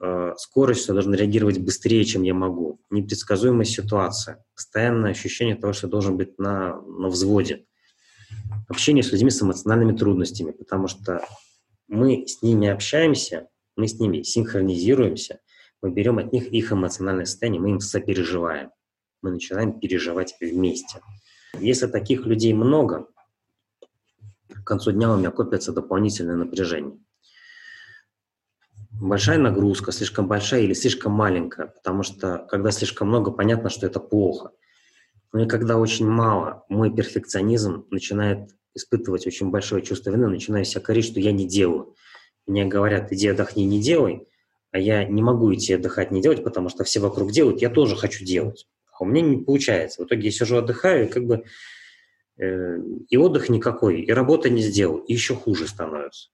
Э, 0.02 0.34
скорость, 0.38 0.88
я 0.88 0.96
должен 0.96 1.14
реагировать 1.14 1.60
быстрее, 1.60 2.04
чем 2.04 2.24
я 2.24 2.34
могу. 2.34 2.82
Непредсказуемая 2.90 3.66
ситуация. 3.66 4.44
Постоянное 4.56 5.12
ощущение 5.12 5.56
того, 5.56 5.74
что 5.74 5.86
я 5.86 5.92
должен 5.92 6.18
быть 6.18 6.40
на, 6.40 6.82
на 6.82 7.10
взводе. 7.10 7.66
Общение 8.68 9.04
с 9.04 9.12
людьми 9.12 9.30
с 9.30 9.44
эмоциональными 9.44 9.96
трудностями, 9.96 10.52
потому 10.52 10.88
что 10.88 11.22
мы 11.89 12.28
с 12.28 12.41
ними 12.41 12.67
общаемся, 12.67 13.49
мы 13.75 13.88
с 13.88 13.99
ними 13.99 14.21
синхронизируемся, 14.21 15.39
мы 15.82 15.91
берем 15.91 16.19
от 16.19 16.32
них 16.32 16.47
их 16.47 16.71
эмоциональное 16.71 17.25
состояние, 17.25 17.62
мы 17.62 17.71
им 17.71 17.80
сопереживаем, 17.80 18.71
мы 19.21 19.32
начинаем 19.32 19.80
переживать 19.80 20.36
вместе. 20.39 21.02
Если 21.60 21.88
таких 21.88 22.25
людей 22.25 22.54
много, 22.54 23.08
к 24.47 24.63
концу 24.63 24.91
дня 24.91 25.12
у 25.12 25.17
меня 25.17 25.32
копится 25.32 25.73
дополнительное 25.73 26.36
напряжение. 26.36 26.99
Большая 28.91 29.39
нагрузка, 29.39 29.91
слишком 29.91 30.28
большая 30.28 30.62
или 30.62 30.73
слишком 30.73 31.13
маленькая, 31.13 31.67
потому 31.67 32.04
что 32.04 32.45
когда 32.49 32.69
слишком 32.71 33.08
много, 33.08 33.32
понятно, 33.32 33.69
что 33.69 33.88
это 33.88 33.99
плохо. 33.99 34.52
Но 35.32 35.43
и 35.43 35.47
когда 35.47 35.78
очень 35.78 36.08
мало, 36.08 36.65
мой 36.69 36.93
перфекционизм 36.93 37.86
начинает 37.89 38.49
испытывать 38.80 39.28
очень 39.28 39.52
большое 39.52 39.84
чувство 39.84 40.12
вины, 40.12 40.28
начинаю 40.28 40.65
себя 40.65 40.82
корить, 40.82 41.06
что 41.06 41.20
я 41.20 41.32
не 41.32 41.48
делаю. 41.48 41.96
Мне 42.48 42.65
говорят, 42.65 43.12
иди 43.13 43.28
отдохни, 43.28 43.65
не 43.65 43.80
делай, 43.80 44.28
а 44.72 44.80
я 44.80 45.06
не 45.06 45.22
могу 45.22 45.54
идти 45.54 45.74
отдыхать, 45.74 46.12
не 46.12 46.22
делать, 46.22 46.44
потому 46.44 46.70
что 46.70 46.84
все 46.84 47.00
вокруг 47.00 47.32
делают, 47.32 47.62
я 47.62 47.70
тоже 47.70 47.96
хочу 47.96 48.26
делать. 48.26 48.68
А 48.92 49.04
у 49.04 49.08
меня 49.08 49.22
не 49.22 49.38
получается. 49.38 50.02
В 50.02 50.08
итоге 50.08 50.26
я 50.26 50.32
сижу, 50.32 50.58
отдыхаю, 50.58 51.06
и 51.06 51.10
как 51.10 51.26
бы 51.26 51.44
э, 52.38 52.78
и 53.10 53.18
отдых 53.18 53.50
никакой, 53.50 54.02
и 54.02 54.12
работа 54.12 54.50
не 54.50 54.62
сделал, 54.62 54.98
и 54.98 55.13
еще 55.13 55.36
хуже 55.36 55.68
становится. 55.68 56.30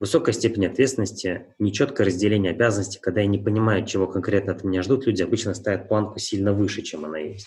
Высокая 0.00 0.34
степень 0.34 0.66
ответственности, 0.66 1.54
нечеткое 1.60 2.08
разделение 2.08 2.50
обязанностей, 2.50 2.98
когда 3.00 3.20
я 3.20 3.26
не 3.28 3.38
понимаю, 3.38 3.86
чего 3.86 4.08
конкретно 4.08 4.52
от 4.52 4.64
меня 4.64 4.82
ждут, 4.82 5.06
люди 5.06 5.22
обычно 5.22 5.54
ставят 5.54 5.88
планку 5.88 6.18
сильно 6.18 6.52
выше, 6.52 6.82
чем 6.82 7.04
она 7.04 7.18
есть. 7.18 7.46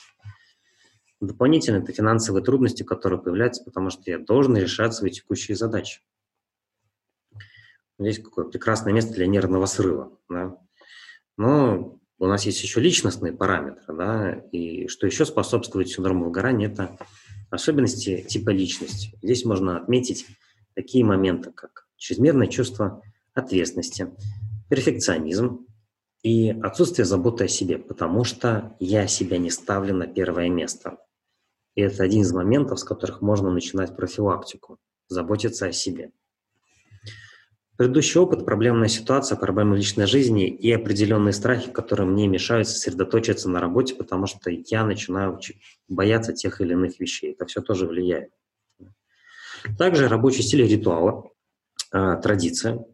Дополнительно 1.26 1.78
это 1.78 1.92
финансовые 1.92 2.44
трудности, 2.44 2.84
которые 2.84 3.20
появляются, 3.20 3.64
потому 3.64 3.90
что 3.90 4.10
я 4.12 4.20
должен 4.20 4.56
решать 4.56 4.94
свои 4.94 5.12
текущие 5.12 5.58
задачи. 5.58 6.02
Здесь 7.98 8.20
какое 8.20 8.46
прекрасное 8.46 8.94
место 8.94 9.14
для 9.14 9.26
нервного 9.26 9.66
срыва. 9.66 10.12
Да? 10.30 10.58
Но 11.38 12.00
у 12.20 12.26
нас 12.28 12.46
есть 12.46 12.62
еще 12.62 12.80
личностные 12.80 13.34
параметры, 13.34 13.96
да, 13.96 14.32
и 14.52 14.88
что 14.88 15.08
еще 15.08 15.26
способствует 15.26 15.90
синдрому 15.90 16.26
выгорания, 16.26 16.70
это 16.70 16.98
особенности 17.50 18.22
типа 18.22 18.52
личности. 18.52 19.18
Здесь 19.22 19.46
можно 19.46 19.78
отметить 19.78 20.28
такие 20.76 21.04
моменты, 21.04 21.52
как 21.52 21.88
чрезмерное 21.98 22.48
чувство 22.48 23.02
ответственности, 23.34 24.14
перфекционизм 24.70 25.66
и 26.24 26.50
отсутствие 26.50 27.06
заботы 27.06 27.46
о 27.46 27.48
себе, 27.48 27.78
потому 27.78 28.24
что 28.24 28.76
я 28.80 29.08
себя 29.08 29.38
не 29.38 29.50
ставлю 29.50 29.96
на 29.96 30.08
первое 30.08 30.50
место. 30.50 30.98
И 31.76 31.82
это 31.82 32.04
один 32.04 32.22
из 32.22 32.32
моментов, 32.32 32.80
с 32.80 32.84
которых 32.84 33.22
можно 33.22 33.52
начинать 33.52 33.96
профилактику, 33.96 34.80
заботиться 35.08 35.68
о 35.68 35.72
себе. 35.72 36.12
Предыдущий 37.78 38.22
опыт, 38.22 38.46
проблемная 38.46 38.88
ситуация, 38.88 39.38
проблемы 39.38 39.76
личной 39.76 40.08
жизни 40.08 40.48
и 40.48 40.72
определенные 40.72 41.34
страхи, 41.34 41.70
которые 41.70 42.08
мне 42.08 42.26
мешают 42.28 42.70
сосредоточиться 42.70 43.50
на 43.50 43.60
работе, 43.60 43.96
потому 43.96 44.28
что 44.28 44.50
я 44.50 44.86
начинаю 44.86 45.38
бояться 45.90 46.32
тех 46.32 46.62
или 46.62 46.72
иных 46.72 47.02
вещей. 47.02 47.34
Это 47.34 47.46
все 47.46 47.62
тоже 47.62 47.86
влияет. 47.86 48.30
Также 49.78 50.08
рабочий 50.08 50.44
стиль 50.44 50.66
ритуала, 50.66 51.30
а, 51.92 52.16
традиция. 52.18 52.86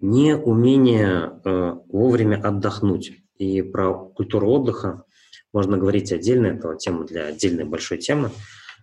неумение 0.00 1.38
э, 1.44 1.74
вовремя 1.88 2.36
отдохнуть. 2.36 3.12
И 3.36 3.60
про 3.60 3.92
культуру 3.94 4.50
отдыха 4.50 5.04
можно 5.52 5.76
говорить 5.76 6.12
отдельно, 6.12 6.48
это 6.48 6.76
тема 6.76 7.04
для 7.04 7.26
отдельной 7.26 7.64
большой 7.64 7.98
темы, 7.98 8.30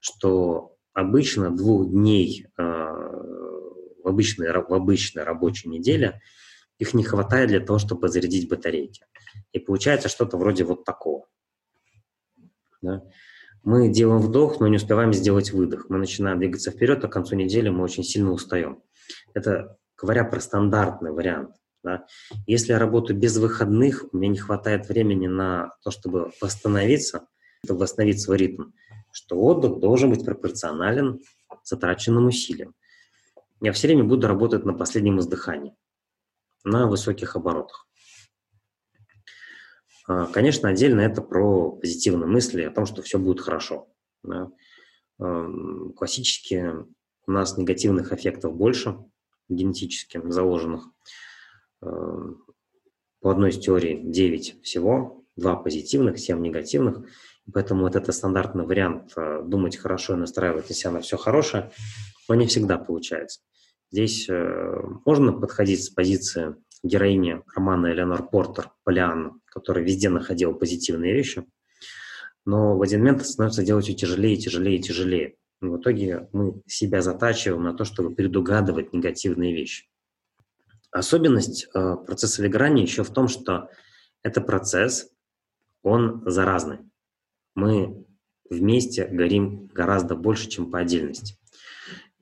что 0.01 0.75
обычно 0.93 1.55
двух 1.55 1.89
дней 1.89 2.47
э, 2.57 2.63
в, 2.63 4.07
обычной, 4.07 4.51
в 4.51 4.73
обычной 4.73 5.23
рабочей 5.23 5.69
неделе 5.69 6.21
их 6.79 6.93
не 6.93 7.03
хватает 7.03 7.49
для 7.49 7.59
того, 7.59 7.79
чтобы 7.79 8.09
зарядить 8.09 8.49
батарейки. 8.49 9.05
И 9.51 9.59
получается 9.59 10.09
что-то 10.09 10.37
вроде 10.37 10.63
вот 10.63 10.83
такого. 10.85 11.27
Да? 12.81 13.03
Мы 13.63 13.89
делаем 13.89 14.21
вдох, 14.21 14.59
но 14.59 14.67
не 14.67 14.77
успеваем 14.77 15.13
сделать 15.13 15.51
выдох. 15.51 15.89
Мы 15.89 15.97
начинаем 15.97 16.39
двигаться 16.39 16.71
вперед, 16.71 17.03
а 17.03 17.07
к 17.07 17.11
концу 17.11 17.35
недели 17.35 17.69
мы 17.69 17.83
очень 17.83 18.03
сильно 18.03 18.31
устаем. 18.31 18.81
Это 19.33 19.77
говоря 19.97 20.23
про 20.23 20.39
стандартный 20.39 21.11
вариант. 21.11 21.51
Да? 21.87 22.05
Если 22.47 22.73
я 22.73 22.79
работаю 22.79 23.17
без 23.17 23.37
выходных, 23.37 24.05
у 24.11 24.17
меня 24.17 24.27
не 24.27 24.37
хватает 24.37 24.89
времени 24.89 25.27
на 25.27 25.73
то, 25.83 25.89
чтобы 25.89 26.33
восстановиться, 26.41 27.27
чтобы 27.63 27.79
восстановить 27.79 28.19
свой 28.19 28.37
ритм, 28.37 28.71
что 29.13 29.39
отдых 29.39 29.79
должен 29.79 30.09
быть 30.09 30.25
пропорционален 30.25 31.21
затраченным 31.63 32.25
усилиям. 32.25 32.75
Я 33.61 33.71
все 33.71 33.87
время 33.87 34.03
буду 34.03 34.27
работать 34.27 34.65
на 34.65 34.73
последнем 34.73 35.19
издыхании, 35.19 35.77
на 36.65 36.87
высоких 36.87 37.37
оборотах. 37.37 37.87
А, 40.09 40.25
конечно, 40.25 40.67
отдельно 40.67 40.99
это 40.99 41.21
про 41.21 41.71
позитивные 41.71 42.27
мысли 42.27 42.63
о 42.63 42.71
том, 42.71 42.85
что 42.85 43.01
все 43.01 43.17
будет 43.17 43.39
хорошо. 43.39 43.87
Да? 44.23 44.51
Классически 45.95 46.73
у 47.25 47.31
нас 47.31 47.57
негативных 47.57 48.11
эффектов 48.11 48.55
больше, 48.55 48.97
генетически 49.47 50.21
заложенных. 50.25 50.89
По 51.79 53.31
одной 53.31 53.49
из 53.49 53.59
теорий 53.59 54.01
9 54.03 54.63
всего, 54.63 55.25
2 55.35 55.55
позитивных, 55.57 56.19
7 56.19 56.41
негативных. 56.41 57.05
Поэтому 57.53 57.83
вот 57.83 57.95
это 57.95 58.11
стандартный 58.11 58.65
вариант 58.65 59.13
э, 59.15 59.41
думать 59.43 59.77
хорошо 59.77 60.15
и 60.15 60.17
настраивать 60.17 60.67
на 60.67 60.75
себя 60.75 60.91
на 60.91 60.99
все 60.99 61.15
хорошее, 61.15 61.71
но 62.27 62.35
не 62.35 62.45
всегда 62.45 62.77
получается. 62.77 63.39
Здесь 63.89 64.27
э, 64.27 64.81
можно 65.05 65.31
подходить 65.31 65.83
с 65.83 65.89
позиции 65.89 66.55
героини 66.83 67.41
романа 67.55 67.91
Элеонор 67.91 68.27
Портер, 68.27 68.71
Полианна, 68.83 69.39
которая 69.45 69.85
везде 69.85 70.09
находила 70.09 70.51
позитивные 70.51 71.13
вещи, 71.13 71.45
но 72.45 72.77
в 72.77 72.81
один 72.81 72.99
момент 72.99 73.25
становится 73.25 73.63
делать 73.63 73.85
все 73.85 73.93
тяжелее, 73.93 74.35
тяжелее, 74.35 74.79
тяжелее. 74.79 75.35
И 75.61 75.65
в 75.65 75.77
итоге 75.77 76.27
мы 76.33 76.61
себя 76.67 77.01
затачиваем 77.01 77.63
на 77.63 77.73
то, 77.73 77.85
чтобы 77.85 78.13
предугадывать 78.13 78.93
негативные 78.93 79.55
вещи. 79.55 79.85
Особенность 80.97 81.67
э, 81.73 81.95
процесса 82.05 82.41
выгорания 82.41 82.83
еще 82.83 83.03
в 83.03 83.11
том, 83.11 83.27
что 83.27 83.69
это 84.23 84.41
процесс, 84.41 85.09
он 85.83 86.23
заразный. 86.25 86.79
Мы 87.55 88.05
вместе 88.49 89.05
горим 89.05 89.67
гораздо 89.67 90.15
больше, 90.15 90.49
чем 90.49 90.71
по 90.71 90.79
отдельности. 90.79 91.37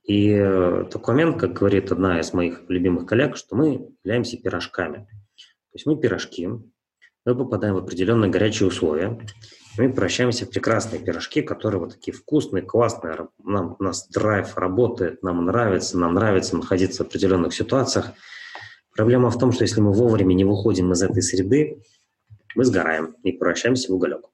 И 0.03 0.29
э, 0.29 0.85
такой 0.91 1.15
момент, 1.15 1.39
как 1.39 1.53
говорит 1.53 1.91
одна 1.91 2.19
из 2.19 2.33
моих 2.33 2.63
любимых 2.67 3.07
коллег, 3.07 3.37
что 3.37 3.55
мы 3.55 3.91
являемся 4.03 4.37
пирожками. 4.37 5.07
То 5.35 5.73
есть 5.73 5.85
мы 5.85 5.97
пирожки, 5.97 6.47
мы 6.47 7.35
попадаем 7.35 7.73
в 7.73 7.79
определенные 7.79 8.29
горячие 8.29 8.67
условия, 8.67 9.19
мы 9.77 9.89
превращаемся 9.89 10.45
в 10.45 10.51
прекрасные 10.51 11.01
пирожки, 11.01 11.41
которые 11.41 11.79
вот 11.79 11.93
такие 11.93 12.15
вкусные, 12.15 12.61
классные, 12.61 13.27
нам, 13.43 13.75
у 13.79 13.83
нас 13.83 14.07
драйв 14.07 14.57
работает, 14.57 15.23
нам 15.23 15.43
нравится, 15.45 15.97
нам 15.97 16.13
нравится 16.13 16.55
находиться 16.55 17.03
в 17.03 17.07
определенных 17.07 17.53
ситуациях. 17.53 18.11
Проблема 18.95 19.29
в 19.29 19.37
том, 19.37 19.51
что 19.51 19.63
если 19.63 19.81
мы 19.81 19.91
вовремя 19.91 20.33
не 20.33 20.45
выходим 20.45 20.91
из 20.91 21.01
этой 21.01 21.21
среды, 21.21 21.83
мы 22.55 22.63
сгораем 22.63 23.15
и 23.23 23.31
превращаемся 23.31 23.91
в 23.91 23.95
уголек. 23.95 24.25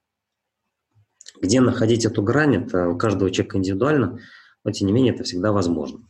Где 1.41 1.60
находить 1.62 2.06
эту 2.06 2.21
грань, 2.21 2.56
это 2.56 2.88
у 2.89 2.97
каждого 2.97 3.32
человека 3.32 3.58
индивидуально– 3.58 4.19
но 4.63 4.71
тем 4.71 4.88
не 4.88 4.93
менее 4.93 5.13
это 5.13 5.24
всегда 5.24 5.52
возможно. 5.52 6.08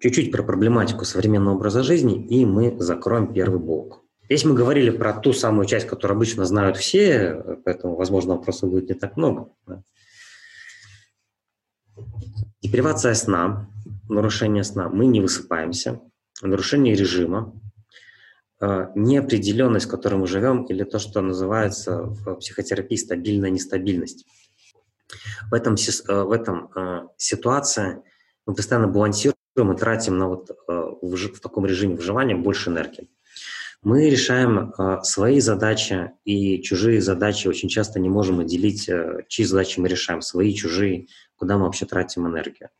Чуть-чуть 0.00 0.32
про 0.32 0.42
проблематику 0.42 1.04
современного 1.04 1.54
образа 1.54 1.82
жизни, 1.82 2.26
и 2.26 2.44
мы 2.44 2.78
закроем 2.78 3.32
первый 3.32 3.58
блок. 3.58 4.02
Здесь 4.24 4.44
мы 4.44 4.54
говорили 4.54 4.90
про 4.90 5.12
ту 5.14 5.32
самую 5.32 5.66
часть, 5.66 5.86
которую 5.86 6.16
обычно 6.16 6.44
знают 6.44 6.76
все, 6.76 7.58
поэтому, 7.64 7.96
возможно, 7.96 8.36
вопросов 8.36 8.70
будет 8.70 8.88
не 8.88 8.94
так 8.94 9.16
много. 9.16 9.50
Депривация 12.60 13.14
сна, 13.14 13.70
нарушение 14.08 14.64
сна, 14.64 14.88
мы 14.88 15.06
не 15.06 15.20
высыпаемся, 15.20 16.00
нарушение 16.42 16.94
режима, 16.94 17.58
э, 18.60 18.88
неопределенность, 18.94 19.86
в 19.86 19.90
которой 19.90 20.16
мы 20.16 20.26
живем, 20.26 20.64
или 20.64 20.84
то, 20.84 20.98
что 20.98 21.20
называется 21.20 22.02
в 22.02 22.36
психотерапии 22.36 22.96
стабильная 22.96 23.50
нестабильность. 23.50 24.26
В 25.50 25.54
этом, 25.54 25.74
э, 25.74 26.22
в 26.22 26.32
этом 26.32 26.70
э, 26.74 27.08
ситуация 27.16 28.02
мы 28.46 28.54
постоянно 28.54 28.88
балансируем 28.88 29.36
и 29.56 29.76
тратим 29.76 30.18
на 30.18 30.28
вот, 30.28 30.50
в, 30.66 31.16
в 31.16 31.40
таком 31.40 31.66
режиме 31.66 31.96
выживания 31.96 32.34
больше 32.34 32.70
энергии. 32.70 33.08
Мы 33.82 34.08
решаем 34.08 34.72
свои 35.02 35.40
задачи 35.40 36.10
и 36.24 36.62
чужие 36.62 37.02
задачи 37.02 37.48
очень 37.48 37.68
часто 37.68 38.00
не 38.00 38.08
можем 38.08 38.40
отделить, 38.40 38.88
чьи 39.28 39.44
задачи 39.44 39.78
мы 39.78 39.88
решаем, 39.88 40.22
свои, 40.22 40.54
чужие, 40.54 41.08
куда 41.36 41.58
мы 41.58 41.64
вообще 41.64 41.84
тратим 41.84 42.26
энергию. 42.26 42.70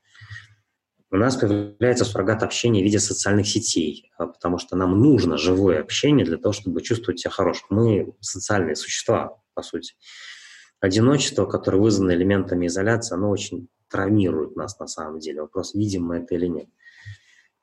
У 1.14 1.16
нас 1.16 1.36
появляется 1.36 2.04
суррогат 2.04 2.42
общения 2.42 2.80
в 2.80 2.84
виде 2.84 2.98
социальных 2.98 3.46
сетей, 3.46 4.10
потому 4.18 4.58
что 4.58 4.74
нам 4.74 5.00
нужно 5.00 5.38
живое 5.38 5.80
общение 5.80 6.26
для 6.26 6.38
того, 6.38 6.52
чтобы 6.52 6.82
чувствовать 6.82 7.20
себя 7.20 7.30
хорошим. 7.30 7.68
Мы 7.70 8.14
социальные 8.20 8.74
существа, 8.74 9.38
по 9.54 9.62
сути 9.62 9.94
одиночество, 10.80 11.46
которое 11.46 11.78
вызвано 11.78 12.10
элементами 12.10 12.66
изоляции, 12.66 13.14
оно 13.14 13.30
очень 13.30 13.68
травмирует 13.88 14.56
нас 14.56 14.76
на 14.80 14.88
самом 14.88 15.20
деле. 15.20 15.42
Вопрос, 15.42 15.72
видим 15.74 16.04
мы 16.04 16.16
это 16.16 16.34
или 16.34 16.46
нет. 16.46 16.66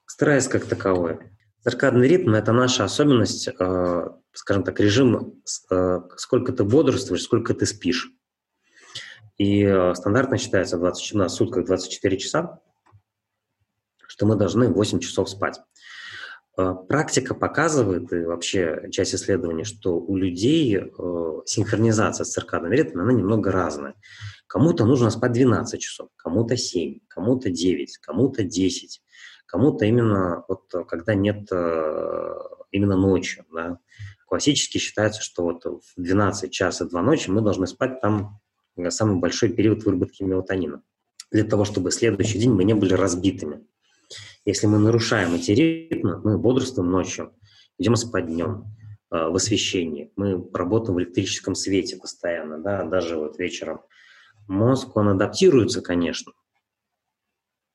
Стресс 0.05 0.47
как 0.47 0.63
таковой. 0.63 1.19
Циркадный 1.61 2.07
ритм– 2.07 2.29
это 2.35 2.53
наша 2.53 2.85
особенность, 2.85 3.49
э, 3.49 4.09
скажем 4.31 4.63
так, 4.63 4.79
режим, 4.79 5.43
э, 5.69 5.99
сколько 6.15 6.53
ты 6.53 6.63
бодрствуешь, 6.63 7.23
сколько 7.23 7.53
ты 7.53 7.65
спишь. 7.65 8.13
И 9.37 9.65
стандартно 9.93 10.37
считается 10.37 10.77
20, 10.77 11.15
на 11.15 11.27
сутках 11.27 11.65
24 11.65 12.17
часа, 12.17 12.61
что 14.11 14.25
мы 14.25 14.35
должны 14.35 14.67
8 14.67 14.99
часов 14.99 15.29
спать. 15.29 15.61
Э, 16.57 16.75
практика 16.89 17.33
показывает, 17.33 18.11
и 18.11 18.25
вообще 18.25 18.89
часть 18.91 19.15
исследований, 19.15 19.63
что 19.63 19.97
у 19.97 20.17
людей 20.17 20.77
э, 20.77 21.41
синхронизация 21.45 22.25
с 22.25 22.31
циркадным 22.31 22.73
ритмом, 22.73 23.03
она 23.05 23.13
немного 23.13 23.53
разная. 23.53 23.93
Кому-то 24.47 24.85
нужно 24.85 25.11
спать 25.11 25.31
12 25.31 25.79
часов, 25.79 26.09
кому-то 26.17 26.57
7, 26.57 26.99
кому-то 27.07 27.49
9, 27.49 27.99
кому-то 27.99 28.43
10, 28.43 29.01
кому-то 29.45 29.85
именно 29.85 30.43
вот 30.49 30.63
э, 30.73 30.83
когда 30.83 31.15
нет 31.15 31.49
именно 31.49 32.97
ночью. 32.97 33.45
Да. 33.53 33.79
Классически 34.27 34.77
считается, 34.77 35.21
что 35.21 35.43
вот 35.43 35.63
в 35.63 35.81
12 35.95 36.51
часов 36.51 36.89
2 36.89 37.01
ночи 37.01 37.29
мы 37.29 37.39
должны 37.39 37.65
спать 37.65 38.01
там 38.01 38.41
самый 38.89 39.19
большой 39.19 39.53
период 39.53 39.85
выработки 39.85 40.23
мелатонина 40.23 40.83
для 41.31 41.45
того, 41.45 41.65
чтобы 41.65 41.91
следующий 41.91 42.39
день 42.39 42.51
мы 42.51 42.65
не 42.65 42.73
были 42.73 42.93
разбитыми. 42.93 43.65
Если 44.45 44.67
мы 44.67 44.79
нарушаем 44.79 45.35
эти 45.35 45.51
ритмы, 45.51 46.19
мы 46.23 46.37
бодрствуем 46.37 46.89
ночью, 46.89 47.33
идем 47.77 47.95
спать 47.95 48.25
днем, 48.25 48.65
э, 49.11 49.27
в 49.29 49.35
освещении, 49.35 50.11
мы 50.15 50.49
работаем 50.53 50.95
в 50.95 50.99
электрическом 50.99 51.53
свете 51.53 51.97
постоянно, 51.97 52.57
да, 52.59 52.83
даже 52.83 53.17
вот 53.17 53.37
вечером. 53.37 53.81
Мозг, 54.47 54.95
он 54.97 55.09
адаптируется, 55.09 55.81
конечно, 55.81 56.33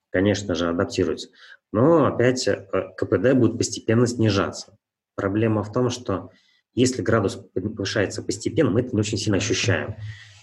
конечно 0.09 0.55
же, 0.55 0.69
адаптируется, 0.69 1.29
но 1.71 2.05
опять 2.05 2.47
э, 2.47 2.67
КПД 2.97 3.33
будет 3.33 3.57
постепенно 3.57 4.05
снижаться. 4.05 4.77
Проблема 5.15 5.63
в 5.63 5.71
том, 5.71 5.89
что 5.89 6.31
если 6.73 7.01
градус 7.01 7.39
повышается 7.53 8.21
постепенно, 8.21 8.71
мы 8.71 8.81
это 8.81 8.93
не 8.93 8.99
очень 8.99 9.17
сильно 9.17 9.37
ощущаем. 9.37 9.95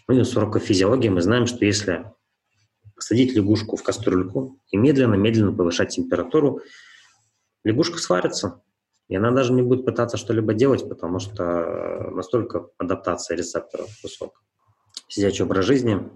Мы 0.09 0.25
с 0.25 0.37
урока 0.37 0.59
физиологии 0.59 1.09
мы 1.09 1.21
знаем, 1.21 1.47
что 1.47 1.65
если 1.65 2.07
посадить 2.95 3.35
лягушку 3.35 3.77
в 3.77 3.83
кастрюльку 3.83 4.61
и 4.71 4.77
медленно-медленно 4.77 5.53
повышать 5.53 5.95
температуру, 5.95 6.61
лягушка 7.65 7.99
сварится, 7.99 8.63
и 9.09 9.17
она 9.17 9.31
даже 9.31 9.53
не 9.53 9.63
будет 9.63 9.85
пытаться 9.85 10.17
что-либо 10.17 10.55
делать, 10.55 10.89
потому 10.89 11.19
что 11.19 12.11
настолько 12.11 12.69
адаптация 12.79 13.37
рецепторов 13.37 13.89
высокая. 14.03 14.43
Сидячий 15.09 15.45
образ 15.45 15.65
жизни. 15.67 16.09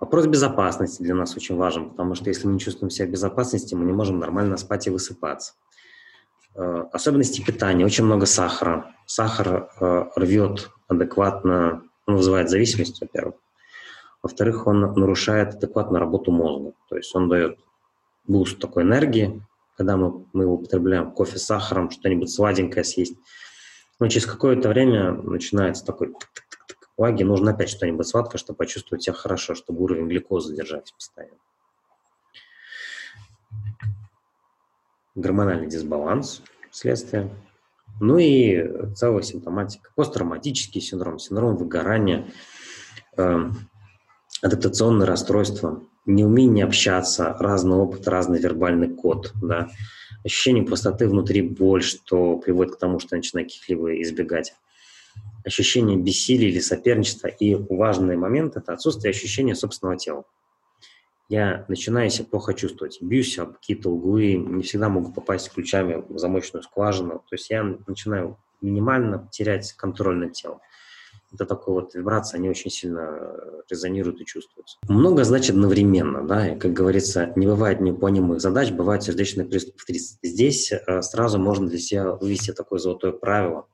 Вопрос 0.00 0.26
безопасности 0.26 1.02
для 1.02 1.14
нас 1.14 1.36
очень 1.36 1.56
важен, 1.56 1.90
потому 1.90 2.14
что 2.14 2.28
если 2.28 2.46
мы 2.46 2.54
не 2.54 2.60
чувствуем 2.60 2.90
себя 2.90 3.06
в 3.06 3.10
безопасности, 3.10 3.74
мы 3.74 3.84
не 3.84 3.92
можем 3.92 4.18
нормально 4.18 4.56
спать 4.56 4.86
и 4.86 4.90
высыпаться. 4.90 5.54
Э, 6.54 6.84
особенности 6.92 7.42
питания. 7.42 7.84
Очень 7.84 8.04
много 8.04 8.26
сахара. 8.26 8.94
Сахар 9.06 9.70
э, 9.80 10.04
рвет 10.16 10.70
адекватно, 10.88 11.82
ну, 12.06 12.16
вызывает 12.16 12.50
зависимость, 12.50 13.00
во-первых. 13.00 13.36
Во-вторых, 14.22 14.66
он 14.66 14.80
нарушает 14.80 15.54
адекватную 15.54 16.00
работу 16.00 16.30
мозга. 16.30 16.72
То 16.88 16.96
есть 16.96 17.14
он 17.14 17.28
дает 17.28 17.58
boost 18.26 18.58
такой 18.58 18.84
энергии, 18.84 19.44
когда 19.76 19.96
мы, 19.96 20.26
мы 20.32 20.46
употребляем 20.46 21.10
кофе 21.10 21.38
с 21.38 21.44
сахаром, 21.44 21.90
что-нибудь 21.90 22.30
сладенькое 22.30 22.84
съесть. 22.84 23.16
Но 23.98 24.08
через 24.08 24.26
какое-то 24.26 24.68
время 24.68 25.12
начинается 25.12 25.84
такой 25.84 26.14
лаги, 26.96 27.24
нужно 27.24 27.50
опять 27.50 27.70
что-нибудь 27.70 28.06
сладкое, 28.06 28.38
чтобы 28.38 28.58
почувствовать 28.58 29.02
себя 29.02 29.14
хорошо, 29.14 29.54
чтобы 29.54 29.82
уровень 29.82 30.08
глюкозы 30.08 30.54
держать 30.54 30.92
постоянно. 30.94 31.38
Гормональный 35.14 35.66
дисбаланс 35.66 36.42
следствие. 36.70 37.28
Ну 38.00 38.18
и 38.18 38.94
целая 38.94 39.22
симптоматика. 39.22 39.90
Посттравматический 39.94 40.80
синдром, 40.80 41.18
синдром 41.18 41.56
выгорания, 41.56 42.30
э, 43.16 43.50
адаптационные 44.42 45.06
расстройства, 45.06 45.82
неумение 46.04 46.64
общаться, 46.64 47.36
разный 47.38 47.76
опыт, 47.76 48.08
разный 48.08 48.40
вербальный 48.40 48.88
код, 48.88 49.32
да, 49.40 49.70
ощущение 50.24 50.64
пустоты 50.64 51.08
внутри, 51.08 51.42
боль, 51.42 51.82
что 51.82 52.36
приводит 52.36 52.74
к 52.74 52.78
тому, 52.78 52.98
что 52.98 53.16
начинает 53.16 53.48
каких-либо 53.48 54.02
избегать, 54.02 54.54
ощущение 55.44 55.96
бессилия 55.96 56.48
или 56.48 56.58
соперничества, 56.58 57.28
и 57.28 57.54
важный 57.54 58.16
момент– 58.16 58.56
это 58.56 58.72
отсутствие 58.72 59.10
ощущения 59.10 59.54
собственного 59.54 59.96
тела. 59.96 60.24
Я 61.28 61.64
начинаю 61.68 62.10
себя 62.10 62.26
плохо 62.26 62.52
чувствовать, 62.52 62.98
бьюсь 63.00 63.38
об 63.38 63.54
какие-то 63.54 63.90
углы, 63.90 64.34
не 64.34 64.64
всегда 64.64 64.88
могу 64.88 65.12
попасть 65.12 65.50
ключами 65.52 66.04
в 66.08 66.18
замочную 66.18 66.62
скважину, 66.62 67.20
то 67.28 67.34
есть 67.34 67.48
я 67.48 67.62
начинаю 67.86 68.38
минимально 68.60 69.28
терять 69.30 69.72
контроль 69.72 70.16
над 70.16 70.32
телом 70.32 70.60
это 71.32 71.46
такая 71.46 71.74
вот 71.74 71.94
вибрация, 71.94 72.38
они 72.38 72.48
очень 72.48 72.70
сильно 72.70 73.34
резонируют 73.68 74.20
и 74.20 74.26
чувствуются. 74.26 74.78
Много 74.88 75.24
значит 75.24 75.50
одновременно, 75.50 76.26
да, 76.26 76.52
и, 76.52 76.58
как 76.58 76.72
говорится, 76.72 77.32
не 77.36 77.46
бывает 77.46 77.80
невыполнимых 77.80 78.40
задач, 78.40 78.70
бывает 78.70 79.02
сердечный 79.02 79.44
приступ 79.44 79.78
в 79.78 79.84
30. 79.86 80.18
Здесь 80.22 80.72
э, 80.72 81.02
сразу 81.02 81.38
можно 81.38 81.68
для 81.68 81.78
себя 81.78 82.12
вывести 82.12 82.52
такое 82.52 82.78
золотое 82.78 83.12
правило. 83.12 83.66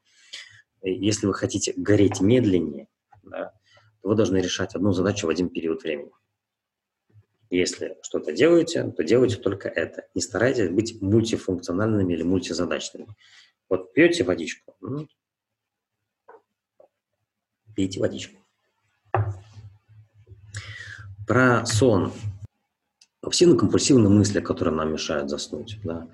Если 0.83 1.27
вы 1.27 1.35
хотите 1.35 1.73
гореть 1.77 2.21
медленнее, 2.21 2.88
да, 3.23 3.53
то 4.03 4.09
вы 4.09 4.14
должны 4.14 4.38
решать 4.38 4.75
одну 4.75 4.92
задачу 4.92 5.27
в 5.27 5.31
один 5.31 5.49
период 5.49 5.83
времени. 5.83 6.12
Если 7.51 7.97
что-то 8.03 8.33
делаете, 8.33 8.92
то 8.97 9.03
делайте 9.03 9.37
только 9.37 9.68
это. 9.68 10.07
Не 10.14 10.21
старайтесь 10.21 10.68
быть 10.68 11.01
мультифункциональными 11.01 12.12
или 12.12 12.23
мультизадачными. 12.23 13.09
Вот 13.68 13.92
пьете 13.92 14.25
водичку, 14.25 14.77
ну, 14.81 15.09
пейте 17.79 18.01
водичку. 18.01 18.37
Про 21.29 21.64
сон. 21.64 22.12
Обсессивно-компульсивные 23.25 24.09
мысли, 24.09 24.41
которые 24.41 24.75
нам 24.75 24.93
мешают 24.93 25.31
заснуть. 25.31 25.79
Да? 25.85 26.09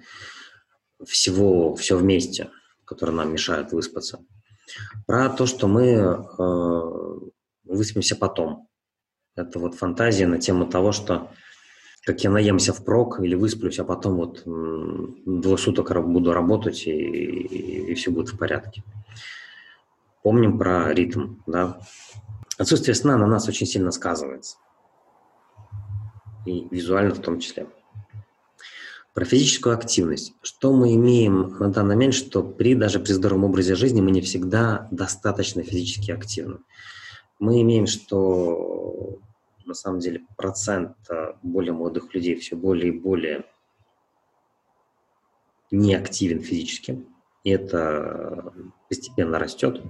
Всего, 1.06 1.74
все 1.74 1.96
вместе, 1.96 2.50
которые 2.84 3.16
нам 3.16 3.32
мешают 3.32 3.72
выспаться. 3.72 4.18
Про 5.06 5.30
то, 5.30 5.46
что 5.46 5.66
мы 5.66 5.86
э, 5.86 6.20
выспимся 7.64 8.14
потом. 8.14 8.68
Это 9.34 9.58
вот 9.58 9.74
фантазия 9.74 10.26
на 10.26 10.38
тему 10.38 10.66
того, 10.66 10.92
что 10.92 11.30
как 12.04 12.22
я 12.24 12.30
наемся 12.30 12.74
впрок 12.74 13.20
или 13.20 13.34
высплюсь, 13.34 13.78
а 13.78 13.84
потом 13.84 14.16
вот 14.16 14.42
двое 14.44 15.56
суток 15.56 15.90
буду 16.06 16.34
работать 16.34 16.86
и, 16.86 16.90
и, 16.90 17.92
и 17.92 17.94
все 17.94 18.10
будет 18.10 18.28
в 18.34 18.38
порядке. 18.38 18.82
Помним 20.24 20.56
про 20.56 20.90
ритм, 20.94 21.36
да. 21.46 21.78
Отсутствие 22.56 22.94
сна 22.94 23.18
на 23.18 23.26
нас 23.26 23.46
очень 23.46 23.66
сильно 23.66 23.90
сказывается. 23.90 24.56
И 26.46 26.66
визуально 26.70 27.14
в 27.14 27.20
том 27.20 27.40
числе. 27.40 27.68
Про 29.12 29.26
физическую 29.26 29.74
активность. 29.74 30.32
Что 30.40 30.72
мы 30.72 30.94
имеем 30.94 31.58
на 31.58 31.68
данный 31.70 31.94
момент, 31.94 32.14
что 32.14 32.42
при, 32.42 32.74
даже 32.74 33.00
при 33.00 33.12
здоровом 33.12 33.44
образе 33.44 33.74
жизни 33.74 34.00
мы 34.00 34.12
не 34.12 34.22
всегда 34.22 34.88
достаточно 34.90 35.62
физически 35.62 36.10
активны. 36.10 36.60
Мы 37.38 37.60
имеем, 37.60 37.86
что 37.86 39.18
на 39.66 39.74
самом 39.74 39.98
деле 39.98 40.22
процент 40.38 40.96
э, 41.10 41.34
более 41.42 41.74
молодых 41.74 42.14
людей 42.14 42.36
все 42.36 42.56
более 42.56 42.94
и 42.94 42.98
более 42.98 43.44
неактивен 45.70 46.40
физически. 46.40 47.04
И 47.44 47.50
это 47.50 48.52
постепенно 48.88 49.38
растет. 49.38 49.82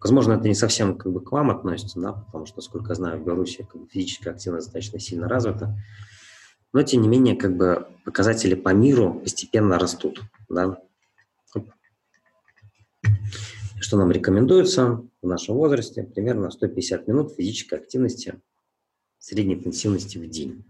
Возможно, 0.00 0.32
это 0.32 0.48
не 0.48 0.54
совсем 0.54 0.96
как 0.96 1.12
бы 1.12 1.20
к 1.20 1.30
вам 1.30 1.50
относится, 1.50 2.00
да, 2.00 2.12
потому 2.12 2.46
что, 2.46 2.58
насколько 2.58 2.88
я 2.90 2.94
знаю, 2.94 3.20
в 3.20 3.24
Беларуси 3.24 3.66
как 3.70 3.82
бы, 3.82 3.88
физическая 3.88 4.34
активность 4.34 4.66
достаточно 4.66 4.98
сильно 4.98 5.28
развита. 5.28 5.76
Но, 6.72 6.82
тем 6.82 7.02
не 7.02 7.08
менее, 7.08 7.36
как 7.36 7.56
бы 7.56 7.86
показатели 8.04 8.54
по 8.54 8.70
миру 8.70 9.20
постепенно 9.20 9.78
растут. 9.78 10.22
Да. 10.48 10.78
Что 13.80 13.96
нам 13.96 14.10
рекомендуется 14.10 15.02
в 15.20 15.26
нашем 15.26 15.56
возрасте? 15.56 16.04
Примерно 16.04 16.50
150 16.50 17.08
минут 17.08 17.34
физической 17.34 17.78
активности 17.78 18.40
средней 19.18 19.54
интенсивности 19.54 20.18
в 20.18 20.28
день. 20.28 20.64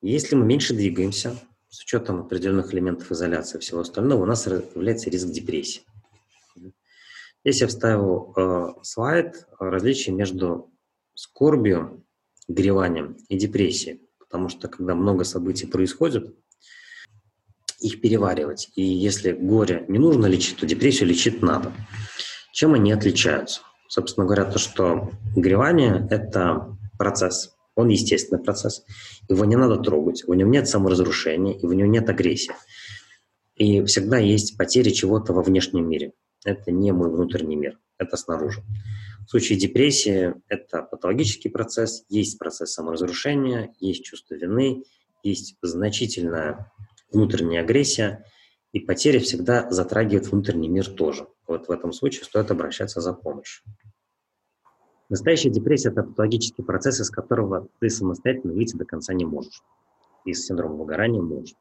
Если 0.00 0.36
мы 0.36 0.44
меньше 0.44 0.74
двигаемся, 0.74 1.36
с 1.68 1.82
учетом 1.82 2.20
определенных 2.20 2.72
элементов 2.72 3.10
изоляции 3.12 3.58
и 3.58 3.60
всего 3.60 3.80
остального, 3.80 4.22
у 4.22 4.26
нас 4.26 4.44
появляется 4.44 5.10
риск 5.10 5.28
депрессии. 5.28 5.82
Здесь 7.44 7.60
я 7.60 7.66
вставил 7.66 8.32
э, 8.36 8.74
слайд 8.82 9.46
различия 9.58 10.12
между 10.12 10.72
скорбью, 11.14 12.04
гореванием 12.48 13.16
и 13.28 13.38
депрессией, 13.38 14.00
потому 14.18 14.48
что 14.48 14.68
когда 14.68 14.94
много 14.94 15.24
событий 15.24 15.66
происходит, 15.66 16.34
их 17.80 18.00
переваривать. 18.00 18.70
И 18.74 18.82
если 18.82 19.32
горе 19.32 19.84
не 19.88 19.98
нужно 19.98 20.26
лечить, 20.26 20.56
то 20.56 20.66
депрессию 20.66 21.08
лечить 21.08 21.42
надо. 21.42 21.72
Чем 22.52 22.74
они 22.74 22.92
отличаются? 22.92 23.60
Собственно 23.88 24.26
говоря, 24.26 24.44
то, 24.44 24.58
что 24.58 25.12
горевание– 25.36 26.06
это 26.10 26.76
процесс, 26.98 27.56
он 27.78 27.88
естественный 27.88 28.42
процесс, 28.42 28.84
его 29.28 29.44
не 29.44 29.54
надо 29.54 29.76
трогать, 29.76 30.24
в 30.26 30.34
нем 30.34 30.50
нет 30.50 30.68
саморазрушения, 30.68 31.56
и 31.56 31.64
в 31.64 31.72
нем 31.72 31.90
нет 31.92 32.10
агрессии. 32.10 32.52
И 33.54 33.84
всегда 33.84 34.18
есть 34.18 34.56
потери 34.58 34.90
чего-то 34.90 35.32
во 35.32 35.42
внешнем 35.42 35.88
мире. 35.88 36.12
Это 36.44 36.72
не 36.72 36.90
мой 36.92 37.08
внутренний 37.08 37.54
мир, 37.54 37.78
это 37.96 38.16
снаружи. 38.16 38.62
В 39.26 39.30
случае 39.30 39.58
депрессии 39.58 40.34
это 40.48 40.82
патологический 40.82 41.50
процесс, 41.50 42.04
есть 42.08 42.38
процесс 42.38 42.72
саморазрушения, 42.72 43.72
есть 43.78 44.04
чувство 44.04 44.34
вины, 44.34 44.82
есть 45.22 45.56
значительная 45.62 46.72
внутренняя 47.12 47.62
агрессия, 47.62 48.24
и 48.72 48.80
потери 48.80 49.18
всегда 49.20 49.70
затрагивают 49.70 50.26
внутренний 50.26 50.68
мир 50.68 50.88
тоже. 50.88 51.28
Вот 51.46 51.68
в 51.68 51.70
этом 51.70 51.92
случае 51.92 52.24
стоит 52.24 52.50
обращаться 52.50 53.00
за 53.00 53.12
помощью. 53.12 53.64
Настоящая 55.10 55.48
депрессия– 55.48 55.88
это 55.90 56.02
патологический 56.02 56.62
процесс, 56.62 57.00
из 57.00 57.10
которого 57.10 57.68
ты 57.80 57.88
самостоятельно 57.88 58.52
выйти 58.52 58.76
до 58.76 58.84
конца 58.84 59.14
не 59.14 59.24
можешь. 59.24 59.62
Из 60.26 60.44
синдрома 60.44 60.74
выгорания 60.74 61.22
можешь. 61.22 61.54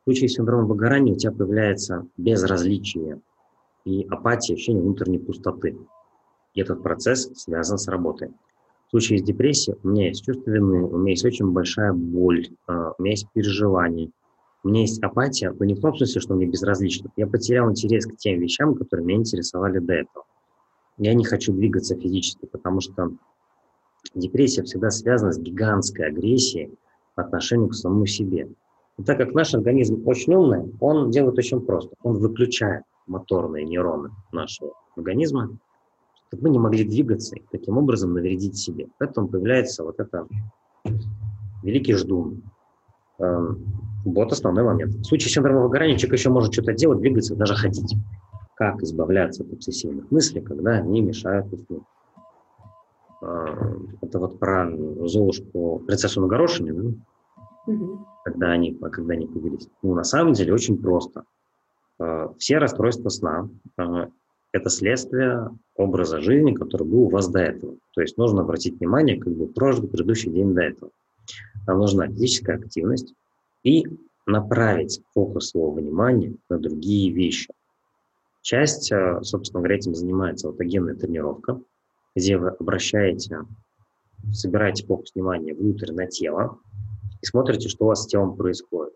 В 0.00 0.04
случае 0.04 0.28
синдрома 0.28 0.64
выгорания 0.64 1.14
у 1.14 1.16
тебя 1.16 1.32
появляется 1.32 2.06
безразличие 2.16 3.20
и 3.84 4.06
апатия, 4.08 4.54
ощущение 4.54 4.82
внутренней 4.82 5.18
пустоты. 5.18 5.76
И 6.54 6.60
этот 6.60 6.84
процесс 6.84 7.28
связан 7.34 7.78
с 7.78 7.88
работой. 7.88 8.28
В 8.86 8.90
случае 8.90 9.18
с 9.18 9.22
депрессией 9.22 9.76
у 9.82 9.88
меня 9.88 10.08
есть 10.08 10.24
чувство 10.24 10.52
вины, 10.52 10.84
у 10.84 10.96
меня 10.96 11.10
есть 11.10 11.24
очень 11.24 11.50
большая 11.50 11.92
боль, 11.92 12.46
а, 12.68 12.92
у 12.96 13.02
меня 13.02 13.12
есть 13.12 13.26
переживания, 13.32 14.10
у 14.62 14.68
меня 14.68 14.82
есть 14.82 15.02
апатия, 15.02 15.50
но 15.50 15.64
не 15.64 15.74
в 15.74 15.80
том 15.80 15.96
смысле, 15.96 16.20
что 16.20 16.34
мне 16.34 16.46
безразлично. 16.46 17.10
Я 17.16 17.26
потерял 17.26 17.68
интерес 17.68 18.06
к 18.06 18.16
тем 18.16 18.38
вещам, 18.38 18.76
которые 18.76 19.04
меня 19.04 19.18
интересовали 19.18 19.80
до 19.80 19.94
этого 19.94 20.26
я 20.98 21.14
не 21.14 21.24
хочу 21.24 21.52
двигаться 21.52 21.96
физически, 21.96 22.46
потому 22.46 22.80
что 22.80 23.12
депрессия 24.14 24.62
всегда 24.62 24.90
связана 24.90 25.32
с 25.32 25.38
гигантской 25.38 26.06
агрессией 26.06 26.74
по 27.14 27.22
отношению 27.22 27.68
к 27.68 27.74
самому 27.74 28.06
себе. 28.06 28.48
И 28.98 29.02
так 29.02 29.18
как 29.18 29.34
наш 29.34 29.54
организм 29.54 30.06
очень 30.06 30.34
умный, 30.34 30.72
он 30.80 31.10
делает 31.10 31.38
очень 31.38 31.60
просто. 31.60 31.94
Он 32.02 32.18
выключает 32.18 32.84
моторные 33.06 33.64
нейроны 33.64 34.10
нашего 34.32 34.72
организма, 34.96 35.58
чтобы 36.28 36.44
мы 36.44 36.50
не 36.50 36.58
могли 36.58 36.84
двигаться 36.84 37.36
и 37.36 37.42
таким 37.50 37.76
образом 37.76 38.14
навредить 38.14 38.56
себе. 38.56 38.86
Поэтому 38.98 39.28
появляется 39.28 39.82
вот 39.82 39.98
это 39.98 40.26
великий 41.62 41.94
ждун. 41.94 42.42
Эм, 43.18 43.64
вот 44.04 44.32
основной 44.32 44.64
момент. 44.64 44.94
В 44.94 45.04
случае 45.04 45.30
синдрома 45.30 45.62
выгорания 45.62 45.96
человек 45.96 46.18
еще 46.18 46.30
может 46.30 46.52
что-то 46.52 46.72
делать, 46.72 47.00
двигаться, 47.00 47.34
даже 47.34 47.54
ходить 47.54 47.94
как 48.56 48.82
избавляться 48.82 49.42
от 49.42 49.52
обсессивных 49.52 50.10
мыслей, 50.10 50.40
когда 50.40 50.72
они 50.72 51.00
мешают 51.00 51.52
уснуть. 51.52 51.82
А, 53.22 53.76
это 54.00 54.18
вот 54.18 54.38
про 54.38 54.70
Золушку, 55.06 55.82
принцессу 55.86 56.20
на 56.20 56.26
горошине, 56.26 56.72
да? 56.72 56.90
угу. 57.66 58.06
когда, 58.24 58.52
они, 58.52 58.74
когда 58.74 59.14
они 59.14 59.26
появились. 59.26 59.68
Ну, 59.82 59.94
на 59.94 60.04
самом 60.04 60.34
деле 60.34 60.52
очень 60.52 60.78
просто. 60.78 61.24
А, 61.98 62.32
все 62.38 62.58
расстройства 62.58 63.08
сна 63.08 63.48
а,– 63.76 64.08
это 64.52 64.70
следствие 64.70 65.50
образа 65.74 66.20
жизни, 66.20 66.52
который 66.52 66.86
был 66.86 67.04
у 67.04 67.10
вас 67.10 67.28
до 67.28 67.40
этого. 67.40 67.76
То 67.92 68.00
есть 68.00 68.16
нужно 68.18 68.42
обратить 68.42 68.78
внимание, 68.78 69.18
как 69.18 69.32
бы 69.32 69.46
прожит 69.46 69.90
предыдущий 69.90 70.30
день 70.30 70.54
до 70.54 70.62
этого. 70.62 70.90
Нам 71.66 71.78
нужна 71.78 72.06
физическая 72.08 72.56
активность 72.56 73.14
и 73.62 73.84
направить 74.26 75.00
фокус 75.14 75.50
своего 75.50 75.72
внимания 75.72 76.34
на 76.48 76.58
другие 76.58 77.12
вещи. 77.12 77.52
Часть, 78.44 78.92
э, 78.92 79.20
собственно 79.22 79.62
говоря, 79.62 79.76
этим 79.76 79.94
занимается 79.94 80.48
аутогенная 80.48 80.94
тренировка, 80.94 81.62
где 82.14 82.36
вы 82.36 82.50
обращаете, 82.50 83.38
собираете 84.32 84.84
фокус 84.84 85.14
внимания 85.14 85.54
внутрь 85.54 85.92
на 85.92 86.06
тело 86.06 86.58
и 87.22 87.26
смотрите, 87.26 87.70
что 87.70 87.86
у 87.86 87.88
вас 87.88 88.02
с 88.02 88.06
телом 88.06 88.36
происходит. 88.36 88.92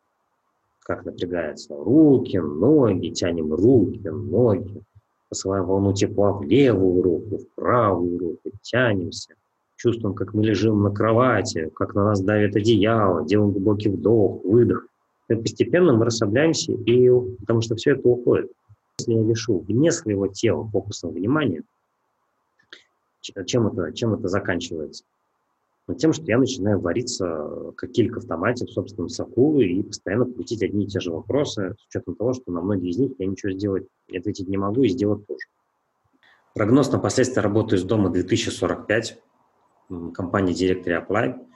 Как 0.80 1.06
напрягаются 1.06 1.74
руки, 1.74 2.36
ноги, 2.36 3.08
тянем 3.08 3.54
руки, 3.54 4.06
ноги, 4.06 4.82
посылаем 5.30 5.64
волну 5.64 5.94
тепла 5.94 6.32
в 6.32 6.42
левую 6.42 7.02
руку, 7.02 7.38
в 7.38 7.48
правую 7.54 8.18
руку, 8.18 8.50
тянемся, 8.60 9.32
чувствуем, 9.76 10.14
как 10.14 10.34
мы 10.34 10.44
лежим 10.44 10.82
на 10.82 10.90
кровати, 10.90 11.70
как 11.74 11.94
на 11.94 12.04
нас 12.04 12.20
давит 12.20 12.54
одеяло, 12.54 13.24
делаем 13.24 13.52
глубокий 13.52 13.88
вдох, 13.88 14.44
выдох. 14.44 14.86
И 15.30 15.34
постепенно 15.36 15.94
мы 15.94 16.04
расслабляемся, 16.04 16.72
и, 16.72 17.10
потому 17.40 17.62
что 17.62 17.76
все 17.76 17.92
это 17.92 18.06
уходит. 18.06 18.52
Если 18.98 19.12
я 19.12 19.22
вешу 19.22 19.60
вне 19.60 19.92
своего 19.92 20.26
тела 20.26 20.68
фокусом 20.68 21.12
внимания, 21.12 21.62
чем 23.20 23.68
это, 23.68 23.92
чем 23.92 24.14
это 24.14 24.26
заканчивается? 24.28 25.04
Ну, 25.86 25.94
тем, 25.94 26.12
что 26.12 26.24
я 26.24 26.38
начинаю 26.38 26.80
вариться, 26.80 27.72
как 27.76 27.92
килька 27.92 28.20
в 28.20 28.26
томате, 28.26 28.66
в 28.66 28.70
собственном 28.70 29.08
соку, 29.08 29.60
и 29.60 29.82
постоянно 29.82 30.26
крутить 30.26 30.62
одни 30.62 30.84
и 30.84 30.88
те 30.88 31.00
же 31.00 31.12
вопросы, 31.12 31.76
с 31.78 31.86
учетом 31.86 32.16
того, 32.16 32.34
что 32.34 32.50
на 32.50 32.60
многие 32.60 32.90
из 32.90 32.98
них 32.98 33.12
я 33.18 33.26
ничего 33.26 33.52
сделать, 33.52 33.86
ответить 34.08 34.48
не 34.48 34.58
могу 34.58 34.82
и 34.82 34.88
сделать 34.88 35.26
тоже. 35.26 35.46
Прогноз 36.54 36.90
на 36.90 36.98
последствия 36.98 37.40
работы 37.40 37.76
из 37.76 37.84
дома 37.84 38.10
2045 38.10 39.22
компании 40.12 40.54
Directory 40.54 41.06
Apply, 41.06 41.47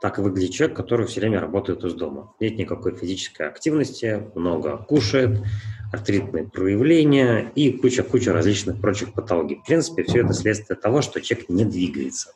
так 0.00 0.18
выглядит 0.18 0.52
человек, 0.52 0.76
который 0.76 1.06
все 1.06 1.20
время 1.20 1.40
работает 1.40 1.82
из 1.84 1.94
дома. 1.94 2.34
Нет 2.40 2.56
никакой 2.56 2.94
физической 2.94 3.48
активности, 3.48 4.30
много 4.34 4.76
кушает, 4.78 5.40
артритные 5.92 6.44
проявления 6.44 7.50
и 7.54 7.72
куча-куча 7.72 8.32
различных 8.32 8.80
прочих 8.80 9.12
патологий. 9.12 9.56
В 9.56 9.64
принципе, 9.64 10.04
все 10.04 10.20
это 10.24 10.34
следствие 10.34 10.78
того, 10.78 11.02
что 11.02 11.20
человек 11.20 11.48
не 11.48 11.64
двигается. 11.64 12.32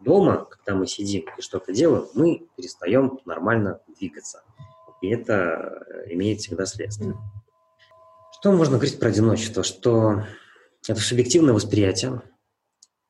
Дома, 0.00 0.46
когда 0.48 0.78
мы 0.78 0.86
сидим 0.86 1.24
и 1.36 1.42
что-то 1.42 1.72
делаем, 1.72 2.06
мы 2.14 2.46
перестаем 2.56 3.18
нормально 3.26 3.80
двигаться. 3.98 4.42
И 5.02 5.08
это 5.08 5.84
имеет 6.08 6.40
всегда 6.40 6.64
следствие. 6.64 7.14
Что 8.38 8.52
можно 8.52 8.76
говорить 8.76 8.98
про 8.98 9.08
одиночество? 9.08 9.62
Что 9.62 10.24
это 10.88 11.00
субъективное 11.00 11.52
восприятие, 11.52 12.22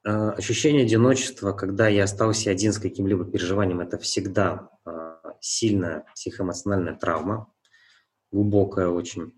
ощущение 0.03 0.85
одиночества, 0.85 1.53
когда 1.53 1.89
я 1.89 2.05
остался 2.05 2.51
один 2.51 2.73
с 2.73 2.79
каким-либо 2.79 3.25
переживанием, 3.25 3.81
это 3.81 3.99
всегда 3.99 4.71
а, 4.85 5.21
сильная 5.41 6.07
психоэмоциональная 6.15 6.95
травма, 6.95 7.53
глубокая 8.33 8.89
очень. 8.89 9.33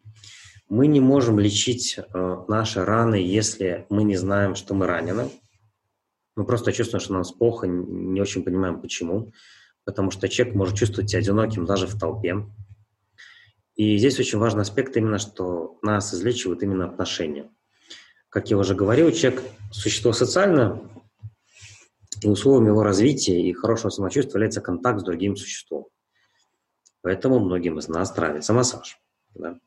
Мы 0.68 0.86
не 0.86 1.00
можем 1.00 1.38
лечить 1.38 1.98
а, 1.98 2.44
наши 2.46 2.84
раны, 2.84 3.16
если 3.16 3.86
мы 3.90 4.04
не 4.04 4.16
знаем, 4.16 4.54
что 4.54 4.74
мы 4.74 4.86
ранены. 4.86 5.30
Мы 6.36 6.46
просто 6.46 6.72
чувствуем, 6.72 7.00
что 7.00 7.12
нам 7.12 7.24
плохо, 7.38 7.66
не 7.66 8.20
очень 8.20 8.44
понимаем, 8.44 8.80
почему. 8.80 9.32
Потому 9.84 10.12
что 10.12 10.28
человек 10.28 10.54
может 10.54 10.76
чувствовать 10.76 11.10
себя 11.10 11.18
одиноким 11.18 11.66
даже 11.66 11.88
в 11.88 11.98
толпе. 11.98 12.36
И 13.74 13.96
здесь 13.98 14.20
очень 14.20 14.38
важный 14.38 14.62
аспект 14.62 14.96
именно, 14.96 15.18
что 15.18 15.78
нас 15.82 16.14
излечивают 16.14 16.62
именно 16.62 16.86
отношения– 16.86 17.50
как 18.32 18.50
я 18.50 18.56
уже 18.56 18.74
говорил, 18.74 19.12
человек– 19.12 19.42
существо 19.72 20.14
социальное, 20.14 20.80
и 22.22 22.28
условием 22.28 22.68
его 22.68 22.82
развития 22.82 23.38
и 23.38 23.52
хорошего 23.52 23.90
самочувствия 23.90 24.32
является 24.36 24.62
контакт 24.62 25.00
с 25.00 25.04
другим 25.04 25.36
существом. 25.36 25.88
Поэтому 27.02 27.40
многим 27.40 27.78
из 27.78 27.88
нас 27.88 28.16
нравится 28.16 28.54
массаж. 28.54 28.98
Да. 29.34 29.58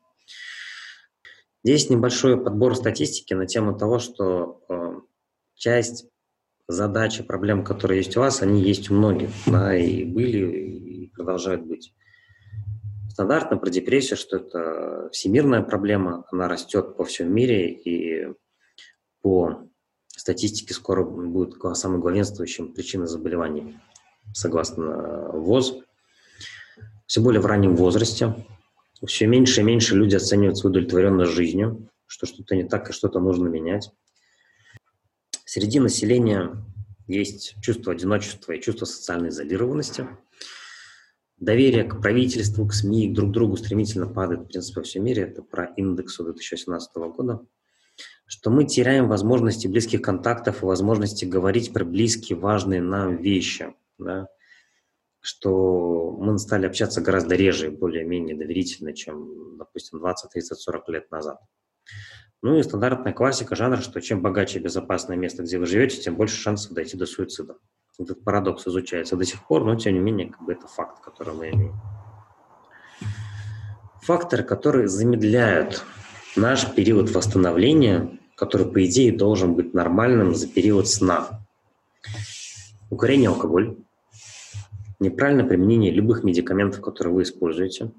Здесь 1.62 1.90
небольшой 1.90 2.42
подбор 2.42 2.74
статистики 2.74 3.34
на 3.34 3.46
тему 3.46 3.78
того, 3.78 4.00
что 4.00 4.64
э, 4.68 4.94
часть 5.54 6.08
задач 6.66 7.20
и 7.20 7.22
проблем, 7.22 7.62
которые 7.62 7.98
есть 7.98 8.16
у 8.16 8.20
вас, 8.20 8.42
они 8.42 8.62
есть 8.62 8.90
у 8.90 8.94
многих, 8.94 9.30
да, 9.46 9.76
и 9.76 10.02
были, 10.02 10.38
и 10.38 11.06
продолжают 11.12 11.62
быть. 11.62 11.94
Стандартно 13.10 13.58
про 13.58 13.70
депрессию, 13.70 14.16
что 14.16 14.38
это 14.38 15.08
всемирная 15.12 15.62
проблема, 15.62 16.24
она 16.32 16.48
растет 16.48 16.96
по 16.96 17.04
всему 17.04 17.30
мире, 17.30 17.70
и 17.70 18.34
по 19.26 19.68
статистике 20.06 20.72
скоро 20.72 21.02
будет 21.02 21.56
самой 21.76 21.98
главенствующим 21.98 22.72
причиной 22.72 23.08
заболеваний, 23.08 23.76
согласно 24.32 25.32
ВОЗ. 25.32 25.78
Все 27.06 27.20
более 27.20 27.40
в 27.40 27.46
раннем 27.46 27.74
возрасте. 27.74 28.46
Все 29.04 29.26
меньше 29.26 29.62
и 29.62 29.64
меньше 29.64 29.96
люди 29.96 30.14
оценивают 30.14 30.58
свою 30.58 30.70
удовлетворенность 30.70 31.32
жизнью, 31.32 31.90
что 32.06 32.26
что-то 32.26 32.54
не 32.54 32.62
так 32.62 32.88
и 32.88 32.92
что-то 32.92 33.18
нужно 33.18 33.48
менять. 33.48 33.90
Среди 35.44 35.80
населения 35.80 36.64
есть 37.08 37.56
чувство 37.60 37.94
одиночества 37.94 38.52
и 38.52 38.62
чувство 38.62 38.84
социальной 38.84 39.30
изолированности. 39.30 40.06
Доверие 41.38 41.82
к 41.82 42.00
правительству, 42.00 42.64
к 42.64 42.72
СМИ, 42.72 43.08
к 43.08 43.12
друг 43.12 43.32
другу 43.32 43.56
стремительно 43.56 44.06
падает, 44.06 44.42
в 44.42 44.46
принципе, 44.46 44.78
во 44.78 44.84
всем 44.84 45.02
мире. 45.02 45.24
Это 45.24 45.42
про 45.42 45.64
индекс 45.64 46.16
2018 46.16 46.94
года 46.94 47.44
что 48.26 48.50
мы 48.50 48.64
теряем 48.64 49.08
возможности 49.08 49.68
близких 49.68 50.02
контактов 50.02 50.62
и 50.62 50.66
возможности 50.66 51.24
говорить 51.24 51.72
про 51.72 51.84
близкие, 51.84 52.38
важные 52.38 52.82
нам 52.82 53.16
вещи, 53.16 53.74
да? 53.98 54.28
что 55.20 56.16
мы 56.20 56.38
стали 56.38 56.66
общаться 56.66 57.00
гораздо 57.00 57.34
реже, 57.34 57.70
более-менее 57.70 58.36
доверительно, 58.36 58.92
чем, 58.92 59.56
допустим, 59.58 59.98
20, 59.98 60.30
30, 60.30 60.58
40 60.58 60.88
лет 60.90 61.10
назад. 61.10 61.40
Ну 62.42 62.58
и 62.58 62.62
стандартная 62.62 63.12
классика 63.12 63.56
жанра, 63.56 63.78
что 63.78 64.00
чем 64.00 64.22
богаче 64.22 64.58
и 64.58 64.62
безопасное 64.62 65.16
место, 65.16 65.42
где 65.42 65.58
вы 65.58 65.66
живете, 65.66 66.00
тем 66.00 66.16
больше 66.16 66.36
шансов 66.36 66.72
дойти 66.74 66.96
до 66.96 67.06
суицида. 67.06 67.56
Этот 67.98 68.22
парадокс 68.22 68.68
изучается 68.68 69.16
до 69.16 69.24
сих 69.24 69.44
пор, 69.46 69.64
но 69.64 69.74
тем 69.74 69.94
не 69.94 70.00
менее 70.00 70.30
как 70.30 70.42
бы 70.42 70.52
это 70.52 70.66
факт, 70.68 71.02
который 71.02 71.34
мы 71.34 71.50
имеем. 71.50 71.74
Факторы, 74.02 74.44
которые 74.44 74.86
замедляют 74.86 75.84
наш 76.36 76.74
период 76.74 77.10
восстановления, 77.10 78.18
который, 78.34 78.70
по 78.70 78.84
идее, 78.84 79.12
должен 79.12 79.54
быть 79.54 79.74
нормальным 79.74 80.34
за 80.34 80.48
период 80.48 80.88
сна. 80.88 81.40
Укурение, 82.90 83.30
алкоголь, 83.30 83.76
неправильное 85.00 85.46
применение 85.46 85.90
любых 85.90 86.22
медикаментов, 86.22 86.82
которые 86.82 87.14
вы 87.14 87.22
используете. 87.22 87.90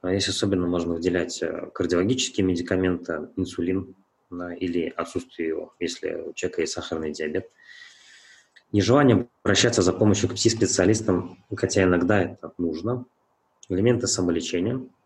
А 0.00 0.10
здесь 0.10 0.28
особенно 0.28 0.66
можно 0.66 0.94
выделять 0.94 1.40
э, 1.42 1.70
кардиологические 1.72 2.44
медикаменты, 2.44 3.28
инсулин 3.36 3.94
да, 4.30 4.52
или 4.52 4.92
отсутствие 4.96 5.48
его, 5.48 5.74
если 5.78 6.14
у 6.14 6.32
человека 6.32 6.62
есть 6.62 6.72
сахарный 6.72 7.12
диабет. 7.12 7.48
Нежелание 8.72 9.28
обращаться 9.44 9.82
за 9.82 9.92
помощью 9.92 10.28
к 10.28 10.32
пси-специалистам, 10.32 11.38
хотя 11.54 11.84
иногда 11.84 12.20
это 12.20 12.52
нужно. 12.58 13.04
Элементы 13.68 14.06
самолечения– 14.08 14.80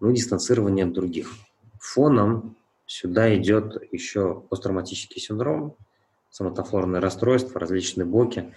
ну, 0.00 0.12
дистанцирование 0.12 0.84
от 0.84 0.92
других. 0.92 1.32
Фоном 1.80 2.56
сюда 2.86 3.34
идет 3.36 3.76
еще 3.92 4.42
посттравматический 4.48 5.20
синдром, 5.20 5.76
соматофорное 6.30 7.00
расстройство, 7.00 7.60
различные 7.60 8.04
боки. 8.04 8.54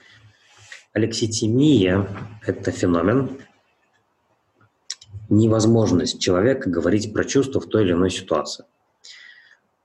Алекситимия– 0.93 2.07
это 2.45 2.71
феномен, 2.71 3.39
невозможность 5.29 6.19
человека 6.19 6.69
говорить 6.69 7.13
про 7.13 7.23
чувства 7.23 7.61
в 7.61 7.67
той 7.67 7.83
или 7.83 7.93
иной 7.93 8.11
ситуации. 8.11 8.65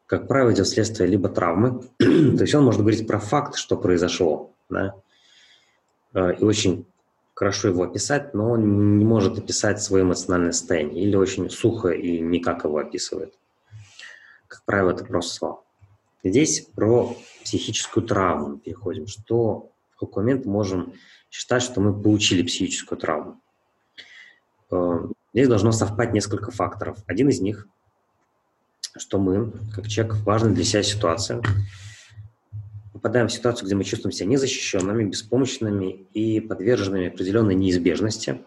Как 0.06 0.28
правило, 0.28 0.52
идет 0.52 0.68
следствие 0.68 1.08
либо 1.08 1.28
травмы, 1.28 1.82
то 1.98 2.04
есть 2.42 2.54
он 2.54 2.64
может 2.64 2.80
говорить 2.80 3.06
про 3.06 3.18
факт, 3.18 3.56
что 3.56 3.76
произошло, 3.76 4.52
да, 4.68 4.94
э, 6.14 6.34
и 6.40 6.44
очень 6.44 6.86
хорошо 7.36 7.68
его 7.68 7.84
описать, 7.84 8.32
но 8.32 8.52
он 8.52 8.98
не 8.98 9.04
может 9.04 9.38
описать 9.38 9.80
свое 9.80 10.04
эмоциональное 10.04 10.52
состояние 10.52 11.04
или 11.04 11.16
очень 11.16 11.50
сухо 11.50 11.90
и 11.90 12.18
никак 12.18 12.64
его 12.64 12.78
описывает. 12.78 13.34
Как 14.48 14.64
правило, 14.64 14.92
это 14.92 15.04
просто 15.04 15.34
слова. 15.34 15.62
Здесь 16.24 16.62
про 16.74 17.14
психическую 17.44 18.06
травму 18.06 18.56
переходим. 18.56 19.06
Что 19.06 19.70
в 19.94 20.00
какой 20.00 20.24
момент 20.24 20.46
можем 20.46 20.94
считать, 21.30 21.62
что 21.62 21.82
мы 21.82 21.92
получили 21.92 22.42
психическую 22.42 22.98
травму? 22.98 23.38
Э, 24.70 25.06
здесь 25.34 25.48
должно 25.48 25.72
совпать 25.72 26.14
несколько 26.14 26.50
факторов. 26.50 26.98
Один 27.06 27.28
из 27.28 27.42
них, 27.42 27.68
что 28.96 29.18
мы, 29.18 29.52
как 29.74 29.88
человек, 29.88 30.16
важная 30.24 30.54
для 30.54 30.64
себя 30.64 30.82
ситуация, 30.82 31.42
попадаем 33.06 33.28
в 33.28 33.32
ситуацию, 33.32 33.66
где 33.66 33.76
мы 33.76 33.84
чувствуем 33.84 34.10
себя 34.10 34.28
незащищенными, 34.30 35.04
беспомощными 35.04 36.08
и 36.12 36.40
подверженными 36.40 37.06
определенной 37.06 37.54
неизбежности. 37.54 38.42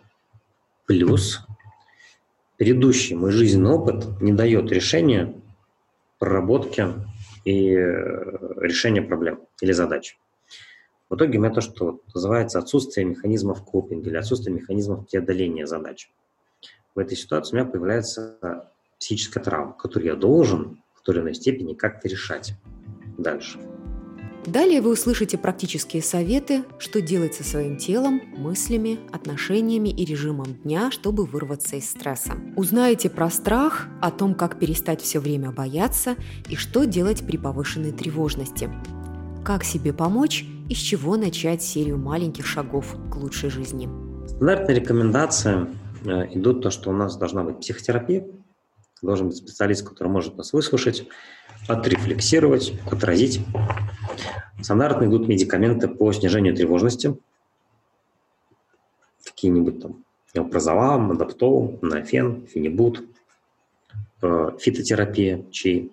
Плюс 0.86 1.40
предыдущий 2.58 3.16
мой 3.16 3.32
жизненный 3.32 3.70
опыт 3.70 4.20
не 4.20 4.34
дает 4.34 4.70
решения 4.70 5.34
проработки 6.18 6.88
и 7.46 7.70
э, 7.70 8.58
решения 8.58 9.02
проблем 9.02 9.40
или 9.62 9.72
задач. 9.72 10.20
В 11.10 11.16
итоге 11.16 11.38
у 11.38 11.42
меня 11.42 11.54
то, 11.54 11.62
что 11.62 12.02
называется 12.14 12.60
отсутствие 12.60 13.06
механизмов 13.06 13.64
копинга 13.64 14.10
или 14.10 14.18
отсутствие 14.18 14.54
механизмов 14.54 15.08
преодоления 15.08 15.68
задач. 15.68 16.12
В 16.96 17.00
этой 17.00 17.16
ситуации 17.16 17.56
у 17.56 17.60
меня 17.62 17.72
появляется 17.72 18.74
психическая 19.00 19.42
травма, 19.42 19.72
которую 19.72 20.10
я 20.10 20.16
должен 20.18 20.84
в 20.96 21.02
той 21.02 21.16
или 21.16 21.22
иной 21.22 21.34
степени 21.34 21.76
как-то 21.76 22.10
решать 22.10 22.56
дальше. 23.18 23.58
Далее 24.50 24.82
вы 24.82 24.94
услышите 24.94 25.38
практические 25.38 26.02
советы, 26.02 26.64
что 26.80 27.02
делать 27.02 27.36
со 27.36 27.44
своим 27.44 27.78
телом, 27.78 28.20
мыслями, 28.36 29.00
отношениями 29.12 29.90
и 29.90 30.04
режимом 30.06 30.56
дня, 30.64 30.90
чтобы 30.90 31.26
вырваться 31.26 31.76
из 31.76 31.88
стресса. 31.88 32.34
Узнаете 32.56 33.12
про 33.12 33.30
страх, 33.30 33.86
о 34.02 34.10
том, 34.10 34.34
как 34.34 34.58
перестать 34.58 35.02
все 35.02 35.20
время 35.20 35.52
бояться 35.52 36.16
и 36.48 36.56
что 36.56 36.86
делать 36.86 37.24
при 37.28 37.38
повышенной 37.38 37.92
тревожности. 37.92 38.72
Как 39.46 39.64
себе 39.64 39.94
помочь 39.94 40.44
и 40.68 40.74
с 40.74 40.80
чего 40.80 41.16
начать 41.16 41.62
серию 41.62 42.00
маленьких 42.00 42.48
шагов 42.48 42.96
к 43.12 43.18
лучшей 43.18 43.52
жизни. 43.52 43.88
Стандартная 44.28 44.74
рекомендация 44.74 45.68
э, 46.04 46.26
идут 46.34 46.64
то, 46.64 46.72
что 46.72 46.90
у 46.90 46.94
нас 46.94 47.18
должна 47.18 47.44
быть 47.44 47.60
психотерапия, 47.60 48.26
должен 49.04 49.28
быть 49.28 49.38
специалист, 49.38 49.88
который 49.88 50.08
может 50.08 50.38
нас 50.38 50.54
выслушать, 50.54 51.08
отрефлексировать, 51.68 52.74
отразить. 52.90 53.42
Стандартно 54.62 55.06
идут 55.06 55.28
медикаменты 55.28 55.88
по 55.88 56.12
снижению 56.12 56.56
тревожности. 56.56 57.18
Какие-нибудь 59.24 59.82
там 59.82 60.04
неопрозолам, 60.34 61.12
адаптол, 61.12 61.80
нафен, 61.82 62.46
фенибут, 62.46 63.04
э, 64.22 64.52
фитотерапия, 64.60 65.46
чай. 65.52 65.92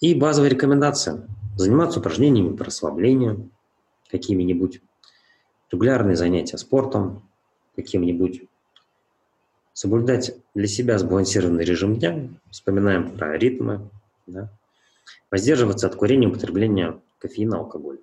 И 0.00 0.14
базовая 0.14 0.50
рекомендация– 0.50 1.26
заниматься 1.56 2.00
упражнениями 2.00 2.54
по 2.54 2.64
расслаблению, 2.64 3.50
какими-нибудь, 4.10 4.82
регулярные 5.70 6.16
занятия 6.16 6.58
спортом, 6.58 7.22
каким-нибудь, 7.74 8.42
соблюдать 9.72 10.34
для 10.54 10.66
себя 10.68 10.98
сбалансированный 10.98 11.64
режим 11.64 11.96
дня, 11.96 12.28
вспоминаем 12.50 13.10
про 13.10 13.36
ритмы, 13.36 13.90
да, 14.26 14.50
воздерживаться 15.30 15.86
от 15.86 15.96
курения 15.96 16.26
и 16.26 16.30
употребления 16.30 17.00
кофеина, 17.18 17.58
алкоголя. 17.58 17.98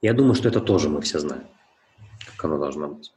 Я 0.00 0.12
думаю, 0.12 0.34
что 0.34 0.48
это 0.48 0.60
тоже 0.60 0.88
мы 0.88 1.00
все 1.00 1.18
знаем, 1.18 1.46
как 2.26 2.44
оно 2.44 2.58
должно 2.58 2.88
быть. 2.88 3.12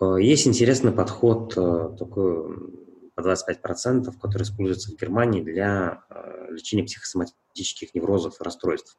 Э, 0.00 0.16
есть 0.20 0.46
интересный 0.46 0.92
подход 0.92 1.54
э, 1.56 1.96
такой 1.98 2.72
по 3.14 3.20
25%, 3.20 4.12
который 4.20 4.42
используется 4.42 4.92
в 4.92 4.96
Германии 4.96 5.42
для 5.42 6.02
э, 6.10 6.48
лечения 6.50 6.84
психосоматических 6.84 7.94
неврозов 7.94 8.40
и 8.40 8.44
расстройств. 8.44 8.98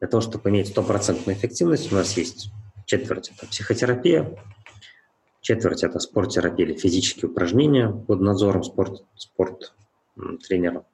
Для 0.00 0.08
того, 0.08 0.20
чтобы 0.20 0.50
иметь 0.50 0.68
стопроцентную 0.68 1.36
эффективность, 1.36 1.90
у 1.90 1.94
нас 1.94 2.16
есть 2.16 2.50
четверть– 2.84 3.32
это 3.36 3.46
психотерапия, 3.46 4.38
четверть– 5.40 5.82
это 5.84 5.98
спорттерапия 6.00 6.66
или 6.66 6.74
физические 6.76 7.30
упражнения 7.30 7.88
под 7.88 8.20
надзором 8.20 8.62
спорт, 8.62 9.04
спорт 9.16 9.74
тренера. 10.46 10.84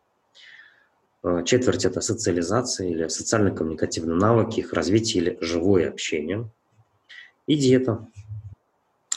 Э, 1.23 1.43
четверть– 1.45 1.85
это 1.87 2.01
социализация 2.01 2.89
или 2.89 3.09
социально-коммуникативные 3.09 4.17
навыки, 4.17 4.61
их 4.61 4.73
развитие 4.73 5.23
или 5.23 5.39
живое 5.41 5.89
общение. 5.89 6.51
И 7.47 7.57
диета. 7.57 8.07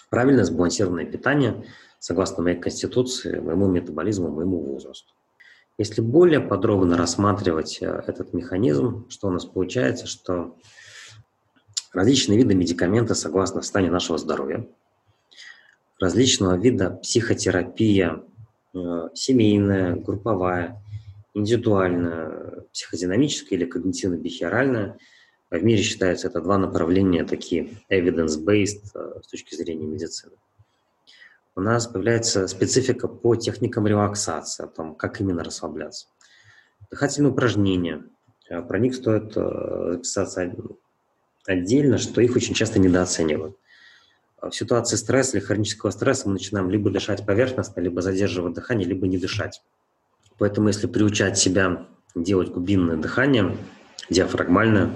Правильное 0.10 0.43
сбалансированное 0.43 1.06
питание, 1.06 1.66
согласно 1.99 2.43
моей 2.43 2.60
конституции, 2.60 3.39
моему 3.39 3.68
метаболизму, 3.68 4.30
моему 4.30 4.60
возрасту. 4.60 5.14
Если 5.78 6.01
более 6.01 6.39
подробно 6.39 6.97
рассматривать 6.97 7.80
э, 7.82 8.04
этот 8.08 8.34
механизм, 8.34 9.10
что 9.10 9.28
у 9.28 9.32
нас 9.32 9.45
получается, 9.45 10.06
что 10.06 10.58
различные 11.93 12.38
виды 12.38 12.54
медикамента 12.54 13.16
согласно 13.16 13.62
состоянию 13.62 13.93
нашего 13.93 14.18
здоровья, 14.18 14.68
различного 15.99 16.58
вида 16.58 16.91
психотерапия, 16.91 18.24
э, 18.76 19.10
семейная, 19.14 19.95
групповая, 19.95 20.84
индивидуальная, 21.34 22.65
психодинамическая 22.71 23.57
или 23.57 23.65
когнитивно-бихеоральная. 23.65 24.97
В 25.49 25.63
мире 25.63 25.84
считается 25.84 26.27
это 26.27 26.41
два 26.41 26.57
направления 26.57 27.23
такие 27.23 27.69
evidence-based 27.89 28.84
э, 28.95 29.21
с 29.21 29.27
точки 29.27 29.55
зрения 29.55 29.86
медицины 29.86 30.34
у 31.55 31.61
нас 31.61 31.88
появляется 31.88 32.47
специфика 32.47 33.07
по 33.07 33.36
техникам 33.36 33.86
релаксации, 33.86 34.63
о 34.63 34.67
том, 34.67 34.95
как 34.95 35.21
именно 35.21 35.43
расслабляться. 35.43 36.07
Дыхательные 36.89 37.31
упражнения. 37.31 38.05
Э, 38.49 38.61
про 38.61 38.79
них 38.79 38.95
стоит 38.95 39.34
э, 39.36 39.91
записаться 39.93 40.51
отдельно, 41.45 41.97
что 41.97 42.21
их 42.21 42.36
очень 42.36 42.53
часто 42.53 42.79
недооценивают. 42.79 43.57
В 44.41 44.51
ситуации 44.51 44.97
стресса 44.97 45.38
или 45.38 45.45
хронического 45.45 45.91
стресса 45.91 46.27
мы 46.27 46.34
начинаем 46.34 46.69
либо 46.69 46.89
дышать 46.89 47.25
поверхностно, 47.25 47.79
либо 47.79 48.01
задерживать 48.01 48.53
дыхание, 48.53 48.88
либо 48.88 49.07
не 49.07 49.17
дышать. 49.17 49.61
Поэтому 50.44 50.68
если 50.68 50.88
приучать 50.88 51.38
себя 51.38 51.88
делать 52.16 52.50
глубинное 52.50 52.98
дыхание, 52.98 53.56
диафрагмальное, 54.10 54.94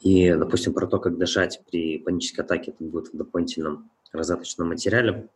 и, 0.00 0.32
допустим, 0.32 0.72
про 0.72 0.86
то, 0.86 0.98
как 0.98 1.18
дышать 1.18 1.60
при 1.70 1.98
панической 1.98 2.42
атаке, 2.42 2.70
это 2.70 2.82
будет 2.82 3.12
в 3.12 3.16
дополнительном 3.18 3.90
раздаточном 4.14 4.68
материале, 4.68 5.28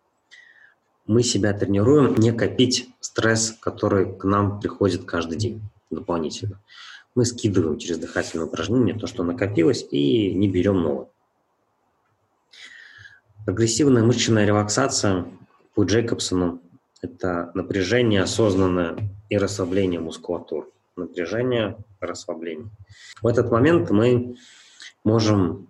мы 1.07 1.22
себя 1.22 1.53
тренируем 1.53 2.14
не 2.14 2.32
копить 2.32 2.88
стресс, 3.01 3.55
который 3.61 4.16
к 4.16 4.24
нам 4.24 4.59
приходит 4.59 5.05
каждый 5.05 5.36
день 5.36 5.61
дополнительно. 5.91 6.62
Мы 7.14 7.26
скидываем 7.26 7.76
через 7.76 7.99
дыхательное 7.99 8.47
упражнение 8.47 8.99
то, 8.99 9.07
что 9.07 9.22
накопилось, 9.22 9.86
и 9.91 10.32
не 10.32 10.49
берем 10.49 10.80
новое. 10.80 11.09
Прогрессивная 13.45 14.03
мышечная 14.03 14.47
релаксация 14.47 15.26
по 15.74 15.84
Джейкобсону– 15.84 16.62
это 17.03 17.51
напряжение 17.55 18.22
осознанное 18.22 18.96
и 19.28 19.36
расслабление 19.36 20.01
мускулатуры. 20.01 20.68
Напряжение, 20.96 21.78
расслабление. 22.01 22.70
В 23.22 23.26
этот 23.26 23.51
момент 23.51 23.90
мы 23.90 24.36
можем 25.05 25.68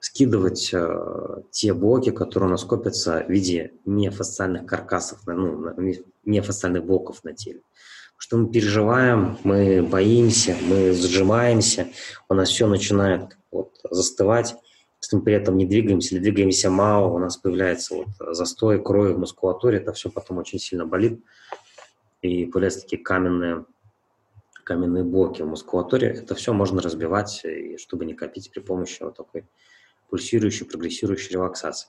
скидывать 0.00 0.70
э, 0.72 1.42
те 1.50 1.72
блоки, 1.72 2.10
которые 2.10 2.48
у 2.48 2.50
нас 2.50 2.64
копятся 2.64 3.24
в 3.26 3.30
виде 3.30 3.72
нефасциальных 3.84 4.66
каркасов, 4.66 5.20
ну, 5.26 5.74
нефасциальных 6.24 6.84
блоков 6.84 7.24
на 7.24 7.32
теле. 7.32 7.60
Что 8.16 8.36
мы 8.36 8.50
переживаем, 8.50 9.38
мы 9.44 9.82
боимся, 9.82 10.56
мы 10.62 10.92
сжимаемся, 10.92 11.88
у 12.28 12.34
нас 12.34 12.50
все 12.50 12.66
начинает 12.66 13.36
вот, 13.50 13.72
застывать, 13.90 14.56
если 15.04 15.16
мы 15.16 15.22
при 15.22 15.34
этом 15.34 15.58
не 15.58 15.66
двигаемся 15.66 16.14
или 16.14 16.22
двигаемся 16.22 16.70
мало, 16.70 17.08
у 17.08 17.18
нас 17.18 17.36
появляется 17.36 17.94
вот 17.94 18.08
застой 18.34 18.82
крови 18.82 19.12
в 19.12 19.18
мускулатуре, 19.18 19.76
это 19.76 19.92
все 19.92 20.10
потом 20.10 20.38
очень 20.38 20.58
сильно 20.58 20.86
болит, 20.86 21.22
и 22.22 22.46
появляются 22.46 22.80
такие 22.80 23.02
каменные, 23.02 23.66
каменные 24.64 25.04
блоки 25.04 25.42
в 25.42 25.46
мускулатуре. 25.46 26.08
Это 26.08 26.34
все 26.34 26.54
можно 26.54 26.80
разбивать, 26.80 27.44
и 27.44 27.76
чтобы 27.76 28.06
не 28.06 28.14
копить 28.14 28.50
при 28.50 28.60
помощи 28.60 29.02
вот 29.02 29.16
такой 29.16 29.44
пульсирующей, 30.08 30.64
прогрессирующей 30.64 31.32
релаксации. 31.32 31.88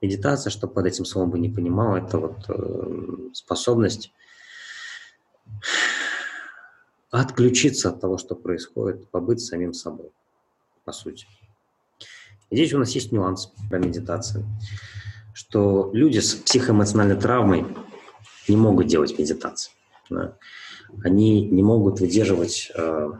Медитация, 0.00 0.50
что 0.50 0.66
под 0.66 0.86
этим 0.86 1.04
словом 1.04 1.30
бы 1.30 1.38
не 1.38 1.48
понимал, 1.48 1.94
это 1.94 2.18
вот 2.18 2.44
э, 2.48 3.30
способность 3.34 4.12
отключиться 7.10 7.90
от 7.90 8.00
того, 8.00 8.18
что 8.18 8.34
происходит, 8.34 9.08
побыть 9.10 9.40
самим 9.40 9.72
собой, 9.74 10.10
по 10.84 10.90
сути. 10.90 11.28
И 12.52 12.56
здесь 12.56 12.74
у 12.74 12.78
нас 12.78 12.90
есть 12.90 13.12
нюанс 13.12 13.50
про 13.70 13.78
медитацию, 13.78 14.44
что 15.32 15.88
люди 15.94 16.18
с 16.18 16.34
психоэмоциональной 16.34 17.16
травмой 17.16 17.64
не 18.46 18.56
могут 18.56 18.88
делать 18.88 19.18
медитацию. 19.18 19.72
Да? 20.10 20.36
Они 21.02 21.46
не 21.46 21.62
могут 21.62 22.00
выдерживать 22.00 22.70
э, 22.74 23.10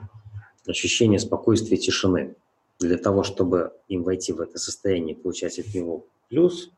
ощущение 0.67 1.19
спокойствия 1.19 1.79
и 1.79 1.81
тишины 1.81 2.37
для 2.79 2.99
того, 2.99 3.23
чтобы 3.23 3.73
им 3.89 4.03
войти 4.03 4.35
в 4.35 4.41
это 4.43 4.59
состояние, 4.59 5.17
получать 5.17 5.59
от 5.59 5.73
него 5.73 6.05
плюс 6.29 6.71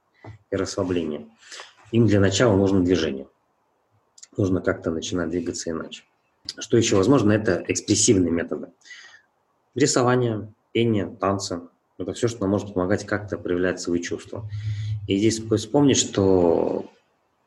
и 0.53 0.55
расслабление, 0.55 1.27
им 1.91 2.07
для 2.07 2.21
начала 2.21 2.57
нужно 2.57 2.85
движение. 2.85 3.27
Нужно 4.37 4.61
как-то 4.61 4.93
начинать 4.93 5.31
двигаться 5.31 5.71
иначе. 5.71 6.05
Что 6.57 6.77
еще 6.77 6.95
возможно, 6.95 7.33
это 7.33 7.65
экспрессивные 7.67 8.31
методы. 8.31 8.69
Рисование, 9.75 10.53
пение, 10.71 11.07
танцы. 11.21 11.63
Это 11.99 12.13
все, 12.13 12.29
что 12.29 12.47
может 12.47 12.75
помогать 12.75 13.07
как-то 13.07 13.39
проявлять 13.39 13.81
свои 13.81 14.01
чувства. 14.01 14.49
И 15.07 15.17
здесь 15.17 15.41
вспомнить, 15.41 15.97
что 15.97 16.91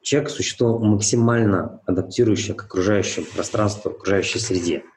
человек– 0.01 0.29
существо 0.31 0.79
максимально 0.79 1.81
адаптирующее 1.85 2.55
к 2.55 2.63
окружающему 2.63 3.25
пространству, 3.25 3.91
окружающей 3.91 4.39
среде– 4.39 4.83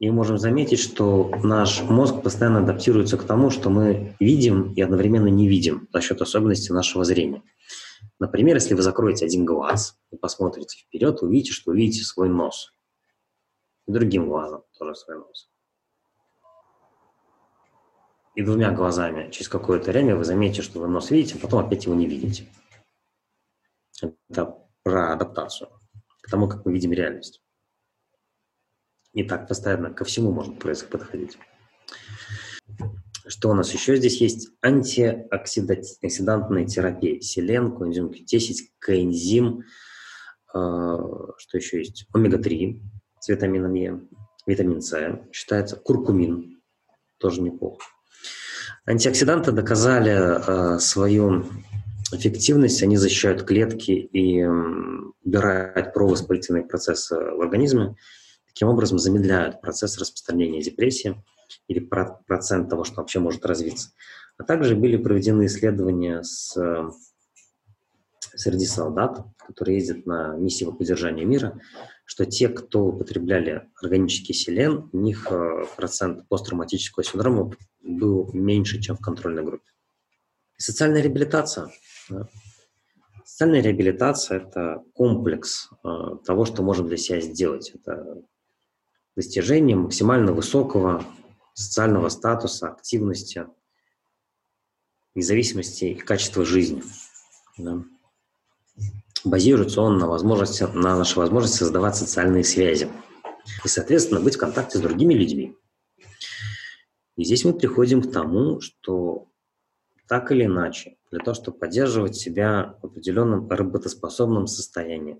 и 0.00 0.10
можем 0.10 0.38
заметить, 0.38 0.80
что 0.80 1.30
наш 1.42 1.82
мозг 1.82 2.22
постоянно 2.22 2.60
адаптируется 2.60 3.16
к 3.16 3.24
тому, 3.24 3.50
что 3.50 3.70
мы 3.70 4.16
видим 4.20 4.72
и 4.74 4.82
одновременно 4.82 5.28
не 5.28 5.48
видим 5.48 5.88
за 5.92 6.00
счет 6.00 6.20
особенностей 6.20 6.72
нашего 6.72 7.04
зрения. 7.04 7.42
Например, 8.18 8.56
если 8.56 8.74
вы 8.74 8.82
закроете 8.82 9.24
один 9.24 9.44
глаз 9.44 9.96
и 10.10 10.16
посмотрите 10.16 10.78
вперед, 10.78 11.22
увидите, 11.22 11.52
что 11.52 11.70
увидите 11.70 12.04
свой 12.04 12.28
нос. 12.28 12.72
И 13.86 13.92
другим 13.92 14.28
глазом 14.28 14.62
тоже 14.78 14.94
свой 14.94 15.18
нос. 15.18 15.48
И 18.34 18.42
двумя 18.42 18.72
глазами 18.72 19.30
через 19.30 19.48
какое-то 19.48 19.92
время 19.92 20.16
вы 20.16 20.24
заметите, 20.24 20.62
что 20.62 20.80
вы 20.80 20.88
нос 20.88 21.10
видите, 21.10 21.36
а 21.36 21.40
потом 21.40 21.64
опять 21.64 21.84
его 21.84 21.94
не 21.94 22.06
видите. 22.06 22.48
Это 24.28 24.58
про 24.82 25.12
адаптацию 25.12 25.70
к 26.20 26.30
тому, 26.30 26.48
как 26.48 26.66
мы 26.66 26.72
видим 26.72 26.92
реальность. 26.92 27.42
И 29.12 29.22
так 29.22 29.46
постоянно 29.46 29.90
ко 29.90 30.04
всему 30.04 30.32
можно 30.32 30.54
подходить. 30.54 31.38
Что 33.26 33.50
у 33.50 33.54
нас 33.54 33.72
еще 33.72 33.96
здесь 33.96 34.20
есть? 34.20 34.50
Антиоксидантная 34.60 36.66
терапия. 36.66 37.20
Селен, 37.20 37.74
коэнзим 37.74 38.08
Q10, 38.08 38.56
коэнзим, 38.80 39.62
э, 40.52 40.98
что 41.38 41.56
еще 41.56 41.78
есть? 41.78 42.06
Омега-3 42.12 42.82
с 43.20 43.28
витамином 43.28 43.72
Е, 43.74 44.00
витамин 44.46 44.82
С, 44.82 45.22
считается 45.32 45.76
куркумин, 45.76 46.60
тоже 47.18 47.40
неплохо. 47.40 47.93
Антиоксиданты 48.86 49.52
доказали 49.52 50.12
э, 50.12 50.78
свою 50.78 51.46
эффективность, 52.12 52.82
они 52.82 52.96
защищают 52.98 53.44
клетки 53.44 53.92
и 53.92 54.44
убирают 55.24 55.94
провоспалительные 55.94 56.64
процессы 56.64 57.16
в 57.16 57.40
организме, 57.40 57.96
таким 58.46 58.68
образом 58.68 58.98
замедляют 58.98 59.62
процесс 59.62 59.98
распространения 59.98 60.62
депрессии 60.62 61.22
или 61.66 61.80
процент 62.26 62.68
того, 62.68 62.84
что 62.84 62.96
вообще 62.96 63.20
может 63.20 63.46
развиться. 63.46 63.90
А 64.36 64.44
также 64.44 64.76
были 64.76 64.96
проведены 64.96 65.46
исследования 65.46 66.22
с, 66.22 66.54
среди 68.34 68.66
солдат, 68.66 69.24
которые 69.46 69.78
ездят 69.78 70.06
на 70.06 70.36
миссии 70.36 70.64
по 70.64 70.72
поддержанию 70.72 71.26
мира, 71.26 71.58
что 72.04 72.26
те, 72.26 72.48
кто 72.48 72.86
употребляли 72.86 73.68
органический 73.80 74.34
селен, 74.34 74.90
у 74.92 74.98
них 74.98 75.26
э, 75.30 75.64
процент 75.76 76.28
посттравматического 76.28 77.02
синдрома 77.02 77.52
был 77.82 78.30
меньше, 78.32 78.80
чем 78.80 78.96
в 78.96 79.00
контрольной 79.00 79.42
группе. 79.42 79.70
Социальная 80.56 81.02
реабилитация. 81.02 81.70
Социальная 83.24 83.62
реабилитация– 83.62 84.38
это 84.48 84.82
комплекс 84.92 85.70
э, 85.82 85.88
того, 86.24 86.44
что 86.44 86.62
можем 86.62 86.88
для 86.88 86.98
себя 86.98 87.20
сделать. 87.20 87.70
Это 87.74 88.22
достижение 89.16 89.76
максимально 89.76 90.32
высокого 90.32 91.04
социального 91.54 92.08
статуса, 92.10 92.68
активности, 92.68 93.46
независимости 95.14 95.86
и 95.86 95.94
качества 95.94 96.44
жизни. 96.44 96.82
Да. 97.56 97.84
Базируется 99.24 99.80
он 99.80 99.96
на, 99.98 100.06
возможности, 100.06 100.64
на 100.64 100.96
нашей 100.96 101.18
возможности 101.18 101.58
создавать 101.58 101.96
социальные 101.96 102.44
связи 102.44 102.88
и, 103.64 103.68
соответственно, 103.68 104.20
быть 104.20 104.36
в 104.36 104.38
контакте 104.38 104.78
с 104.78 104.80
другими 104.80 105.14
людьми. 105.14 105.56
И 107.16 107.24
здесь 107.24 107.44
мы 107.44 107.54
приходим 107.54 108.02
к 108.02 108.12
тому, 108.12 108.60
что 108.60 109.28
так 110.08 110.30
или 110.32 110.44
иначе, 110.44 110.96
для 111.10 111.20
того, 111.20 111.34
чтобы 111.34 111.58
поддерживать 111.58 112.16
себя 112.16 112.76
в 112.82 112.86
определенном 112.86 113.48
работоспособном 113.48 114.46
состоянии, 114.46 115.18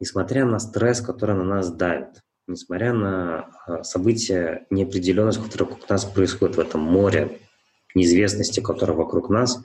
несмотря 0.00 0.44
на 0.44 0.58
стресс, 0.58 1.00
который 1.00 1.36
на 1.36 1.44
нас 1.44 1.70
давит, 1.72 2.22
несмотря 2.48 2.92
на 2.92 3.50
а, 3.66 3.84
события, 3.84 4.66
неопределенность, 4.70 5.42
которая 5.42 5.70
вокруг 5.70 5.88
нас 5.88 6.04
происходит 6.04 6.56
в 6.56 6.60
этом 6.60 6.80
море 6.80 7.40
неизвестности, 7.94 8.60
которая 8.60 8.96
вокруг 8.96 9.28
нас, 9.28 9.62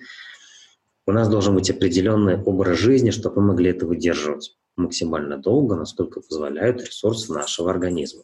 у 1.07 1.11
нас 1.13 1.29
должен 1.29 1.55
быть 1.55 1.69
определенный 1.69 2.39
образ 2.43 2.77
жизни, 2.77 3.11
чтобы 3.11 3.41
мы 3.41 3.47
могли 3.47 3.71
это 3.71 3.87
выдерживать 3.87 4.57
максимально 4.75 5.37
долго, 5.37 5.75
насколько 5.75 6.19
позволяют 6.19 6.81
ресурсы 6.81 7.33
нашего 7.33 7.71
организма. 7.71 8.23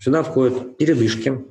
Сюда 0.00 0.22
входят 0.22 0.78
передышки. 0.78 1.44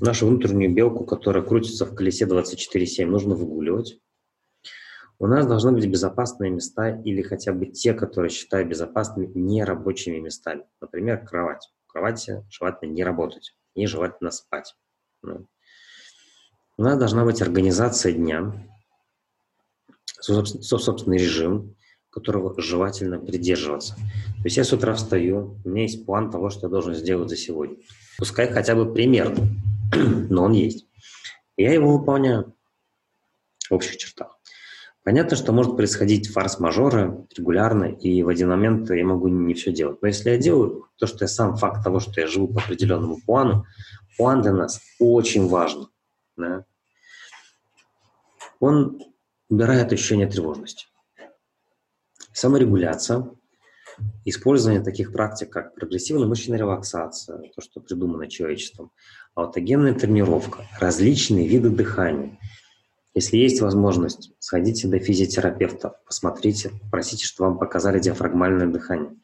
Нашу 0.00 0.28
внутреннюю 0.28 0.72
белку, 0.72 1.04
которая 1.04 1.42
крутится 1.42 1.84
в 1.84 1.94
колесе 1.94 2.26
24-7, 2.26 3.04
нужно 3.04 3.34
выгуливать. 3.34 4.00
У 5.18 5.26
нас 5.26 5.46
должны 5.46 5.72
быть 5.72 5.86
безопасные 5.86 6.50
места 6.50 6.88
или 6.88 7.20
хотя 7.20 7.52
бы 7.52 7.66
те, 7.66 7.92
которые 7.92 8.30
считаю 8.30 8.66
безопасными, 8.66 9.30
нерабочими 9.34 10.18
местами. 10.18 10.64
Например, 10.80 11.22
кровать. 11.22 11.68
В 11.86 11.92
кровати 11.92 12.46
желательно 12.48 12.92
не 12.92 13.04
работать, 13.04 13.54
не 13.74 13.86
желательно 13.86 14.30
спать. 14.30 14.74
Ну. 15.22 15.46
У 16.80 16.82
нас 16.82 16.96
должна 16.96 17.26
быть 17.26 17.42
организация 17.42 18.10
дня, 18.12 18.54
собственный 20.22 21.18
режим, 21.18 21.76
которого 22.08 22.58
желательно 22.58 23.18
придерживаться. 23.18 23.96
То 23.96 24.44
есть 24.44 24.56
я 24.56 24.64
с 24.64 24.72
утра 24.72 24.94
встаю, 24.94 25.60
у 25.62 25.68
меня 25.68 25.82
есть 25.82 26.06
план 26.06 26.30
того, 26.30 26.48
что 26.48 26.68
я 26.68 26.70
должен 26.70 26.94
сделать 26.94 27.28
за 27.28 27.36
сегодня. 27.36 27.76
Пускай 28.16 28.50
хотя 28.50 28.74
бы 28.74 28.90
примерно, 28.94 29.46
но 30.30 30.44
он 30.44 30.52
есть. 30.52 30.86
Я 31.58 31.74
его 31.74 31.98
выполняю 31.98 32.54
в 33.68 33.74
общих 33.74 33.98
чертах. 33.98 34.38
Понятно, 35.04 35.36
что 35.36 35.52
может 35.52 35.76
происходить 35.76 36.32
фарс-мажоры 36.32 37.26
регулярно, 37.36 37.84
и 37.84 38.22
в 38.22 38.28
один 38.28 38.48
момент 38.48 38.88
я 38.88 39.04
могу 39.04 39.28
не 39.28 39.52
все 39.52 39.70
делать. 39.70 40.00
Но 40.00 40.08
если 40.08 40.30
я 40.30 40.38
делаю 40.38 40.86
то, 40.96 41.06
что 41.06 41.24
я 41.24 41.28
сам 41.28 41.58
факт 41.58 41.84
того, 41.84 42.00
что 42.00 42.22
я 42.22 42.26
живу 42.26 42.48
по 42.48 42.62
определенному 42.62 43.18
плану, 43.26 43.66
план 44.16 44.40
для 44.40 44.54
нас 44.54 44.80
очень 44.98 45.46
важен. 45.46 45.86
Да? 46.38 46.64
Он 48.60 49.00
убирает 49.48 49.92
ощущение 49.92 50.28
тревожности. 50.28 50.86
Саморегуляция, 52.32 53.28
использование 54.24 54.82
таких 54.82 55.12
практик, 55.12 55.50
как 55.50 55.74
прогрессивная 55.74 56.28
мышечная 56.28 56.58
релаксация, 56.58 57.50
то, 57.54 57.60
что 57.60 57.80
придумано 57.80 58.28
человечеством, 58.28 58.92
аутогенная 59.34 59.94
тренировка, 59.94 60.64
различные 60.78 61.48
виды 61.48 61.70
дыхания– 61.70 62.38
если 63.12 63.38
есть 63.38 63.60
возможность, 63.60 64.32
сходите 64.38 64.86
до 64.86 65.00
физиотерапевта, 65.00 65.96
посмотрите, 66.06 66.70
попросите, 66.84 67.24
чтобы 67.24 67.50
вам 67.50 67.58
показали 67.58 67.98
диафрагмальное 67.98 68.68
дыхание. 68.68 69.16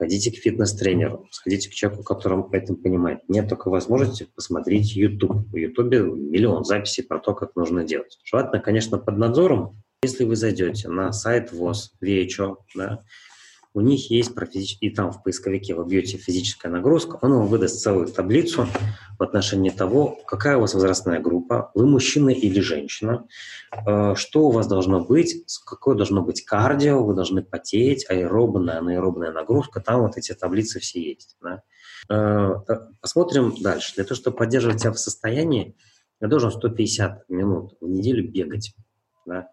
Сходите 0.00 0.30
к 0.30 0.36
фитнес-тренеру, 0.36 1.26
сходите 1.32 1.68
к 1.68 1.72
человеку, 1.72 2.04
который 2.04 2.38
этом 2.52 2.76
понимает. 2.76 3.28
Нет 3.28 3.48
такой 3.48 3.72
возможности, 3.72 4.28
посмотрите 4.32 5.00
YouTube. 5.00 5.48
В 5.50 5.56
YouTube 5.56 5.92
миллион 5.92 6.64
записей 6.64 7.02
про 7.02 7.18
то, 7.18 7.34
как 7.34 7.56
нужно 7.56 7.82
делать. 7.82 8.16
Желательно, 8.22 8.60
конечно, 8.60 8.98
под 8.98 9.18
надзором. 9.18 9.82
Если 10.04 10.22
вы 10.22 10.36
зайдете 10.36 10.88
на 10.88 11.10
сайт 11.12 11.50
ВОЗ, 11.50 11.94
VHO, 12.00 12.58
да, 12.76 13.02
у 13.74 13.80
них 13.80 14.10
есть 14.10 14.34
про 14.34 14.46
и 14.46 14.90
там 14.90 15.12
в 15.12 15.22
поисковике 15.22 15.74
вы 15.74 15.86
бьете 15.86 16.16
физическая 16.16 16.72
нагрузка, 16.72 17.18
он 17.20 17.32
вам 17.32 17.46
выдаст 17.46 17.80
целую 17.80 18.06
таблицу 18.06 18.66
в 19.18 19.22
отношении 19.22 19.70
того, 19.70 20.18
какая 20.26 20.56
у 20.56 20.60
вас 20.60 20.74
возрастная 20.74 21.20
группа, 21.20 21.70
вы 21.74 21.86
мужчина 21.86 22.30
или 22.30 22.60
женщина, 22.60 23.26
э, 23.72 24.14
что 24.14 24.46
у 24.46 24.50
вас 24.50 24.66
должно 24.66 25.04
быть, 25.04 25.44
какое 25.64 25.96
должно 25.96 26.22
быть 26.22 26.44
кардио, 26.44 27.04
вы 27.04 27.14
должны 27.14 27.42
потеть, 27.42 28.06
аэробная, 28.08 28.78
анаэробная 28.78 29.32
нагрузка, 29.32 29.80
там 29.80 30.02
вот 30.02 30.16
эти 30.16 30.32
таблицы 30.32 30.80
все 30.80 31.00
есть. 31.00 31.36
Да? 31.42 31.62
Э, 32.08 32.54
посмотрим 33.00 33.54
дальше. 33.60 33.94
Для 33.94 34.04
того, 34.04 34.16
чтобы 34.16 34.36
поддерживать 34.36 34.80
себя 34.80 34.92
в 34.92 34.98
состоянии, 34.98 35.76
я 36.20 36.28
должен 36.28 36.50
150 36.50 37.28
минут 37.28 37.74
в 37.80 37.88
неделю 37.88 38.28
бегать. 38.28 38.74
Да? 39.26 39.48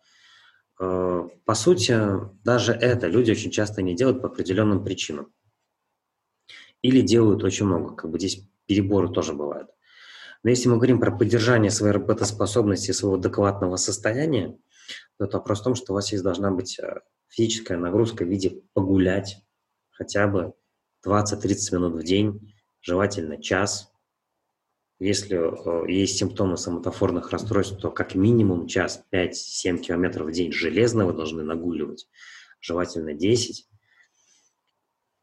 Э, 0.79 1.27
по 1.45 1.55
сути, 1.55 1.97
даже 2.43 2.73
это 2.73 3.07
люди 3.07 3.31
очень 3.31 3.51
часто 3.51 3.81
не 3.81 3.95
делают 3.95 4.21
по 4.21 4.27
определенным 4.27 4.83
причинам. 4.83 5.33
Или 6.81 7.01
делают 7.01 7.43
очень 7.43 7.65
много, 7.65 7.95
как 7.95 8.11
бы 8.11 8.19
здесь 8.19 8.47
переборы 8.67 9.09
тоже 9.11 9.33
бывают. 9.33 9.69
Но 10.43 10.49
если 10.49 10.69
мы 10.69 10.75
говорим 10.75 10.99
про 10.99 11.15
поддержание 11.15 11.71
своей 11.71 11.93
работоспособности, 11.93 12.91
своего 12.91 13.17
адекватного 13.17 13.77
состояния, 13.77 14.57
то 15.17 15.25
это 15.25 15.37
вопрос 15.37 15.61
в 15.61 15.63
том, 15.63 15.75
что 15.75 15.93
у 15.93 15.95
вас 15.95 16.11
есть 16.11 16.23
должна 16.23 16.51
быть 16.51 16.77
э, 16.79 17.01
физическая 17.29 17.77
нагрузка 17.77 18.23
в 18.23 18.27
виде 18.27 18.61
погулять 18.73 19.43
хотя 19.89 20.27
бы 20.27 20.53
20-30 21.05 21.73
минут 21.73 21.95
в 21.95 22.03
день, 22.03 22.53
желательно 22.81 23.41
час, 23.41 23.91
если 25.05 25.37
э, 25.37 25.91
есть 25.91 26.17
симптомы 26.17 26.57
соматофорных 26.57 27.31
расстройств, 27.31 27.79
то 27.79 27.91
как 27.91 28.15
минимум 28.15 28.67
час, 28.67 29.03
5-7 29.11 29.77
километров 29.77 30.27
в 30.27 30.31
день 30.31 30.51
железно 30.51 31.05
вы 31.05 31.13
должны 31.13 31.43
нагуливать, 31.43 32.07
желательно 32.59 33.13
10. 33.13 33.67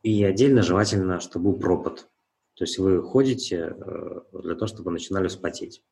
И 0.02 0.24
отдельно 0.24 0.62
желательно, 0.62 1.20
чтобы 1.20 1.52
был 1.52 1.60
пропад. 1.60 2.08
То 2.54 2.64
есть 2.64 2.78
вы 2.78 3.02
ходите 3.02 3.74
э, 3.76 4.20
для 4.32 4.54
того, 4.54 4.66
чтобы 4.66 4.90
начинали 4.90 5.28
вспотеть. 5.28 5.82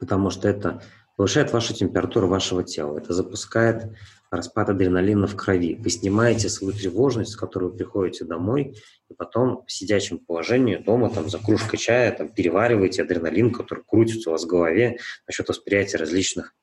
Потому 0.00 0.30
что 0.30 0.48
это 0.48 0.82
повышает 1.16 1.52
вашу 1.52 1.74
температуру 1.74 2.28
вашего 2.28 2.64
тела, 2.64 2.98
это 2.98 3.12
запускает 3.12 3.92
распад 4.30 4.70
адреналина 4.70 5.26
в 5.26 5.36
крови. 5.36 5.74
Вы 5.74 5.90
снимаете 5.90 6.48
свою 6.48 6.72
тревожность, 6.72 7.32
с 7.32 7.36
которой 7.36 7.70
вы 7.70 7.76
приходите 7.76 8.24
домой, 8.24 8.76
и 9.08 9.14
потом 9.14 9.64
в 9.66 9.72
сидячем 9.72 10.18
положении 10.18 10.76
дома 10.76 11.10
там, 11.10 11.28
за 11.28 11.38
кружкой 11.38 11.78
чая 11.78 12.12
там, 12.12 12.32
перевариваете 12.32 13.02
адреналин, 13.02 13.52
который 13.52 13.84
крутится 13.86 14.30
у 14.30 14.32
вас 14.32 14.44
в 14.44 14.48
голове 14.48 14.98
насчет 15.26 15.48
восприятия 15.48 15.98
различных 15.98 16.54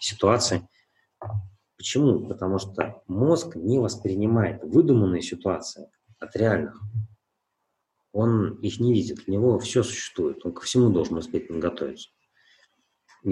ситуаций. 0.00 0.62
Почему? 1.76 2.26
Потому 2.26 2.58
что 2.58 3.02
мозг 3.06 3.54
не 3.56 3.78
воспринимает 3.78 4.62
выдуманные 4.64 5.22
ситуации 5.22 5.88
от 6.18 6.34
реальных. 6.36 6.80
он 8.12 8.54
их 8.60 8.80
не 8.80 8.92
видит. 8.92 9.24
У 9.26 9.30
него 9.30 9.58
все 9.58 9.82
существует. 9.82 10.44
Он 10.44 10.52
ко 10.52 10.62
всему 10.62 10.90
должен 10.90 11.16
успеть 11.16 11.48
подготовиться. 11.48 12.10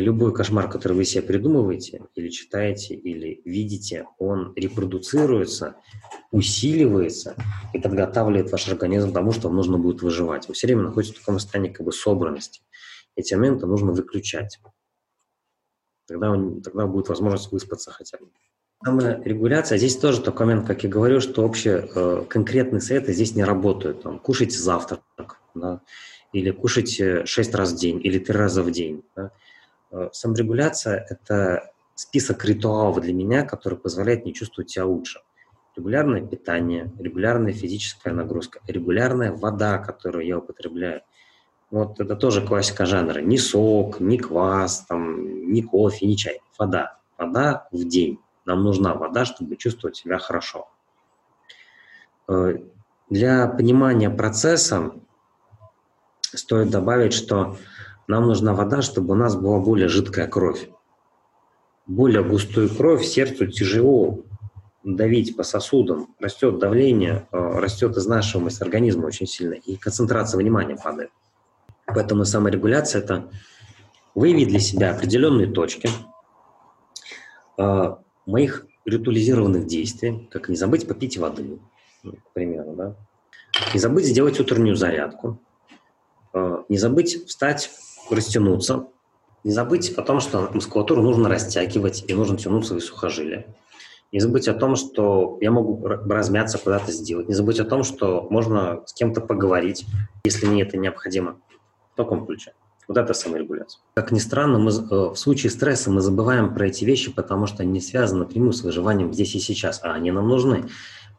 Любой 0.01 0.35
кошмар, 0.35 0.71
который 0.71 0.95
вы 0.95 1.05
себе 1.05 1.23
придумываете, 1.23 2.03
или 2.15 2.29
читаете, 2.29 2.95
или 2.95 3.43
видите, 3.45 4.07
он 4.19 4.53
репродуцируется, 4.57 5.77
усиливается 6.31 7.37
и 7.75 7.79
подготавливает 7.79 8.51
ваш 8.51 8.69
организм 8.69 9.11
к 9.11 9.15
тому, 9.15 9.33
что 9.33 9.49
вам 9.49 9.57
нужно 9.57 9.79
будет 9.79 10.03
выживать. 10.03 10.49
Вы 10.49 10.55
все 10.55 10.67
время 10.67 10.83
находитесь 10.83 11.17
в 11.17 11.21
таком 11.21 11.39
состоянии 11.39 11.71
как 11.71 11.85
бы 11.85 11.93
собранности. 11.93 12.63
Эти 13.17 13.35
моменты 13.35 13.67
нужно 13.67 13.93
выключать. 13.93 14.59
Тогда, 16.07 16.35
тогда 16.65 16.87
будет 16.87 17.09
возможность 17.09 17.53
выспаться 17.53 17.91
хотя 17.91 18.19
бы. 18.19 18.29
Саморегуляция, 18.85 19.79
здесь 19.79 19.97
тоже 19.97 20.23
такой 20.23 20.47
момент, 20.47 20.67
как 20.67 20.83
я 20.83 20.91
говорю, 20.91 21.21
что 21.21 21.45
общие 21.45 21.89
э, 21.95 22.25
конкретные 22.29 22.81
советы 22.81 23.13
здесь 23.13 23.37
не 23.37 23.45
работают. 23.45 24.03
Там, 24.03 24.19
кушайте 24.19 24.59
завтрак, 24.59 25.03
да, 25.55 25.83
или 26.33 26.51
кушайте 26.51 27.25
6 27.25 27.55
раз 27.55 27.73
в 27.73 27.79
день, 27.79 28.01
или 28.03 28.19
3 28.19 28.35
раза 28.35 28.63
в 28.63 28.71
день. 28.73 29.05
Да. 29.15 29.31
Э, 29.93 30.09
саморегуляция– 30.13 31.07
это 31.11 31.71
список 31.95 32.45
ритуалов 32.45 33.01
для 33.01 33.13
меня, 33.13 33.45
который 33.45 33.79
позволяет 33.79 34.25
мне 34.25 34.33
чувствовать 34.33 34.71
себя 34.71 34.87
лучше. 34.87 35.21
Регулярное 35.77 36.23
питание, 36.23 36.91
регулярная 36.99 37.53
физическая 37.53 38.13
нагрузка, 38.13 38.61
регулярная 38.67 39.33
вода, 39.33 39.79
которую 39.79 40.27
я 40.27 40.39
употребляю. 40.39 41.03
Вот 41.71 42.01
это 42.01 42.17
тоже 42.17 42.47
классика 42.47 42.85
жанра. 42.85 43.21
Ни 43.21 43.37
сок, 43.37 44.01
ни 44.01 44.19
квас, 44.19 44.85
там, 44.87 45.53
ни 45.53 45.63
кофе, 45.63 46.07
ни 46.07 46.15
чай. 46.15 46.41
Вода. 46.59 46.99
Вода 47.17 47.69
в 47.71 47.85
день. 47.85 48.19
Нам 48.45 48.65
нужна 48.65 48.95
вода, 48.95 49.25
чтобы 49.25 49.57
чувствовать 49.57 49.97
себя 49.97 50.19
хорошо. 50.19 50.69
Э, 52.29 52.59
для 53.09 53.47
понимания 53.47 54.11
процесса 54.11 54.93
стоит 56.21 56.71
добавить, 56.71 57.13
что 57.13 57.57
нам 58.09 58.27
нужна 58.27 58.55
вода, 58.55 58.83
чтобы 58.83 59.15
у 59.15 59.17
нас 59.17 59.37
была 59.37 59.59
более 59.59 59.89
жидкая 59.89 60.27
кровь. 60.27 60.69
Более 61.87 62.25
густую 62.25 62.69
кровь 62.69 63.05
сердцу 63.05 63.47
тяжело 63.47 64.25
давить 64.85 65.37
по 65.37 65.43
сосудам. 65.43 66.15
Растет 66.19 66.59
давление, 66.59 67.29
э, 67.33 67.37
растет 67.37 67.97
изнашиваемость 67.97 68.63
организма 68.63 69.07
очень 69.07 69.27
сильно, 69.27 69.55
и 69.55 69.77
концентрация 69.77 70.39
внимания 70.39 70.77
падает. 70.77 71.11
Поэтому 71.87 72.25
саморегуляция– 72.25 73.03
это 73.03 73.31
выявить 74.15 74.49
для 74.49 74.61
себя 74.61 74.91
определенные 74.95 75.47
точки, 75.47 75.89
э, 77.59 77.97
моих 78.27 78.67
ритуализированных 78.85 79.67
действий, 79.67 80.29
как 80.31 80.49
не 80.49 80.57
забыть 80.57 80.87
попить 80.87 81.17
воды, 81.17 81.59
к 82.03 82.33
примеру, 82.33 82.75
да, 82.75 82.97
не 83.73 83.81
забыть 83.81 84.07
сделать 84.07 84.41
утреннюю 84.41 84.77
зарядку, 84.77 85.39
э, 86.35 86.63
не 86.69 86.79
забыть 86.79 87.27
встать, 87.27 87.71
растянуться, 88.15 88.87
не 89.45 89.53
забыть 89.53 89.91
о 89.91 90.03
том, 90.03 90.21
что 90.21 90.51
мускулатуру 90.53 91.03
нужно 91.03 91.29
растягивать 91.29 92.05
и 92.07 92.15
нужно 92.15 92.37
тянуть 92.37 92.67
свои 92.67 92.81
сухожилия. 92.81 93.47
Не 94.13 94.21
забыть 94.21 94.47
о 94.47 94.55
том, 94.55 94.77
что 94.77 95.39
я 95.41 95.51
могу 95.51 95.87
размяться, 95.87 96.59
куда-то 96.59 96.93
сделать. 96.93 97.29
Не 97.29 97.35
забыть 97.35 97.59
о 97.61 97.65
том, 97.65 97.83
что 97.83 98.27
можно 98.31 98.83
с 98.87 98.93
кем-то 98.93 99.23
поговорить, 99.23 99.87
если 100.25 100.47
мне 100.47 100.63
это 100.63 100.77
необходимо. 100.77 101.39
В 101.95 101.97
таком 101.97 102.27
ключе. 102.27 102.53
Вот 102.89 102.99
это 102.99 103.15
саморегуляция. 103.15 103.81
Как 103.95 104.13
ни 104.13 104.19
странно, 104.19 104.59
мы, 104.59 104.71
э, 104.71 105.11
в 105.11 105.17
случае 105.17 105.51
стресса 105.51 105.91
мы 105.91 106.01
забываем 106.01 106.55
про 106.55 106.67
эти 106.67 106.85
вещи, 106.85 107.11
потому 107.11 107.47
что 107.47 107.63
они 107.63 107.81
связаны 107.81 108.21
напрямую 108.21 108.53
с 108.53 108.63
выживанием 108.63 109.13
здесь 109.15 109.35
и 109.35 109.41
сейчас, 109.41 109.81
а 109.83 109.93
они 109.93 110.11
нам 110.11 110.29
нужны. 110.29 110.69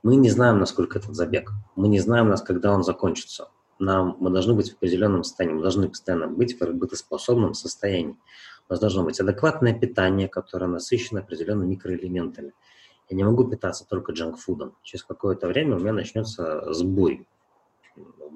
Мы 0.03 0.15
не 0.15 0.29
знаем, 0.29 0.59
насколько 0.59 0.99
этот 0.99 1.15
забег. 1.15 1.51
Мы 1.75 1.87
не 1.87 1.99
знаем, 1.99 2.29
нас, 2.29 2.41
когда 2.41 2.73
он 2.73 2.83
закончится. 2.83 3.47
Нам, 3.80 4.17
мы 4.19 4.30
должны 4.30 4.53
быть 4.53 4.71
в 4.71 4.78
определенном 4.78 5.24
состоянии, 5.24 5.55
мы 5.55 5.61
должны 5.61 5.89
постоянно 5.89 6.28
быть 6.28 6.59
в 6.59 6.63
работоспособном 6.63 7.53
состоянии. 7.53 8.17
У 8.69 8.74
нас 8.74 8.80
должно 8.80 9.03
быть 9.03 9.19
адекватное 9.19 9.78
питание, 9.78 10.28
которое 10.28 10.67
насыщено 10.67 11.19
определенными 11.19 11.71
микроэлементами. 11.71 12.53
Я 13.09 13.17
не 13.17 13.24
могу 13.24 13.43
питаться 13.45 13.86
только 13.88 14.13
джанкфудом. 14.13 14.76
Через 14.84 15.03
какое-то 15.03 15.47
время 15.47 15.76
у 15.76 15.80
меня 15.80 15.93
начнется 15.93 16.71
сбой 16.74 17.28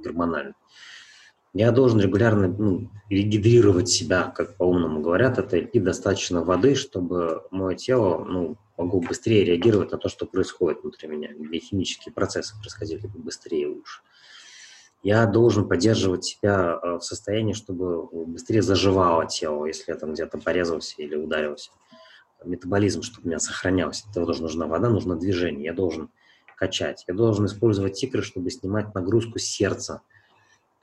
гормональный. 0.03 0.53
Я 1.53 1.71
должен 1.71 1.99
регулярно 1.99 2.47
ну, 2.47 2.91
регидрировать 3.09 3.89
себя, 3.89 4.31
как 4.35 4.57
по-умному 4.57 5.01
говорят, 5.01 5.39
это 5.39 5.57
и 5.57 5.79
достаточно 5.79 6.43
воды, 6.43 6.75
чтобы 6.75 7.43
мое 7.49 7.75
тело 7.75 8.23
ну, 8.25 8.57
могло 8.77 8.99
быстрее 8.99 9.43
реагировать 9.43 9.91
на 9.91 9.97
то, 9.97 10.09
что 10.09 10.27
происходит 10.27 10.83
внутри 10.83 11.07
меня. 11.07 11.29
Биохимические 11.33 12.13
процессы 12.13 12.53
происходили 12.59 13.07
бы 13.07 13.19
быстрее 13.19 13.63
и 13.63 13.65
лучше. 13.65 14.01
Я 15.03 15.25
должен 15.25 15.67
поддерживать 15.67 16.25
себя 16.25 16.79
э, 16.81 16.97
в 16.97 17.01
состоянии, 17.01 17.53
чтобы 17.53 18.07
быстрее 18.25 18.61
заживало 18.61 19.25
тело, 19.27 19.65
если 19.65 19.91
я 19.91 19.97
там 19.97 20.13
где-то 20.13 20.37
порезался 20.37 20.95
или 20.97 21.15
ударился. 21.15 21.71
Метаболизм, 22.43 23.01
чтобы 23.01 23.25
у 23.25 23.27
меня 23.29 23.39
сохранялся. 23.39 24.05
Для 24.05 24.13
того 24.13 24.25
тоже 24.25 24.41
нужна 24.41 24.67
вода, 24.67 24.89
нужно 24.89 25.15
движение. 25.15 25.65
Я 25.65 25.73
должен 25.73 26.09
качать. 26.55 27.03
Я 27.07 27.13
должен 27.13 27.45
использовать 27.45 27.93
тикры, 27.93 28.21
чтобы 28.21 28.49
снимать 28.51 28.93
нагрузку 28.93 29.39
сердца– 29.39 30.01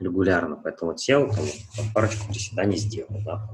регулярно, 0.01 0.57
поэтому 0.57 0.95
тело 0.95 1.29
там, 1.29 1.87
парочку 1.95 2.29
приседаний 2.29 2.77
сделал. 2.77 3.11
Да. 3.25 3.49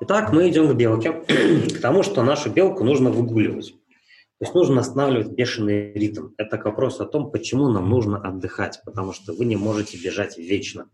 Итак, 0.00 0.32
мы 0.32 0.48
идем 0.48 0.68
к 0.68 0.74
белке, 0.74 1.12
к 1.76 1.80
тому, 1.80 2.02
что 2.02 2.22
нашу 2.22 2.50
белку 2.50 2.84
нужно 2.84 3.10
выгуливать. 3.10 3.74
То 4.42 4.46
есть 4.46 4.54
нужно 4.56 4.80
останавливать 4.80 5.28
бешеный 5.28 5.92
ритм. 5.92 6.30
Это 6.36 6.58
к 6.58 6.64
вопросу 6.64 7.04
о 7.04 7.06
том, 7.06 7.30
почему 7.30 7.68
нам 7.68 7.88
нужно 7.88 8.18
отдыхать, 8.18 8.80
потому 8.84 9.12
что 9.12 9.32
вы 9.32 9.44
не 9.44 9.54
можете 9.54 9.96
бежать 9.98 10.36
вечно. 10.36 10.90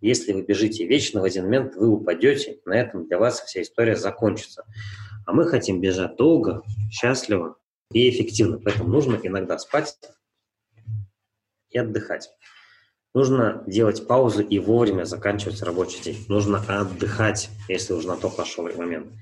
Если 0.00 0.32
вы 0.32 0.42
бежите 0.42 0.84
вечно, 0.84 1.20
в 1.20 1.24
один 1.24 1.44
момент 1.44 1.76
вы 1.76 1.86
упадете, 1.86 2.58
на 2.64 2.72
этом 2.72 3.06
для 3.06 3.20
вас 3.20 3.40
вся 3.40 3.62
история 3.62 3.94
закончится. 3.94 4.64
А 5.26 5.32
мы 5.32 5.46
хотим 5.46 5.80
бежать 5.80 6.16
долго, 6.16 6.64
счастливо 6.90 7.58
и 7.92 8.10
эффективно. 8.10 8.58
Поэтому 8.58 8.88
нужно 8.88 9.16
иногда 9.22 9.60
спать 9.60 9.96
и 11.70 11.78
отдыхать. 11.78 12.30
Нужно 13.14 13.62
делать 13.68 14.08
паузу 14.08 14.42
и 14.42 14.58
вовремя 14.58 15.04
заканчивать 15.04 15.62
рабочий 15.62 16.02
день. 16.02 16.24
Нужно 16.26 16.64
отдыхать, 16.66 17.48
если 17.68 17.92
уже 17.92 18.08
на 18.08 18.16
то 18.16 18.28
пошел 18.28 18.68
момент. 18.76 19.12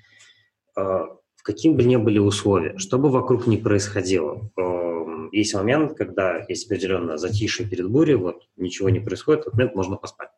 Каким 1.47 1.77
бы 1.77 1.85
ни 1.85 1.95
были 1.95 2.19
условия, 2.19 2.77
что 2.77 2.99
бы 2.99 3.09
вокруг 3.09 3.47
ни 3.47 3.57
происходило, 3.57 4.51
эм, 4.57 5.31
есть 5.31 5.55
момент, 5.55 5.97
когда 5.97 6.45
есть 6.49 6.67
определенное 6.67 7.19
затишье 7.19 7.65
перед 7.65 7.89
бурей, 7.89 8.17
вот 8.17 8.49
ничего 8.57 8.91
не 8.91 8.99
происходит, 8.99 9.45
в 9.45 9.47
этот 9.47 9.55
момент 9.55 9.77
можно 9.77 9.97
поспать. 9.97 10.31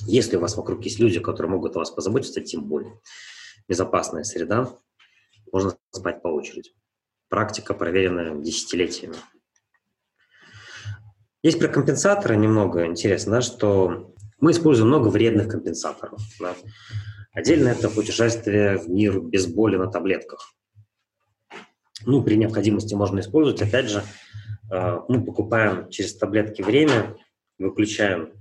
Если 0.00 0.36
у 0.36 0.40
вас 0.40 0.56
вокруг 0.56 0.82
есть 0.84 0.98
люди, 0.98 1.20
которые 1.20 1.48
могут 1.48 1.76
о 1.76 1.78
вас 1.78 1.92
позаботиться, 1.92 2.40
тем 2.40 2.64
более. 2.64 2.98
Безопасная 3.68 4.24
среда, 4.24 4.68
можно 5.52 5.76
спать 5.92 6.22
по 6.22 6.26
очереди. 6.26 6.70
Практика, 7.28 7.72
проверенная 7.72 8.34
десятилетиями. 8.34 9.14
Есть 11.44 11.60
про 11.60 11.68
компенсаторы 11.68 12.34
немного 12.36 12.84
интересно, 12.86 13.36
да, 13.36 13.42
что 13.42 14.12
мы 14.40 14.50
используем 14.50 14.88
много 14.88 15.06
вредных 15.06 15.46
компенсаторов. 15.46 16.20
Да. 16.40 16.56
Отдельно 17.32 17.68
это 17.68 17.88
путешествие 17.88 18.76
в 18.76 18.88
мир 18.88 19.20
без 19.20 19.46
боли 19.46 19.76
на 19.76 19.90
таблетках. 19.90 20.54
Ну, 22.04 22.22
при 22.22 22.34
необходимости 22.34 22.94
можно 22.94 23.20
использовать. 23.20 23.62
Опять 23.62 23.88
же, 23.88 24.02
э, 24.70 24.98
мы 25.08 25.24
покупаем 25.24 25.88
через 25.88 26.16
таблетки 26.16 26.62
время, 26.62 27.16
выключаем 27.58 28.32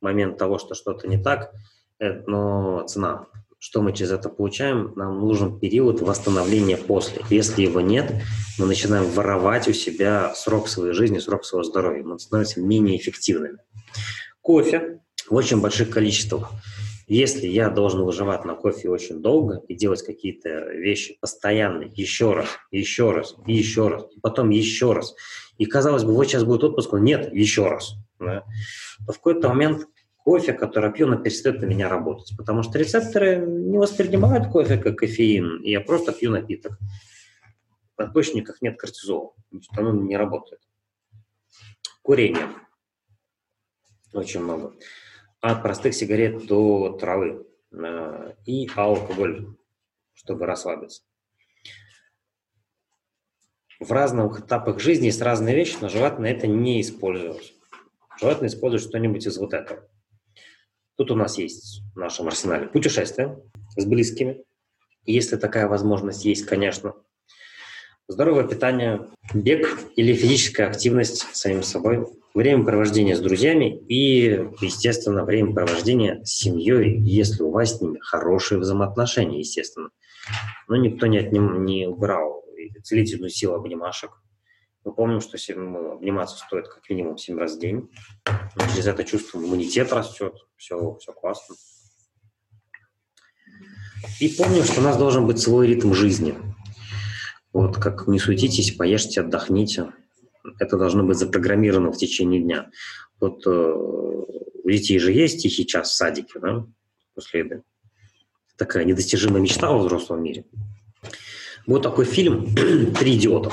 момент 0.00 0.38
того, 0.38 0.58
что 0.58 0.74
что-то 0.74 1.06
не 1.06 1.22
так, 1.22 1.52
э, 2.00 2.22
но 2.26 2.84
цена 2.86 3.26
что 3.64 3.80
мы 3.80 3.94
через 3.94 4.10
это 4.10 4.28
получаем? 4.28 4.92
Нам 4.94 5.18
нужен 5.20 5.58
период 5.58 6.02
восстановления 6.02 6.76
после. 6.76 7.22
Если 7.30 7.62
его 7.62 7.80
нет, 7.80 8.12
мы 8.58 8.66
начинаем 8.66 9.06
воровать 9.06 9.68
у 9.68 9.72
себя 9.72 10.34
срок 10.34 10.68
своей 10.68 10.92
жизни, 10.92 11.18
срок 11.18 11.46
своего 11.46 11.64
здоровья. 11.64 12.02
Мы 12.02 12.18
становимся 12.18 12.60
менее 12.60 12.98
эффективными. 12.98 13.56
Кофе 14.42 15.00
в 15.30 15.34
очень 15.34 15.62
больших 15.62 15.88
количествах. 15.88 16.50
Если 17.06 17.46
я 17.46 17.68
должен 17.68 18.02
выживать 18.02 18.44
на 18.44 18.54
кофе 18.54 18.88
очень 18.88 19.20
долго 19.20 19.62
и 19.68 19.74
делать 19.74 20.02
какие-то 20.02 20.70
вещи 20.72 21.18
постоянно, 21.20 21.82
еще 21.82 22.32
раз, 22.32 22.48
еще 22.70 23.10
раз, 23.12 23.36
еще 23.46 23.88
раз, 23.88 24.06
и 24.16 24.20
потом 24.20 24.50
еще 24.50 24.92
раз, 24.92 25.14
и 25.58 25.66
казалось 25.66 26.04
бы, 26.04 26.14
вот 26.14 26.24
сейчас 26.26 26.44
будет 26.44 26.64
отпуск, 26.64 26.92
но 26.92 26.98
нет, 26.98 27.32
еще 27.32 27.68
раз, 27.68 27.94
да, 28.18 28.44
то 29.06 29.12
в 29.12 29.16
какой-то 29.16 29.48
момент 29.48 29.86
кофе, 30.16 30.54
который 30.54 30.92
пью, 30.92 31.06
он 31.06 31.22
перестает 31.22 31.60
на 31.60 31.66
меня 31.66 31.88
работать, 31.90 32.32
потому 32.38 32.62
что 32.62 32.78
рецепторы 32.78 33.36
не 33.36 33.76
воспринимают 33.76 34.48
кофе 34.48 34.78
как 34.78 34.96
кофеин, 34.96 35.62
и 35.62 35.70
я 35.70 35.80
просто 35.80 36.12
пью 36.12 36.30
напиток. 36.30 36.78
В 37.96 38.00
надпочечниках 38.00 38.62
нет 38.62 38.78
кортизола, 38.78 39.34
оно 39.76 39.92
не 39.92 40.16
работает. 40.16 40.60
Курение. 42.02 42.48
Очень 44.12 44.40
много. 44.40 44.74
От 45.44 45.62
простых 45.62 45.92
сигарет 45.94 46.46
до 46.46 46.96
травы. 46.98 47.46
Э, 47.70 48.32
и 48.46 48.66
алкоголь, 48.74 49.54
чтобы 50.14 50.46
расслабиться. 50.46 51.02
В 53.78 53.92
разных 53.92 54.40
этапах 54.40 54.80
жизни 54.80 55.04
есть 55.04 55.20
разные 55.20 55.54
вещи, 55.54 55.76
но 55.82 55.90
желательно 55.90 56.28
это 56.28 56.46
не 56.46 56.80
использовать. 56.80 57.52
желательно 58.18 58.46
использовать 58.46 58.88
что-нибудь 58.88 59.26
из 59.26 59.36
вот 59.36 59.52
этого. 59.52 59.86
Тут 60.96 61.10
у 61.10 61.14
нас 61.14 61.36
есть 61.36 61.82
в 61.94 61.98
нашем 61.98 62.28
арсенале 62.28 62.66
путешествия 62.66 63.38
с 63.76 63.84
близкими, 63.84 64.42
если 65.04 65.36
такая 65.36 65.68
возможность 65.68 66.24
есть, 66.24 66.46
конечно. 66.46 66.94
Здоровое 68.08 68.48
питание, 68.48 69.10
бег 69.34 69.78
или 69.96 70.14
физическая 70.14 70.68
активность 70.68 71.36
самим 71.36 71.62
собой, 71.62 72.06
время 72.34 72.64
провождения 72.64 73.16
с 73.16 73.20
друзьями 73.20 73.78
и, 73.88 74.50
естественно, 74.60 75.24
время 75.24 75.54
провождения 75.54 76.22
с 76.24 76.30
семьей, 76.30 76.98
если 77.00 77.42
у 77.42 77.50
вас 77.50 77.78
с 77.78 77.80
ними 77.80 77.98
хорошие 78.00 78.58
взаимоотношения, 78.58 79.38
естественно. 79.38 79.90
Но 80.68 80.76
никто 80.76 81.06
не, 81.06 81.18
отним, 81.18 81.64
не 81.64 81.86
убрал 81.86 82.44
целительную 82.82 83.30
силу 83.30 83.54
обнимашек. 83.54 84.10
Мы 84.84 84.92
помним, 84.92 85.20
что 85.20 85.38
обниматься 85.92 86.36
стоит 86.36 86.68
как 86.68 86.88
минимум 86.90 87.16
7 87.16 87.38
раз 87.38 87.56
в 87.56 87.60
день. 87.60 87.88
Мы 88.26 88.62
через 88.72 88.86
это 88.86 89.04
чувствуем 89.04 89.46
иммунитет 89.46 89.92
растет, 89.92 90.34
все, 90.56 90.96
все 91.00 91.12
классно. 91.12 91.54
И 94.20 94.28
помним, 94.28 94.64
что 94.64 94.80
у 94.80 94.84
нас 94.84 94.98
должен 94.98 95.26
быть 95.26 95.38
свой 95.38 95.68
ритм 95.68 95.94
жизни. 95.94 96.34
Вот 97.52 97.78
как 97.78 98.06
не 98.08 98.18
суетитесь, 98.18 98.72
поешьте, 98.72 99.20
отдохните. 99.20 99.92
Это 100.58 100.76
должно 100.76 101.04
быть 101.04 101.16
запрограммировано 101.16 101.92
в 101.92 101.96
течение 101.96 102.40
дня. 102.40 102.70
Вот 103.20 103.46
э, 103.46 103.50
у 103.50 104.70
детей 104.70 104.98
же 104.98 105.12
есть 105.12 105.42
тихий 105.42 105.66
час 105.66 105.90
в 105.90 105.94
садике, 105.94 106.38
да, 106.40 106.66
после 107.14 107.40
еды. 107.40 107.62
Такая 108.56 108.84
недостижимая 108.84 109.42
мечта 109.42 109.70
во 109.70 109.78
взрослом 109.78 110.22
мире. 110.22 110.44
Вот 111.66 111.82
такой 111.82 112.04
фильм 112.04 112.54
«Три 112.98 113.16
идиота» 113.16 113.52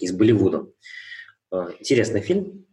из 0.00 0.12
Болливуда. 0.12 0.66
Э, 1.52 1.70
интересный 1.80 2.20
фильм 2.20 2.64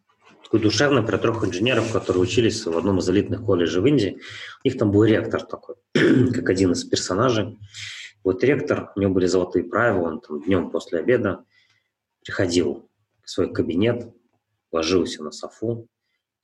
такой 0.51 0.63
душевный 0.63 1.01
про 1.01 1.17
трех 1.17 1.45
инженеров, 1.45 1.93
которые 1.93 2.21
учились 2.21 2.65
в 2.65 2.77
одном 2.77 2.99
из 2.99 3.09
элитных 3.09 3.45
колледжей 3.45 3.81
в 3.81 3.85
Индии. 3.85 4.19
У 4.65 4.67
них 4.67 4.77
там 4.77 4.91
был 4.91 5.05
ректор 5.05 5.41
такой, 5.43 5.75
как 5.93 6.49
один 6.49 6.73
из 6.73 6.83
персонажей. 6.83 7.57
Вот 8.25 8.43
ректор, 8.43 8.91
у 8.97 8.99
него 8.99 9.13
были 9.13 9.27
золотые 9.27 9.63
правила, 9.63 10.09
он 10.09 10.19
там 10.19 10.43
днем 10.43 10.69
после 10.69 10.99
обеда 10.99 11.45
приходил 12.23 12.89
в 13.23 13.29
свой 13.29 13.53
кабинет, 13.53 14.13
ложился 14.71 15.23
на 15.23 15.31
софу 15.31 15.87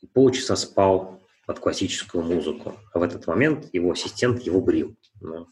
и 0.02 0.08
полчаса 0.08 0.56
спал 0.56 1.22
под 1.46 1.60
классическую 1.60 2.24
музыку. 2.24 2.78
А 2.94 3.00
в 3.00 3.04
этот 3.04 3.26
момент 3.28 3.74
его 3.74 3.92
ассистент 3.92 4.42
его 4.44 4.62
брил. 4.62 4.96
Ну. 5.22 5.48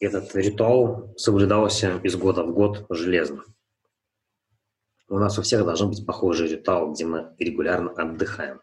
Этот 0.00 0.34
ритуал 0.34 1.14
соблюдался 1.16 1.98
из 2.02 2.16
года 2.16 2.42
в 2.42 2.52
год 2.52 2.86
железно. 2.90 3.44
У 5.08 5.18
нас 5.18 5.38
у 5.38 5.42
всех 5.42 5.64
должен 5.64 5.90
быть 5.90 6.04
похожий 6.04 6.48
ритуал, 6.48 6.92
где 6.92 7.04
мы 7.04 7.34
регулярно 7.38 7.90
отдыхаем. 7.90 8.60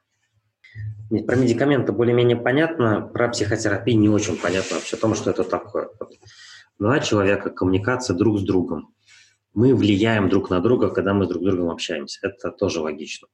Про 1.10 1.36
медикаменты 1.36 1.92
более-менее 1.92 2.38
понятно, 2.38 3.02
про 3.02 3.30
психотерапию 3.30 4.00
не 4.00 4.10
очень 4.10 4.36
понятно 4.36 4.76
вообще 4.76 4.98
о 4.98 5.00
том, 5.00 5.16
что 5.16 5.32
это 5.32 5.44
такое. 5.44 5.90
Два 6.78 7.00
человека, 7.00 7.50
коммуникация 7.50 8.16
друг 8.16 8.40
с 8.40 8.44
другом. 8.44 8.94
Мы 9.54 9.76
влияем 9.76 10.30
друг 10.30 10.50
на 10.50 10.60
друга, 10.60 10.90
когда 10.90 11.14
мы 11.14 11.28
друг 11.28 11.42
с 11.44 11.46
другом 11.46 11.72
общаемся. 11.72 12.20
Это 12.22 12.52
тоже 12.52 12.82
логично. 12.82 13.28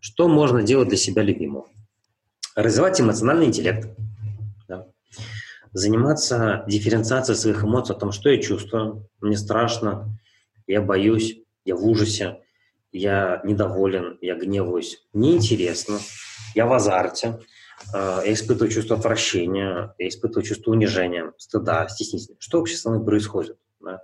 Что 0.00 0.28
можно 0.28 0.62
делать 0.62 0.88
для 0.88 0.96
себя 0.96 1.22
любимого? 1.22 1.68
Развивать 2.54 3.00
эмоциональный 3.00 3.46
интеллект. 3.46 3.88
Да. 4.68 4.88
Заниматься 5.72 6.64
дифференциацией 6.66 7.36
своих 7.36 7.64
эмоций 7.64 7.94
о 7.96 7.98
том, 7.98 8.12
что 8.12 8.30
я 8.30 8.40
чувствую. 8.40 9.08
Мне 9.20 9.36
страшно, 9.36 10.18
я 10.66 10.82
боюсь, 10.82 11.38
я 11.64 11.76
в 11.76 11.86
ужасе 11.86 12.42
я 12.92 13.40
недоволен, 13.44 14.18
я 14.20 14.34
гневаюсь, 14.34 15.02
неинтересно, 15.12 15.98
я 16.54 16.66
в 16.66 16.72
азарте, 16.72 17.40
э, 17.94 18.22
я 18.26 18.32
испытываю 18.32 18.70
чувство 18.70 18.96
отвращения, 18.96 19.94
я 19.98 20.08
испытываю 20.08 20.44
чувство 20.44 20.72
унижения, 20.72 21.32
стыда, 21.38 21.88
стеснительности. 21.88 22.36
Что 22.38 22.58
вообще 22.58 22.76
со 22.76 22.90
мной 22.90 23.04
происходит? 23.04 23.56
Да? 23.80 24.02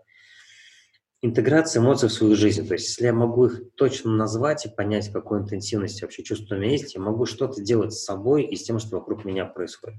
Интеграция 1.20 1.82
эмоций 1.82 2.08
в 2.08 2.12
свою 2.12 2.36
жизнь. 2.36 2.66
То 2.68 2.74
есть, 2.74 2.86
если 2.86 3.06
я 3.06 3.12
могу 3.12 3.46
их 3.46 3.74
точно 3.74 4.12
назвать 4.12 4.66
и 4.66 4.68
понять, 4.68 5.12
какой 5.12 5.40
интенсивности 5.40 6.02
вообще 6.02 6.22
чувство 6.22 6.54
у 6.54 6.58
меня 6.58 6.70
есть, 6.70 6.94
я 6.94 7.00
могу 7.00 7.26
что-то 7.26 7.60
делать 7.60 7.92
с 7.92 8.04
собой 8.04 8.44
и 8.44 8.54
с 8.54 8.62
тем, 8.62 8.78
что 8.78 8.98
вокруг 8.98 9.24
меня 9.24 9.44
происходит. 9.44 9.98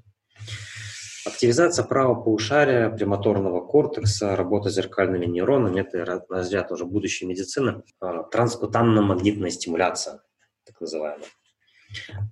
Активизация 1.26 1.84
правого 1.84 2.22
полушария, 2.22 2.90
премоторного 2.90 3.60
кортекса, 3.66 4.38
работа 4.38 4.70
с 4.70 4.76
зеркальными 4.76 5.26
нейронами– 5.26 5.82
это 5.94 6.24
разряд 6.30 6.72
уже 6.72 6.86
будущей 6.86 7.26
медицины. 7.26 7.84
А, 8.00 8.24
Транскутанно-магнитная 8.24 9.50
стимуляция, 9.50 10.22
так 10.64 10.80
называемая. 10.80 11.28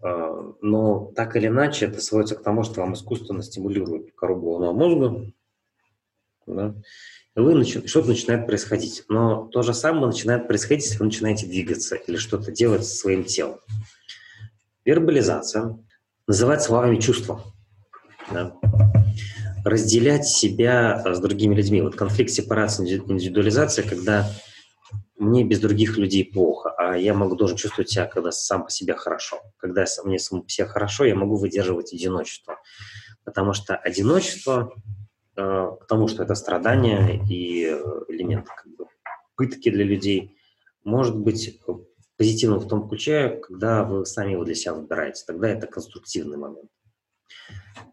А, 0.02 0.54
но 0.62 1.12
так 1.14 1.36
или 1.36 1.48
иначе 1.48 1.88
это 1.88 2.00
сводится 2.00 2.38
к 2.38 2.44
тому, 2.44 2.64
что 2.64 2.80
вам 2.80 2.94
искусственно 2.94 3.44
стимулируют 3.44 4.14
кору 4.16 4.38
головного 4.38 4.74
мозга, 4.74 5.34
да, 6.46 6.76
вы 7.44 7.64
что-то 7.64 8.10
начинает 8.10 8.46
происходить. 8.48 9.04
Но 9.10 9.48
то 9.48 9.62
же 9.62 9.74
самое 9.74 10.08
начинает 10.08 10.48
происходить, 10.48 10.86
если 10.86 11.00
вы 11.00 11.06
начинаете 11.06 11.46
двигаться 11.46 11.96
или 11.96 12.18
что-то 12.18 12.52
делать 12.52 12.86
со 12.86 12.96
своим 12.96 13.24
телом. 13.24 13.60
Вербализация 14.86 15.78
называть 16.28 16.64
словами 16.64 17.00
чувства– 17.00 17.44
да? 18.32 18.54
разделять 19.64 20.26
себя 20.28 21.04
с 21.06 21.20
другими 21.20 21.56
людьми. 21.56 21.82
Вот 21.82 21.96
конфликт 21.96 22.32
сепарации, 22.32 22.98
индивидуализация, 23.08 23.88
когда 23.88 24.30
мне 25.18 25.44
без 25.44 25.60
других 25.60 25.98
людей 25.98 26.24
плохо, 26.26 26.74
а 26.78 26.96
я 26.96 27.14
могу 27.14 27.36
должен 27.36 27.58
чувствовать 27.58 27.90
себя, 27.90 28.06
когда 28.06 28.32
сам 28.32 28.64
по 28.64 28.70
себе 28.70 28.96
хорошо. 28.96 29.42
Когда 29.58 29.86
мне 30.06 30.20
сам 30.20 30.44
по 30.44 30.50
себе 30.50 30.68
хорошо, 30.68 31.06
я 31.06 31.16
могу 31.16 31.38
выдерживать 31.38 31.94
одиночество. 31.94 32.60
Потому 33.26 33.54
что 33.54 33.76
одиночество, 33.76 34.72
э, 34.76 34.80
потому 35.38 36.08
что 36.08 36.24
это 36.24 36.36
страдание 36.36 37.22
и 37.30 37.66
э, 37.66 37.80
элемент 38.10 38.48
как 38.48 38.68
бы, 38.76 38.88
пытки 39.36 39.70
для 39.70 39.84
людей, 39.84 40.38
может 40.84 41.16
быть 41.16 41.62
позитивным 42.18 42.60
в 42.60 42.68
том 42.68 42.90
ключе, 42.90 43.40
когда 43.48 43.84
вы 43.84 44.06
сами 44.06 44.32
его 44.32 44.44
для 44.44 44.56
себя 44.56 44.74
выбираете. 44.74 45.24
Тогда 45.28 45.48
это 45.48 45.68
конструктивный 45.68 46.38
момент 46.38 46.70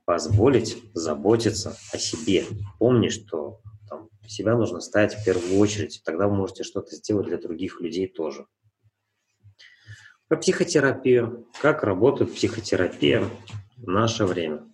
позволить 0.06 0.82
заботиться 0.94 1.76
о 1.92 1.98
себе. 1.98 2.44
Помни, 2.78 3.08
что 3.08 3.60
там, 3.88 4.08
себя 4.26 4.56
нужно 4.56 4.80
ставить 4.80 5.14
в 5.14 5.24
первую 5.24 5.58
очередь, 5.58 6.02
тогда 6.04 6.28
вы 6.28 6.34
можете 6.34 6.64
что-то 6.64 6.94
сделать 6.96 7.26
для 7.26 7.38
других 7.38 7.80
людей 7.80 8.08
тоже. 8.08 8.46
Про 10.28 10.38
психотерапию. 10.38 11.46
Как 11.60 11.82
работает 11.82 12.34
психотерапия 12.34 13.24
в 13.76 13.88
наше 13.88 14.24
время? 14.24 14.73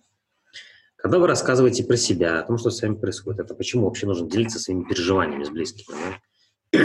Когда 1.01 1.19
вы 1.19 1.27
рассказываете 1.27 1.83
про 1.83 1.97
себя, 1.97 2.39
о 2.39 2.43
том, 2.43 2.57
что 2.57 2.69
с 2.69 2.81
вами 2.81 2.95
происходит, 2.95 3.41
это 3.41 3.55
почему 3.55 3.85
вообще 3.85 4.05
нужно 4.05 4.29
делиться 4.29 4.59
своими 4.59 4.83
переживаниями 4.83 5.43
с 5.43 5.49
близкими. 5.49 5.95
Да? 6.71 6.83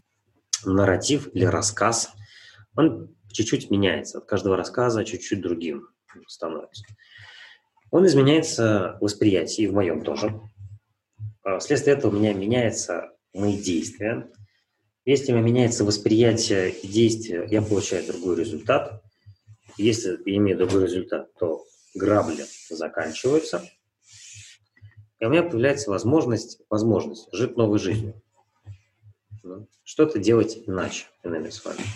Нарратив 0.65 1.29
или 1.35 1.45
рассказ, 1.45 2.11
он 2.77 3.15
чуть-чуть 3.31 3.71
меняется. 3.71 4.19
От 4.19 4.25
каждого 4.25 4.57
рассказа 4.57 5.05
чуть-чуть 5.05 5.43
другим 5.43 5.89
становится 6.27 6.85
он 7.91 8.07
изменяется 8.07 8.99
восприятие, 9.01 9.67
и 9.67 9.71
в 9.71 9.75
моем 9.75 10.03
тоже. 10.03 10.41
А, 11.43 11.59
вследствие 11.59 11.97
этого 11.97 12.15
у 12.15 12.19
меня 12.19 12.33
меняются 12.33 13.13
мои 13.33 13.57
действия. 13.57 14.31
Если 15.05 15.33
у 15.33 15.37
меня 15.37 15.47
меняется 15.47 15.85
восприятие 15.85 16.73
и 16.73 16.87
действие, 16.87 17.47
я 17.49 17.63
получаю 17.63 18.07
другой 18.07 18.37
результат. 18.37 19.03
Если 19.79 20.19
я 20.27 20.37
имею 20.37 20.59
другой 20.59 20.85
результат, 20.85 21.33
то 21.39 21.65
грабли 21.95 22.45
заканчиваются. 22.69 23.63
И 25.19 25.25
у 25.25 25.31
меня 25.31 25.43
появляется 25.43 25.91
возможность, 25.91 26.61
возможность 26.69 27.29
жить 27.33 27.57
новой 27.57 27.79
жизнью. 27.79 28.21
Что-то 29.85 30.19
делать 30.19 30.59
иначе, 30.67 31.07
иными 31.25 31.51
словами. 31.51 31.87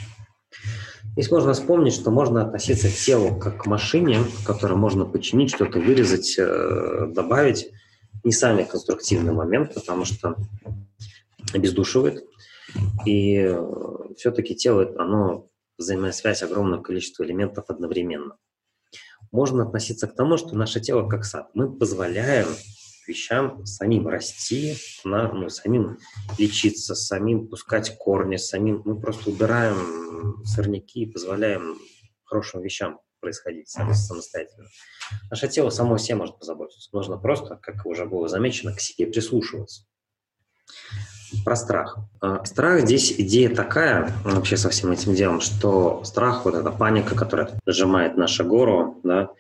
Здесь 1.12 1.30
можно 1.30 1.52
вспомнить, 1.52 1.94
что 1.94 2.10
можно 2.10 2.42
относиться 2.42 2.88
к 2.88 2.94
телу 2.94 3.36
как 3.36 3.62
к 3.62 3.66
машине, 3.66 4.18
которую 4.46 4.78
можно 4.78 5.04
починить, 5.04 5.52
что-то 5.52 5.80
вырезать, 5.80 6.36
э, 6.38 7.06
добавить. 7.08 7.70
Не 8.22 8.32
самый 8.32 8.64
конструктивный 8.64 9.32
момент, 9.32 9.74
потому 9.74 10.04
что 10.04 10.36
обездушивает. 11.52 12.24
И 13.06 13.36
э, 13.36 13.66
все-таки 14.16 14.54
тело, 14.54 14.94
оно 14.98 15.48
взаимосвязь 15.78 16.42
огромного 16.42 16.82
количества 16.82 17.24
элементов 17.24 17.64
одновременно. 17.68 18.36
Можно 19.32 19.64
относиться 19.64 20.06
к 20.06 20.14
тому, 20.14 20.36
что 20.36 20.56
наше 20.56 20.80
тело 20.80 21.08
как 21.08 21.24
сад. 21.24 21.50
Мы 21.54 21.72
позволяем 21.72 22.46
вещам 23.06 23.64
самим 23.66 24.08
расти, 24.08 24.76
на, 25.04 25.32
ну, 25.32 25.48
самим 25.48 25.98
лечиться, 26.38 26.94
самим 26.94 27.48
пускать 27.48 27.96
корни, 27.98 28.36
самим 28.36 28.82
мы 28.84 29.00
просто 29.00 29.30
убираем 29.30 30.44
сорняки 30.44 31.02
и 31.02 31.10
позволяем 31.10 31.78
хорошим 32.24 32.62
вещам 32.62 33.00
происходить 33.20 33.68
самостоятельно. 33.68 34.68
Наше 35.30 35.48
тело 35.48 35.70
само 35.70 35.98
себе 35.98 36.16
может 36.16 36.38
позаботиться. 36.38 36.88
Нужно 36.92 37.18
просто, 37.18 37.56
как 37.56 37.84
уже 37.86 38.06
было 38.06 38.28
замечено, 38.28 38.74
к 38.74 38.80
себе 38.80 39.06
прислушиваться. 39.06 39.84
Про 41.44 41.54
страх. 41.54 41.98
А, 42.20 42.44
страх 42.44 42.80
здесь 42.80 43.12
идея 43.12 43.54
такая 43.54 44.12
вообще 44.24 44.56
со 44.56 44.70
всем 44.70 44.90
этим 44.90 45.14
делом, 45.14 45.40
что 45.40 46.02
страх, 46.04 46.44
вот 46.44 46.54
эта 46.54 46.70
паника, 46.70 47.14
которая 47.14 47.50
сжимает 47.66 48.16
нашу 48.16 48.44
гору, 48.44 49.00
да, 49.04 49.30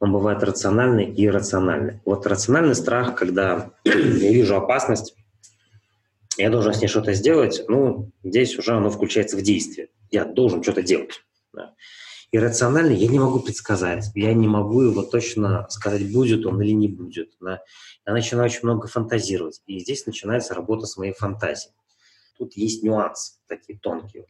он 0.00 0.12
бывает 0.12 0.42
рациональный 0.42 1.04
и 1.04 1.26
иррациональный. 1.26 2.00
Вот 2.06 2.26
рациональный 2.26 2.74
страх, 2.74 3.14
когда 3.14 3.70
я 3.84 3.92
вижу 4.32 4.56
опасность, 4.56 5.14
я 6.38 6.48
должен 6.48 6.72
с 6.72 6.80
ней 6.80 6.88
что-то 6.88 7.12
сделать, 7.12 7.62
ну, 7.68 8.10
здесь 8.24 8.58
уже 8.58 8.72
оно 8.72 8.90
включается 8.90 9.36
в 9.36 9.42
действие. 9.42 9.88
Я 10.10 10.24
должен 10.24 10.62
что-то 10.62 10.82
делать. 10.82 11.22
Да. 11.52 11.74
Иррациональный 12.32 12.96
я 12.96 13.08
не 13.08 13.18
могу 13.18 13.40
предсказать, 13.40 14.10
я 14.14 14.32
не 14.32 14.48
могу 14.48 14.80
его 14.82 15.02
точно 15.02 15.66
сказать, 15.68 16.10
будет 16.10 16.46
он 16.46 16.62
или 16.62 16.72
не 16.72 16.88
будет. 16.88 17.32
Да. 17.38 17.60
Я 18.06 18.14
начинаю 18.14 18.46
очень 18.46 18.60
много 18.62 18.88
фантазировать, 18.88 19.60
и 19.66 19.80
здесь 19.80 20.06
начинается 20.06 20.54
работа 20.54 20.86
с 20.86 20.96
моей 20.96 21.12
фантазией. 21.12 21.74
Тут 22.38 22.56
есть 22.56 22.82
нюансы, 22.82 23.34
такие 23.46 23.78
тонкие. 23.78 24.24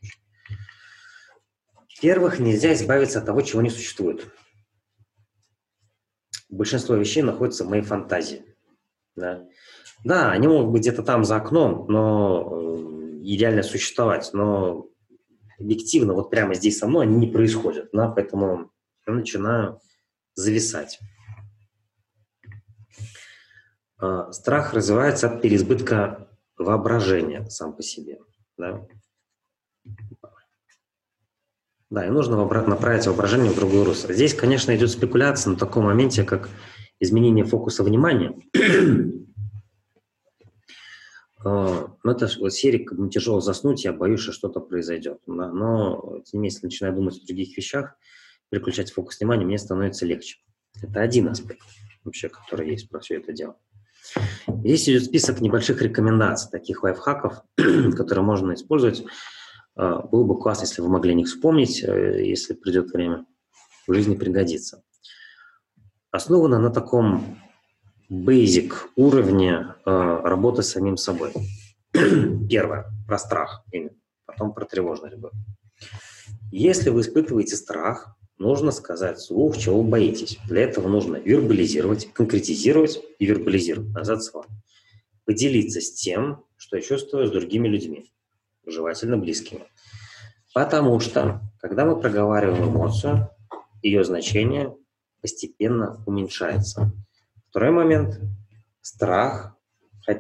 Во-первых, 1.77 2.41
нельзя 2.41 2.73
избавиться 2.73 3.21
от 3.21 3.27
того, 3.27 3.43
чего 3.43 3.63
не 3.63 3.71
существует 3.71 4.27
большинство 6.51 6.95
вещей 6.95 7.23
находится 7.23 7.65
в 7.65 7.69
моей 7.69 7.83
фантазии. 7.83 8.45
Да, 9.17 9.47
да 10.05 10.31
они 10.33 10.49
могут 10.49 10.73
быть 10.73 10.83
где-то 10.83 11.03
там 11.03 11.25
за 11.25 11.37
окном, 11.37 11.87
но 11.89 12.49
э, 12.53 13.21
идеально 13.25 13.63
существовать, 13.63 14.31
но 14.33 14.87
объективно 15.59 16.15
вот 16.15 16.31
прямо 16.31 16.55
здесь 16.55 16.79
со 16.79 16.87
мной 16.87 17.07
они 17.07 17.17
не 17.17 17.27
происходят. 17.27 17.91
Да, 17.93 18.09
поэтому 18.09 18.71
я 19.07 19.13
начинаю 19.13 19.81
зависать. 20.35 20.99
А, 23.99 24.33
страх 24.33 24.73
развивается 24.73 25.29
от 25.29 25.43
переизбытка 25.43 26.29
воображения 26.57 27.45
сам 27.51 27.75
по 27.75 27.83
себе. 27.83 28.19
Да? 28.57 28.87
Да, 31.91 32.07
и 32.07 32.11
нужно 32.11 32.37
направить 32.37 33.07
воображение 33.07 33.51
в 33.51 33.57
другое 33.57 33.85
русло. 33.85 34.15
Здесь, 34.15 34.33
конечно, 34.33 34.75
идет 34.77 34.91
спекуляция 34.91 35.51
на 35.51 35.57
таком 35.57 35.85
моменте, 35.87 36.23
как 36.23 36.49
изменение 37.01 37.45
фокуса 37.45 37.83
внимания. 37.83 38.33
А, 41.45 41.89
но 42.05 42.13
это 42.13 42.31
вот 42.39 42.53
серия, 42.53 42.85
как 42.85 42.97
бы 42.97 43.11
тяжело 43.11 43.41
заснуть, 43.41 43.85
я 43.85 43.93
боюсь, 43.93 44.21
что 44.21 44.31
что-то 44.31 44.61
произойдет. 44.61 45.19
Но, 45.27 46.21
тем 46.27 46.43
не 46.43 46.49
если 46.49 46.67
начинаю 46.67 46.95
думать 46.95 47.19
о 47.21 47.27
других 47.27 47.57
вещах, 47.57 47.97
переключать 48.51 48.93
фокус 48.93 49.19
внимания, 49.19 49.45
мне 49.45 49.59
становится 49.59 50.07
легче. 50.07 50.39
Это 50.81 51.01
один 51.01 51.27
аспект 51.27 51.67
вообще, 52.05 52.29
который 52.29 52.71
есть 52.71 52.89
про 52.89 53.01
все 53.01 53.17
это 53.17 53.33
дело. 53.33 53.57
Здесь 54.47 54.89
идет 54.89 55.05
список 55.05 55.41
небольших 55.41 55.83
рекомендаций, 55.83 56.51
таких 56.53 56.85
лайфхаков, 56.85 57.43
которые 57.97 58.25
можно 58.25 58.55
использовать 58.55 59.05
было 59.81 60.25
бы 60.25 60.39
классно, 60.39 60.65
если 60.65 60.83
вы 60.83 60.89
могли 60.91 61.13
о 61.13 61.15
них 61.15 61.27
вспомнить, 61.27 61.83
э, 61.83 62.23
если 62.23 62.53
придет 62.53 62.91
время, 62.93 63.25
в 63.87 63.95
жизни 63.95 64.15
пригодится. 64.15 64.83
Основано 66.11 66.59
на 66.59 66.71
таком 66.71 67.39
basic 68.11 68.73
уровне 68.97 69.75
э, 69.87 69.91
работы 70.25 70.63
с 70.63 70.73
самим 70.73 70.99
собой. 70.99 71.33
Первое, 71.93 72.93
про 73.07 73.19
страх, 73.19 73.65
потом 74.27 74.53
про 74.53 74.67
тревожность. 74.67 75.17
Если 76.53 76.91
вы 76.91 77.01
испытываете 77.01 77.57
страх, 77.57 78.19
нужно 78.37 78.73
сказать 78.73 79.17
вслух, 79.17 79.57
чего 79.57 79.83
вы 79.83 79.89
боитесь. 79.89 80.39
Для 80.47 80.63
этого 80.63 80.89
нужно 80.89 81.17
вербализировать, 81.17 82.13
конкретизировать 82.13 83.01
и 83.19 83.25
вербализировать 83.25 83.95
назад 83.95 84.23
слова. 84.23 84.47
Поделиться 85.25 85.81
с 85.81 85.93
тем, 85.95 86.45
что 86.59 86.77
я 86.77 86.83
чувствую 86.83 87.29
с 87.29 87.31
другими 87.31 87.67
людьми 87.67 88.11
желательно 88.71 89.17
близкими. 89.17 89.63
Потому 90.55 90.99
что, 91.01 91.41
когда 91.61 91.85
мы 91.85 92.01
проговариваем 92.01 92.71
эмоцию, 92.71 93.31
ее 93.83 94.05
значение 94.05 94.75
постепенно 95.21 96.03
уменьшается. 96.07 96.93
Второй 97.51 97.71
момент– 97.71 98.21
страх. 98.81 99.57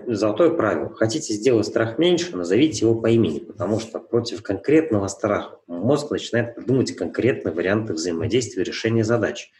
Золотое 0.06 0.50
правило. 0.50 0.94
Хотите 0.94 1.32
сделать 1.34 1.66
страх 1.66 1.98
меньше, 1.98 2.36
назовите 2.36 2.84
его 2.84 3.00
по 3.00 3.08
имени, 3.08 3.40
потому 3.40 3.80
что 3.80 3.98
против 3.98 4.42
конкретного 4.42 5.08
страха 5.08 5.56
мозг 5.66 6.10
начинает 6.10 6.54
придумывать 6.54 6.92
конкретные 6.92 7.52
варианты 7.52 7.94
взаимодействия 7.94 8.62
решения 8.62 9.02
задач. 9.02 9.50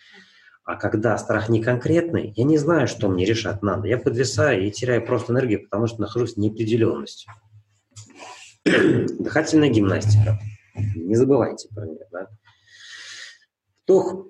А 0.62 0.76
когда 0.76 1.16
страх 1.18 1.48
не 1.48 1.60
конкретный, 1.62 2.32
я 2.36 2.44
не 2.44 2.58
знаю, 2.58 2.86
что 2.86 3.08
мне 3.08 3.24
решать 3.24 3.62
надо. 3.62 3.88
Я 3.88 3.98
подвисаю 3.98 4.64
и 4.64 4.70
теряю 4.70 5.04
просто 5.04 5.32
энергию, 5.32 5.64
потому 5.64 5.88
что 5.88 6.00
нахожусь 6.00 6.34
в 6.34 6.36
неопределенности. 6.36 7.28
Дыхательная 8.64 9.70
гимнастика. 9.70 10.38
Не 10.94 11.14
забывайте 11.14 11.68
про 11.68 11.86
нее. 11.86 12.06
Да? 12.10 12.28
Вдох. 13.84 14.26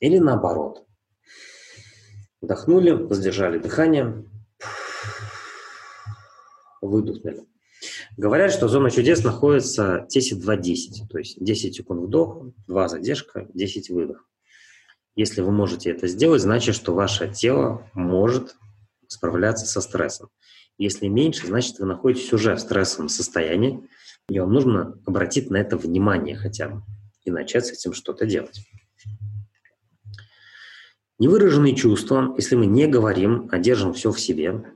Или 0.00 0.18
наоборот. 0.18 0.86
Вдохнули, 2.40 3.06
задержали 3.12 3.58
дыхание, 3.58 4.24
выдохнули. 6.80 7.46
Говорят, 8.16 8.52
что 8.52 8.68
зона 8.68 8.90
чудес 8.90 9.22
находится 9.24 10.06
10-2-10, 10.14 11.08
то 11.08 11.18
есть 11.18 11.42
10 11.42 11.74
секунд 11.74 12.02
вдох, 12.02 12.46
2 12.66 12.88
задержка, 12.88 13.46
10 13.52 13.90
выдох. 13.90 14.26
Если 15.16 15.42
вы 15.42 15.50
можете 15.52 15.90
это 15.90 16.06
сделать, 16.06 16.40
значит, 16.40 16.74
что 16.74 16.94
ваше 16.94 17.28
тело 17.28 17.86
может 17.92 18.56
справляться 19.06 19.66
со 19.66 19.80
стрессом. 19.80 20.30
Если 20.80 21.08
меньше, 21.08 21.46
значит, 21.46 21.78
вы 21.78 21.84
находитесь 21.84 22.32
уже 22.32 22.54
в 22.54 22.58
стрессовом 22.58 23.10
состоянии, 23.10 23.86
и 24.30 24.40
вам 24.40 24.50
нужно 24.54 24.98
обратить 25.04 25.50
на 25.50 25.58
это 25.58 25.76
внимание 25.76 26.36
хотя 26.36 26.70
бы 26.70 26.82
и 27.22 27.30
начать 27.30 27.66
с 27.66 27.72
этим 27.72 27.92
что-то 27.92 28.24
делать. 28.24 28.66
Невыраженные 31.18 31.76
чувства, 31.76 32.34
если 32.38 32.56
мы 32.56 32.64
не 32.64 32.86
говорим, 32.86 33.46
а 33.52 33.58
держим 33.58 33.92
все 33.92 34.10
в 34.10 34.18
себе, 34.18 34.72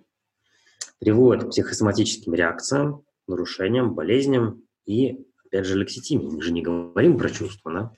приводят 0.99 1.45
к 1.45 1.51
психосоматическим 1.53 2.35
реакциям, 2.35 3.07
нарушениям, 3.27 3.95
болезням 3.95 4.63
и, 4.85 5.25
опять 5.47 5.65
же, 5.65 5.79
лекситимии. 5.79 6.27
Мы 6.27 6.43
же 6.43 6.53
не 6.53 6.61
говорим 6.61 7.17
про 7.17 7.31
чувства, 7.31 7.73
да? 7.73 7.93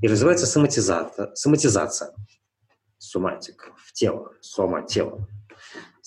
И 0.00 0.06
развивается 0.06 0.46
соматизация, 0.46 1.34
соматизация, 1.34 2.14
соматик, 2.98 3.72
в 3.76 3.92
тело, 3.92 4.34
сома, 4.40 4.86
тело. 4.86 5.26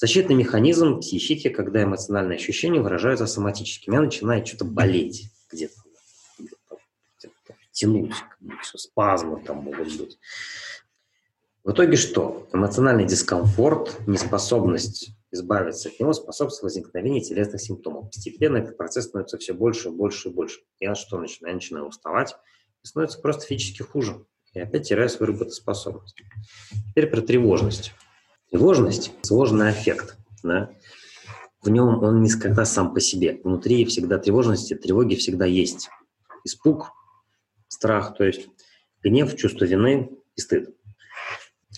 Защитный 0.04 0.36
механизм 0.36 0.99
психики, 0.99 1.47
когда 1.47 1.82
эмоциональные 1.82 2.36
ощущения 2.36 2.82
выражаются 2.82 3.26
соматически. 3.26 3.89
Меня 3.89 4.01
начинает 4.01 4.45
что-то 4.45 4.66
болеть 4.66 5.30
где-то, 5.49 5.76
где-то, 6.38 6.78
где-то 7.18 7.56
тянуть, 7.72 8.12
спазмы 8.64 9.41
там 9.45 9.60
могут 9.60 9.97
быть. 9.97 10.20
В 11.64 11.72
итоге 11.72 11.95
что? 11.95 12.49
Эмоциональный 12.51 13.06
дискомфорт, 13.06 14.06
неспособность 14.06 15.12
избавиться 15.32 15.88
от 15.88 15.97
него 15.97 16.12
способствует 16.12 16.74
возникновению 16.74 17.24
телесных 17.24 17.62
симптомов. 17.62 18.08
Постепенно 18.08 18.58
этот 18.58 18.76
процесс 18.76 19.06
становится 19.06 19.38
все 19.38 19.54
больше 19.54 19.88
и 19.88 19.91
больше 19.93 20.28
и 20.28 20.34
больше. 20.34 20.60
Я 20.82 20.95
что 20.95 21.18
начинаю? 21.18 21.54
Я 21.54 21.56
начинаю 21.56 21.86
уставать 21.86 22.36
и 22.84 22.88
становится 22.88 23.22
просто 23.22 23.45
физически 23.45 23.84
хуже. 23.84 24.26
И 24.51 24.60
опять 24.60 24.86
теряю 24.86 25.08
свою 25.08 25.32
работоспособность. 25.32 26.22
Теперь 26.89 27.08
про 27.08 27.22
тревожность. 27.22 27.93
Тревожность– 28.54 29.12
сложный 29.24 29.70
аффект. 29.70 30.16
Да? 30.43 30.70
В 31.64 31.70
нем 31.70 32.04
он 32.04 32.22
никогда 32.22 32.66
сам 32.66 32.93
по 32.93 32.99
себе. 32.99 33.41
Внутри 33.43 33.84
всегда 33.86 34.20
тревожности, 34.20 34.76
тревоги 34.76 35.16
всегда 35.16 35.47
есть. 35.47 35.89
Испуг, 36.43 36.91
страх, 37.68 38.16
то 38.16 38.24
есть 38.24 38.47
гнев, 39.01 39.36
чувство 39.36 39.66
вины 39.66 40.12
и 40.36 40.41
стыд. 40.41 40.70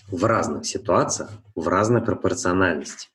В 0.08 0.22
разных 0.26 0.66
ситуациях, 0.66 1.30
в 1.54 1.66
разной 1.66 2.02
пропорциональности. 2.02 3.08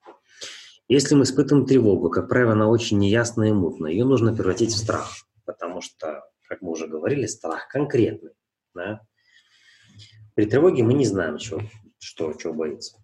Если 0.87 1.13
мы 1.13 1.21
испытываем 1.25 1.67
тревогу, 1.67 2.09
как 2.09 2.29
правило, 2.29 2.53
она 2.53 2.67
очень 2.67 2.97
неясная 2.97 3.49
и 3.49 3.53
мутная, 3.53 3.91
ее 3.91 4.05
нужно 4.05 4.33
превратить 4.33 4.73
в 4.73 4.77
страх, 4.77 5.13
потому 5.45 5.81
что, 5.81 6.23
как 6.47 6.63
мы 6.63 6.71
уже 6.71 6.87
говорили, 6.87 7.27
страх 7.27 7.67
конкретный. 7.67 8.31
Да? 8.73 9.01
При 10.33 10.45
тревоге 10.45 10.81
мы 10.81 10.95
не 10.95 11.05
знаем, 11.05 11.37
чего, 11.37 11.61
что, 11.99 12.33
чего 12.33 12.55
боится 12.55 13.00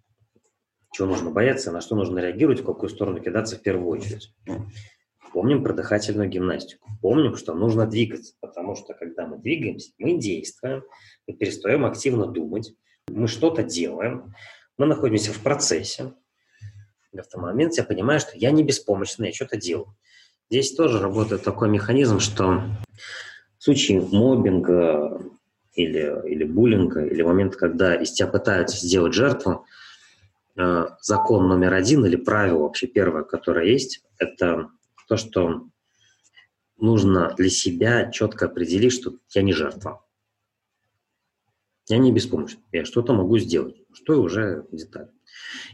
чего 0.97 1.07
нужно 1.07 1.29
бояться, 1.29 1.71
на 1.71 1.79
что 1.79 1.95
нужно 1.95 2.19
реагировать, 2.19 2.61
в 2.61 2.65
какую 2.65 2.89
сторону 2.89 3.19
кидаться 3.19 3.55
в 3.55 3.61
первую 3.61 3.87
очередь. 3.87 4.33
Помним 5.31 5.63
про 5.63 5.73
дыхательную 5.73 6.27
гимнастику. 6.27 6.89
Помним, 7.01 7.35
что 7.35 7.53
нужно 7.53 7.85
двигаться, 7.85 8.33
потому 8.39 8.75
что 8.75 8.95
когда 8.95 9.27
мы 9.27 9.37
двигаемся, 9.37 9.91
мы 9.99 10.17
действуем, 10.17 10.83
мы 11.27 11.35
перестаем 11.35 11.85
активно 11.85 12.25
думать, 12.25 12.73
мы 13.09 13.27
что-то 13.27 13.61
делаем, 13.61 14.33
мы 14.77 14.87
находимся 14.87 15.31
в 15.31 15.39
процессе. 15.43 16.13
В 17.13 17.17
этот 17.17 17.35
момент 17.35 17.77
я 17.77 17.83
понимаю, 17.83 18.19
что 18.19 18.31
я 18.35 18.49
не 18.49 18.63
беспомощный, 18.63 19.27
я 19.27 19.33
что-то 19.33 19.57
делаю. 19.57 19.95
Здесь 20.49 20.73
тоже 20.73 20.99
работает 20.99 21.43
такой 21.43 21.69
механизм, 21.69 22.19
что 22.19 22.63
в 23.59 23.63
случае 23.63 24.01
мобинга 24.01 25.21
или, 25.73 26.27
или 26.27 26.43
буллинга, 26.43 27.05
или 27.05 27.21
момент, 27.21 27.55
когда 27.55 27.93
из 27.93 28.13
тебя 28.13 28.27
пытаются 28.27 28.77
сделать 28.77 29.13
жертву, 29.13 29.65
закон 31.01 31.47
номер 31.47 31.73
один 31.73 32.05
или 32.05 32.15
правило 32.15 32.63
вообще 32.63 32.87
первое, 32.87 33.23
которое 33.23 33.67
есть, 33.71 34.03
это 34.17 34.69
то, 35.07 35.17
что 35.17 35.67
нужно 36.77 37.33
для 37.37 37.49
себя 37.49 38.11
четко 38.11 38.45
определить, 38.45 38.93
что 38.93 39.13
я 39.33 39.41
не 39.41 39.53
жертва. 39.53 40.03
Я 41.87 41.99
не 41.99 42.11
беспомощен. 42.11 42.59
Я 42.71 42.83
что-то 42.83 43.13
могу 43.13 43.37
сделать, 43.37 43.75
что 43.93 44.21
уже 44.21 44.65
деталь. 44.71 45.09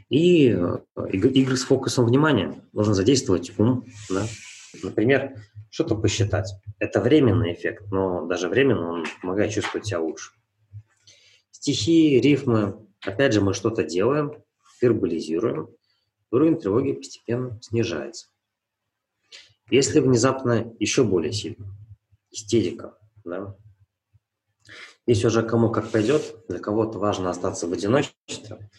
И 0.10 0.50
э, 0.50 0.78
игры 1.12 1.58
с 1.58 1.64
фокусом 1.64 2.06
внимания. 2.06 2.62
Нужно 2.72 2.94
задействовать 2.94 3.52
ум. 3.58 3.86
Да? 4.10 4.28
Например, 4.84 5.36
что-то 5.72 5.96
посчитать. 5.96 6.54
Это 6.78 7.02
временный 7.02 7.54
эффект, 7.54 7.86
но 7.92 8.28
даже 8.28 8.48
временно 8.48 8.92
он 8.92 9.06
помогает 9.22 9.52
чувствовать 9.52 9.88
себя 9.88 10.02
лучше. 10.02 10.32
Стихи, 11.50 12.20
рифмы. 12.20 12.78
Опять 13.02 13.34
же, 13.34 13.42
мы 13.42 13.54
что-то 13.56 13.84
делаем, 13.84 14.34
вербализируем. 14.84 15.70
Уровень 16.32 16.60
тревоги 16.60 16.94
постепенно 16.94 17.60
снижается. 17.62 18.28
Если 19.70 20.00
внезапно 20.00 20.74
еще 20.80 21.04
более 21.04 21.32
сильно, 21.32 21.66
истерика, 22.32 22.98
да, 23.24 23.56
Здесь 25.06 25.26
уже 25.26 25.44
кому 25.44 25.70
как 25.70 25.90
пойдет, 25.90 26.36
для 26.48 26.60
кого-то 26.60 26.98
важно 26.98 27.30
остаться 27.30 27.68
в 27.68 27.74
одиночестве 27.74 28.70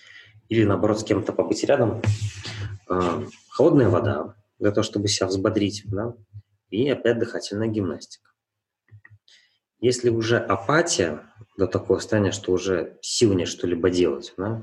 или, 0.49 0.65
наоборот, 0.65 1.01
с 1.01 1.05
кем-то 1.05 1.33
побыть 1.33 1.65
рядом. 1.65 2.01
А, 2.89 3.23
холодная 3.51 3.91
вода 3.91 4.35
для 4.59 4.71
того, 4.71 4.85
чтобы 4.85 5.09
себя 5.09 5.27
взбодрить, 5.27 5.83
да, 5.87 6.15
и 6.71 6.89
опять 6.89 7.19
дыхательная 7.19 7.69
гимнастика. 7.69 8.31
Если 9.81 10.09
уже 10.09 10.39
апатия 10.39 11.21
до 11.59 11.67
такого 11.67 11.99
состояния, 11.99 12.33
что 12.33 12.53
уже 12.53 12.99
сил 13.03 13.35
нет 13.35 13.49
что-либо 13.49 13.91
делать, 13.91 14.33
да, 14.39 14.63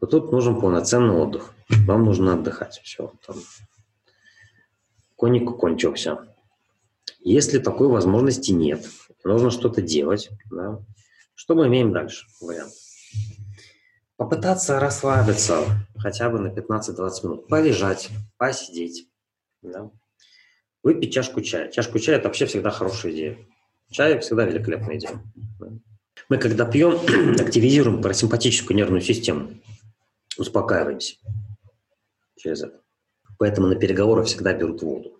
то 0.00 0.06
тут 0.06 0.32
нужен 0.32 0.60
полноценный 0.60 1.14
отдых. 1.14 1.54
Вам 1.86 2.04
нужно 2.04 2.34
отдыхать. 2.34 2.80
Все, 2.82 3.12
там, 3.26 3.36
коник 5.16 5.50
кончился. 5.56 6.34
Если 7.20 7.58
такой 7.58 7.88
возможности 7.88 8.52
нет, 8.52 8.86
нужно 9.24 9.50
что-то 9.50 9.82
делать, 9.82 10.30
да, 10.50 10.80
что 11.34 11.54
мы 11.54 11.68
имеем 11.68 11.92
дальше? 11.92 12.26
Вариант. 12.40 12.72
Попытаться 14.16 14.80
расслабиться 14.80 15.64
хотя 15.96 16.28
бы 16.28 16.40
на 16.40 16.48
15-20 16.48 17.10
минут, 17.22 17.48
полежать, 17.48 18.10
посидеть, 18.36 19.08
да. 19.62 19.90
выпить 20.82 21.12
чашку 21.12 21.40
чая. 21.40 21.70
Чашку 21.70 22.00
чая– 22.00 22.16
это 22.18 22.26
вообще 22.26 22.46
всегда 22.46 22.70
хорошая 22.70 23.12
идея. 23.12 23.38
Чай 23.90 24.18
всегда 24.18 24.44
великолепная 24.44 24.96
идея. 24.98 25.22
Мы, 26.28 26.38
когда 26.38 26.64
пьем, 26.64 26.94
активизируем 27.40 28.02
парасимпатическую 28.02 28.76
нервную 28.76 29.00
систему, 29.00 29.50
успокаиваемся 30.38 31.16
через 32.36 32.62
это. 32.62 32.80
Поэтому 33.38 33.68
на 33.68 33.76
переговоры 33.76 34.24
всегда 34.24 34.52
берут 34.52 34.82
воду 34.82 35.18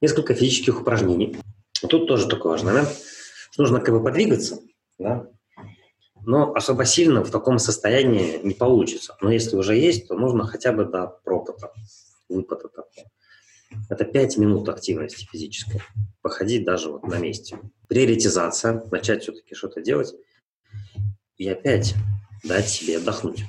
несколько 0.00 0.34
физических 0.34 0.80
упражнений. 0.80 1.36
Тут 1.88 2.08
тоже 2.08 2.28
такой 2.28 2.52
важный 2.52 2.72
момент, 2.72 2.88
нужно 3.56 3.80
как 3.80 3.94
бы 3.94 4.02
подвигаться, 4.02 4.60
да, 4.98 5.26
но 6.22 6.52
особо 6.54 6.84
сильно 6.84 7.24
в 7.24 7.30
таком 7.30 7.58
состоянии 7.58 8.40
не 8.42 8.54
получится. 8.54 9.16
Но 9.20 9.30
если 9.30 9.56
уже 9.56 9.76
есть, 9.76 10.08
то 10.08 10.14
нужно 10.14 10.46
хотя 10.46 10.72
бы 10.72 10.84
до 10.84 11.06
пропота, 11.24 11.72
выпада 12.28 12.68
такого. 12.68 13.10
Это 13.88 14.04
5 14.04 14.36
минут 14.38 14.68
активности 14.68 15.26
физической. 15.30 15.80
Походить 16.22 16.64
даже 16.64 16.90
вот 16.90 17.04
на 17.04 17.18
месте. 17.18 17.58
Приоритизация, 17.88 18.84
начать 18.90 19.22
все-таки 19.22 19.54
что-то 19.54 19.80
делать. 19.80 20.12
И 21.36 21.48
опять 21.48 21.94
дать 22.42 22.68
себе 22.68 22.98
отдохнуть. 22.98 23.44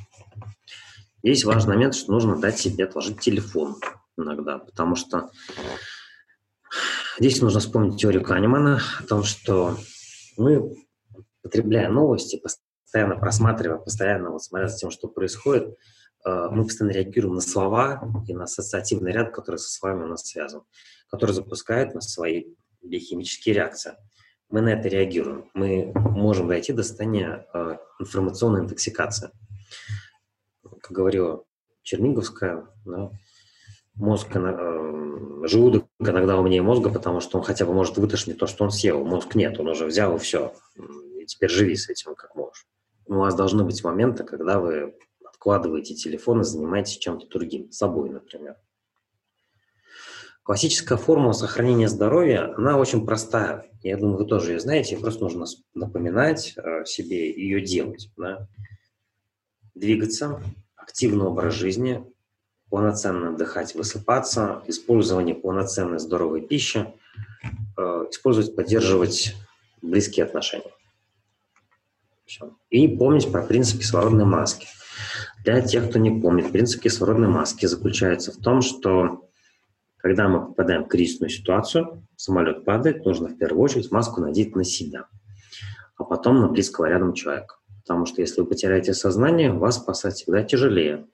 Здесь 1.24 1.44
важный 1.44 1.76
момент, 1.76 1.96
что 1.96 2.12
нужно 2.12 2.36
дать 2.36 2.60
себе 2.60 2.86
отложить 2.86 3.20
телефон 3.20 3.78
иногда, 4.18 4.58
потому 4.58 4.96
что 4.96 5.30
Здесь 7.20 7.42
нужно 7.42 7.60
вспомнить 7.60 8.00
теорию 8.00 8.24
Канемана 8.24 8.82
о 9.00 9.04
том, 9.04 9.24
что 9.24 9.78
мы, 10.38 10.76
потребляя 11.44 11.90
новости, 11.90 12.42
постоянно 12.42 13.18
просматривая, 13.18 13.78
постоянно 13.78 14.32
вот 14.32 14.44
смотря 14.44 14.70
за 14.70 14.78
тем, 14.78 14.92
что 14.92 15.08
происходит, 15.08 15.76
э, 16.26 16.48
мы 16.50 16.64
постоянно 16.64 16.94
реагируем 16.94 17.36
на 17.36 17.42
слова 17.42 18.02
и 18.28 18.34
на 18.34 18.46
ассоциативный 18.46 19.12
ряд, 19.12 19.34
который 19.36 19.58
со 19.58 19.70
словами 19.70 20.06
у 20.06 20.08
нас 20.08 20.26
связан, 20.26 20.62
который 21.10 21.34
запускает 21.34 21.94
на 21.94 22.02
свои 22.02 22.46
биохимические 22.82 23.56
реакции. 23.56 23.94
Мы 24.52 24.60
на 24.62 24.70
это 24.70 24.90
реагируем. 24.90 25.50
Мы 25.54 25.94
можем 25.96 26.50
дойти 26.50 26.74
до 26.74 26.84
состояния 26.84 27.48
э, 27.54 27.78
информационной 28.00 28.62
интоксикации. 28.62 29.32
Как 30.82 30.92
говорила 30.92 31.46
Черниговская, 31.84 32.68
да, 32.86 33.12
мозг, 33.96 34.28
э, 34.36 35.48
желудок 35.48 35.86
иногда 36.00 36.38
умнее 36.38 36.62
мозга, 36.62 36.90
потому 36.90 37.22
что 37.22 37.38
он 37.38 37.46
хотя 37.46 37.66
бы 37.66 37.74
может 37.74 37.98
вытошнить 37.98 38.38
то, 38.38 38.46
что 38.46 38.66
он 38.66 38.72
съел. 38.72 39.06
Мозг 39.06 39.36
нет, 39.36 39.58
он 39.58 39.70
уже 39.70 39.86
взял 39.86 40.16
и 40.18 40.20
все. 40.20 40.54
И 41.18 41.26
теперь 41.26 41.50
живи 41.50 41.76
с 41.78 41.90
этим 41.90 42.14
как 42.16 42.36
можешь. 42.36 42.66
У 43.06 43.16
вас 43.16 43.36
должны 43.36 43.64
быть 43.64 43.82
моменты, 43.86 44.26
когда 44.26 44.60
вы 44.60 44.96
откладываете 45.24 45.96
телефон 45.96 46.42
и 46.42 46.44
занимаетесь 46.44 46.98
чем-то 46.98 47.28
другим, 47.28 47.72
собой, 47.72 48.10
например. 48.10 48.58
Классическая 50.52 50.98
формула 50.98 51.32
сохранения 51.32 51.88
здоровья, 51.88 52.54
она 52.58 52.76
очень 52.78 53.06
простая. 53.06 53.72
Я 53.84 53.96
думаю, 53.96 54.18
вы 54.18 54.26
тоже 54.26 54.52
ее 54.52 54.60
знаете, 54.60 54.98
просто 54.98 55.24
нужно 55.24 55.46
напоминать 55.74 56.56
э, 56.58 56.84
себе 56.84 57.32
ее 57.32 57.62
делать. 57.62 58.10
Да? 58.18 58.50
Двигаться, 59.76 60.44
активный 60.76 61.24
образ 61.24 61.54
жизни, 61.54 62.04
полноценно 62.70 63.30
отдыхать, 63.30 63.76
высыпаться, 63.76 64.62
использование 64.68 65.36
полноценной 65.36 66.00
здоровой 66.00 66.42
пищи, 66.42 66.86
э, 67.78 67.82
использовать, 68.12 68.54
поддерживать 68.54 69.38
близкие 69.82 70.26
отношения. 70.26 70.74
Все. 72.26 72.54
И 72.70 72.90
помнить 72.90 73.32
про 73.32 73.42
принцип 73.42 73.80
кислородной 73.80 74.26
маски. 74.26 74.68
Для 75.46 75.62
тех, 75.62 75.90
кто 75.90 75.98
не 75.98 76.12
помнит, 76.12 76.52
принцип 76.52 76.82
кислородной 76.82 77.30
маски 77.30 77.68
заключается 77.68 78.34
в 78.34 78.36
том, 78.36 78.62
что 78.62 79.30
когда 80.02 80.28
мы 80.28 80.48
попадаем 80.48 80.86
в 80.86 80.88
кризисную 80.88 81.30
ситуацию, 81.30 82.08
самолет 82.16 82.66
падает, 82.66 83.06
нужно 83.06 83.28
в 83.30 83.38
первую 83.38 83.64
очередь 83.64 83.92
маску 83.92 84.20
надеть 84.20 84.56
на 84.56 84.64
себя, 84.64 85.08
а 85.96 86.04
потом 86.04 86.42
на 86.42 86.48
близкого 86.48 86.86
рядом 86.86 87.14
человека. 87.14 87.58
Потому 87.84 88.06
что 88.06 88.22
если 88.22 88.42
вы 88.42 88.48
потеряете 88.48 88.94
сознание, 88.94 89.52
вас 89.52 89.78
спасать 89.78 90.16
всегда 90.16 90.44
тяжелее, 90.44 91.08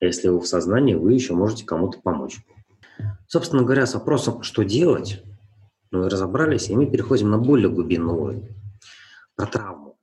если 0.00 0.28
вы 0.28 0.40
в 0.40 0.46
сознании, 0.46 0.94
вы 0.94 1.12
еще 1.12 1.34
можете 1.34 1.66
кому-то 1.66 2.00
помочь. 2.00 2.38
Собственно 3.26 3.62
говоря, 3.62 3.86
с 3.86 3.94
вопросом, 3.94 4.42
что 4.42 4.62
делать, 4.62 5.22
мы 5.90 6.08
разобрались, 6.08 6.68
и 6.70 6.76
мы 6.76 6.86
переходим 6.86 7.30
на 7.30 7.38
более 7.38 7.70
глубинный 7.70 8.14
уровень. 8.14 8.48
Про 9.36 9.46
травму. 9.46 9.98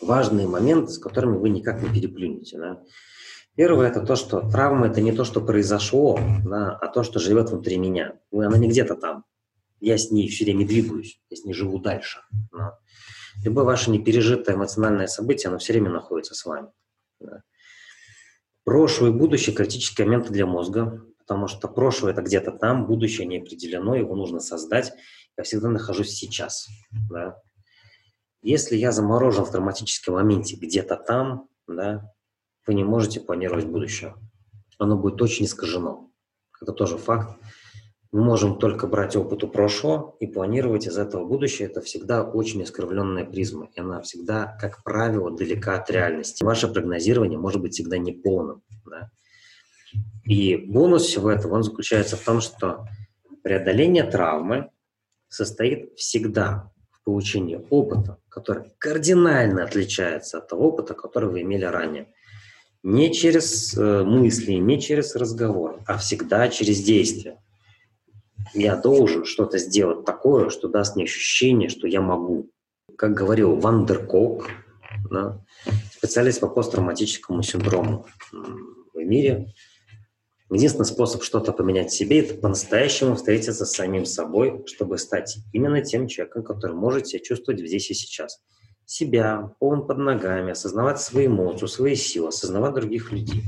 Важные 0.00 0.46
моменты, 0.46 0.92
с 0.92 0.98
которыми 0.98 1.36
вы 1.38 1.48
никак 1.48 1.82
не 1.82 1.88
переплюнете. 1.88 2.58
Да? 2.58 2.82
Первое– 3.58 3.88
это 3.90 4.06
то, 4.06 4.14
что 4.14 4.48
травма– 4.48 4.86
это 4.88 5.00
не 5.00 5.10
то, 5.10 5.24
что 5.24 5.40
произошло, 5.40 6.16
да, 6.46 6.76
а 6.80 6.86
то, 6.86 7.02
что 7.02 7.18
живет 7.18 7.50
внутри 7.50 7.76
меня. 7.76 8.14
Она 8.30 8.56
не 8.56 8.68
где-то 8.68 8.94
там. 8.94 9.24
Я 9.80 9.98
с 9.98 10.12
ней 10.12 10.28
все 10.28 10.44
время 10.44 10.64
двигаюсь, 10.64 11.20
я 11.28 11.36
с 11.36 11.44
ней 11.44 11.54
живу 11.54 11.80
дальше. 11.80 12.20
Да. 12.52 12.78
Любое 13.42 13.64
ваше 13.64 13.90
непережитое 13.90 14.54
эмоциональное 14.54 15.08
событие, 15.08 15.48
оно 15.48 15.58
все 15.58 15.72
время 15.72 15.90
находится 15.90 16.36
с 16.36 16.44
вами. 16.44 16.68
Да. 17.18 17.42
Прошлое 18.62 19.10
и 19.10 19.12
будущее– 19.12 19.56
критические 19.56 20.06
моменты 20.06 20.32
для 20.32 20.46
мозга, 20.46 21.04
потому 21.18 21.48
что 21.48 21.66
прошлое– 21.66 22.12
это 22.12 22.22
где-то 22.22 22.52
там, 22.52 22.86
будущее 22.86 23.26
не 23.26 23.38
определено, 23.38 23.96
его 23.96 24.14
нужно 24.14 24.38
создать. 24.38 24.92
Я 25.36 25.42
всегда 25.42 25.68
нахожусь 25.68 26.10
сейчас. 26.10 26.68
Да? 27.10 27.36
Если 28.40 28.76
я 28.76 28.92
заморожен 28.92 29.44
в 29.44 29.50
травматическом 29.50 30.14
моменте 30.14 30.54
где-то 30.54 30.94
там, 30.94 31.48
да, 31.66 32.12
вы 32.68 32.74
не 32.74 32.84
можете 32.84 33.20
планировать 33.20 33.64
будущее. 33.64 34.14
Оно 34.78 34.96
будет 34.96 35.20
очень 35.22 35.46
искажено. 35.46 36.10
Это 36.60 36.72
тоже 36.72 36.98
факт. 36.98 37.38
Мы 38.12 38.22
можем 38.22 38.58
только 38.58 38.86
брать 38.86 39.16
опыт 39.16 39.42
у 39.42 39.48
прошлого 39.48 40.16
и 40.20 40.26
планировать 40.26 40.86
из 40.86 40.98
этого 40.98 41.26
будущее. 41.26 41.68
Это 41.68 41.80
всегда 41.80 42.22
очень 42.22 42.62
искривленная 42.62 43.24
призма. 43.24 43.70
И 43.74 43.80
она 43.80 44.02
всегда, 44.02 44.56
как 44.60 44.82
правило, 44.84 45.30
далека 45.30 45.76
от 45.76 45.90
реальности. 45.90 46.44
Ваше 46.44 46.68
прогнозирование 46.68 47.38
может 47.38 47.62
быть 47.62 47.74
всегда 47.74 47.96
неполным. 47.96 48.62
Да? 48.84 49.10
И 50.24 50.56
бонус 50.56 51.04
всего 51.04 51.30
этого, 51.30 51.54
он 51.54 51.62
заключается 51.62 52.16
в 52.16 52.24
том, 52.24 52.40
что 52.42 52.86
преодоление 53.42 54.04
травмы 54.04 54.70
состоит 55.28 55.94
всегда 55.96 56.70
в 56.90 57.02
получении 57.02 57.66
опыта, 57.70 58.18
который 58.28 58.72
кардинально 58.78 59.64
отличается 59.64 60.38
от 60.38 60.48
того 60.48 60.68
опыта, 60.68 60.94
который 60.94 61.30
вы 61.30 61.42
имели 61.42 61.64
ранее. 61.64 62.08
Не 62.88 63.12
через 63.12 63.76
э, 63.76 64.02
мысли, 64.02 64.52
не 64.52 64.80
через 64.80 65.14
разговор, 65.14 65.78
а 65.86 65.98
всегда 65.98 66.48
через 66.48 66.80
действие 66.82 67.36
я 68.54 68.76
должен 68.76 69.26
что-то 69.26 69.58
сделать 69.58 70.06
такое, 70.06 70.48
что 70.48 70.68
даст 70.68 70.96
мне 70.96 71.04
ощущение, 71.04 71.68
что 71.68 71.86
я 71.86 72.00
могу. 72.00 72.50
Как 72.96 73.12
говорил 73.12 73.56
Вандеркок, 73.56 74.48
да, 75.10 75.44
специалист 75.92 76.40
по 76.40 76.48
посттравматическому 76.48 77.42
синдрому 77.42 78.06
в 78.32 78.98
мире. 78.98 79.52
Единственный 80.50 80.86
способ 80.86 81.22
что-то 81.22 81.52
поменять 81.52 81.90
в 81.90 81.94
себе– 81.94 82.20
это 82.20 82.36
по-настоящему 82.36 83.16
встретиться 83.16 83.66
с 83.66 83.72
самим 83.72 84.06
собой, 84.06 84.64
чтобы 84.64 84.96
стать 84.96 85.36
именно 85.52 85.82
тем 85.82 86.08
человеком, 86.08 86.42
который 86.42 86.74
может 86.74 87.06
себя 87.06 87.20
чувствовать 87.22 87.60
здесь 87.60 87.90
и 87.90 87.94
сейчас. 87.94 88.40
Себя, 88.90 89.54
полон 89.60 89.86
под 89.86 89.98
ногами, 89.98 90.52
осознавать 90.52 90.98
свои 90.98 91.26
эмоции, 91.26 91.66
свои 91.66 91.94
силы, 91.94 92.28
осознавать 92.28 92.72
других 92.72 93.12
людей. 93.12 93.42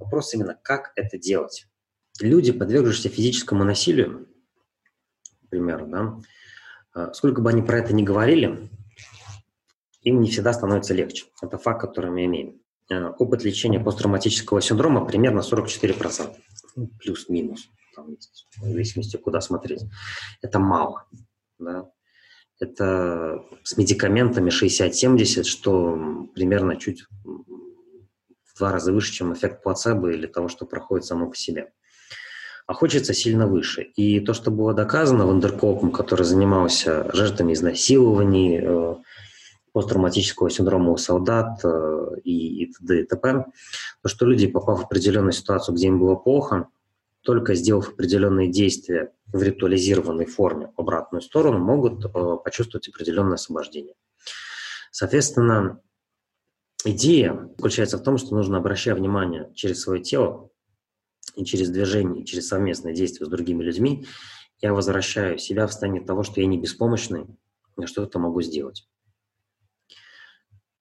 Вопрос 0.00 0.34
именно, 0.34 0.58
как 0.60 0.90
это 0.96 1.16
делать. 1.16 1.68
Люди, 2.20 2.50
подвергшиеся 2.50 3.08
физическому 3.08 3.62
насилию, 3.62 4.26
например, 5.42 5.86
да, 5.86 6.20
а, 6.92 7.12
сколько 7.12 7.40
бы 7.40 7.50
они 7.50 7.62
про 7.62 7.78
это 7.78 7.94
ни 7.94 8.02
говорили, 8.02 8.68
им 10.02 10.20
не 10.20 10.28
всегда 10.28 10.52
становится 10.52 10.92
легче. 10.92 11.26
Это 11.40 11.56
факт, 11.56 11.82
который 11.82 12.10
мы 12.10 12.24
имеем. 12.24 12.60
Э, 12.90 13.10
опыт 13.10 13.44
лечения 13.44 13.78
посттравматического 13.78 14.60
синдрома 14.60 15.04
примерно 15.06 15.40
44%. 15.40 16.34
Ну, 16.74 16.88
плюс-минус. 16.98 17.68
В 17.96 18.64
зависимости, 18.64 19.16
куда 19.18 19.40
смотреть. 19.40 19.84
Это 20.42 20.58
мало. 20.58 21.06
Да? 21.60 21.90
Это 22.60 23.42
с 23.64 23.76
медикаментами 23.76 24.50
60-70, 24.50 25.44
что 25.44 26.28
примерно 26.34 26.76
чуть 26.76 27.06
в 27.24 28.58
два 28.58 28.72
раза 28.72 28.92
выше, 28.92 29.12
чем 29.12 29.32
эффект 29.32 29.62
плацебо 29.62 30.10
или 30.10 30.26
того, 30.26 30.48
что 30.48 30.66
проходит 30.66 31.06
само 31.06 31.30
по 31.30 31.36
себе. 31.36 31.72
А 32.66 32.74
хочется 32.74 33.14
сильно 33.14 33.46
выше. 33.46 33.82
И 33.96 34.20
то, 34.20 34.34
что 34.34 34.50
было 34.50 34.74
доказано 34.74 35.26
Вандеркопом, 35.26 35.90
который 35.90 36.22
занимался 36.22 37.10
жертвами 37.14 37.54
изнасилований, 37.54 38.60
э, 38.62 38.94
посттравматического 39.72 40.50
синдрома 40.50 40.92
у 40.92 40.96
солдат 40.96 41.64
э, 41.64 42.16
и, 42.24 42.64
и 42.64 42.66
т.д. 42.66 43.00
и 43.00 43.04
т.п. 43.04 43.46
То, 44.02 44.08
что 44.08 44.26
люди, 44.26 44.46
попав 44.46 44.80
в 44.80 44.84
определенную 44.84 45.32
ситуацию, 45.32 45.74
где 45.74 45.88
им 45.88 45.98
было 45.98 46.14
плохо, 46.14 46.68
только 47.22 47.54
сделав 47.54 47.90
определенные 47.90 48.48
действия 48.48 49.12
в 49.26 49.42
ритуализированной 49.42 50.26
форме 50.26 50.72
в 50.76 50.80
обратную 50.80 51.22
сторону, 51.22 51.58
могут 51.58 52.04
э, 52.04 52.08
почувствовать 52.42 52.88
определенное 52.88 53.34
освобождение. 53.34 53.94
Соответственно, 54.90 55.80
идея 56.84 57.48
заключается 57.56 57.98
в 57.98 58.02
том, 58.02 58.18
что 58.18 58.34
нужно, 58.34 58.58
обращая 58.58 58.94
внимание 58.94 59.52
через 59.54 59.80
свое 59.82 60.02
тело 60.02 60.50
и 61.36 61.44
через 61.44 61.70
движение, 61.70 62.22
и 62.22 62.26
через 62.26 62.48
совместное 62.48 62.94
действие 62.94 63.26
с 63.26 63.30
другими 63.30 63.62
людьми, 63.62 64.06
я 64.60 64.74
возвращаю 64.74 65.38
себя 65.38 65.66
в 65.66 65.72
состояние 65.72 66.04
того, 66.04 66.22
что 66.22 66.40
я 66.40 66.46
не 66.46 66.58
беспомощный, 66.58 67.26
я 67.78 67.86
что-то 67.86 68.18
могу 68.18 68.42
сделать. 68.42 68.88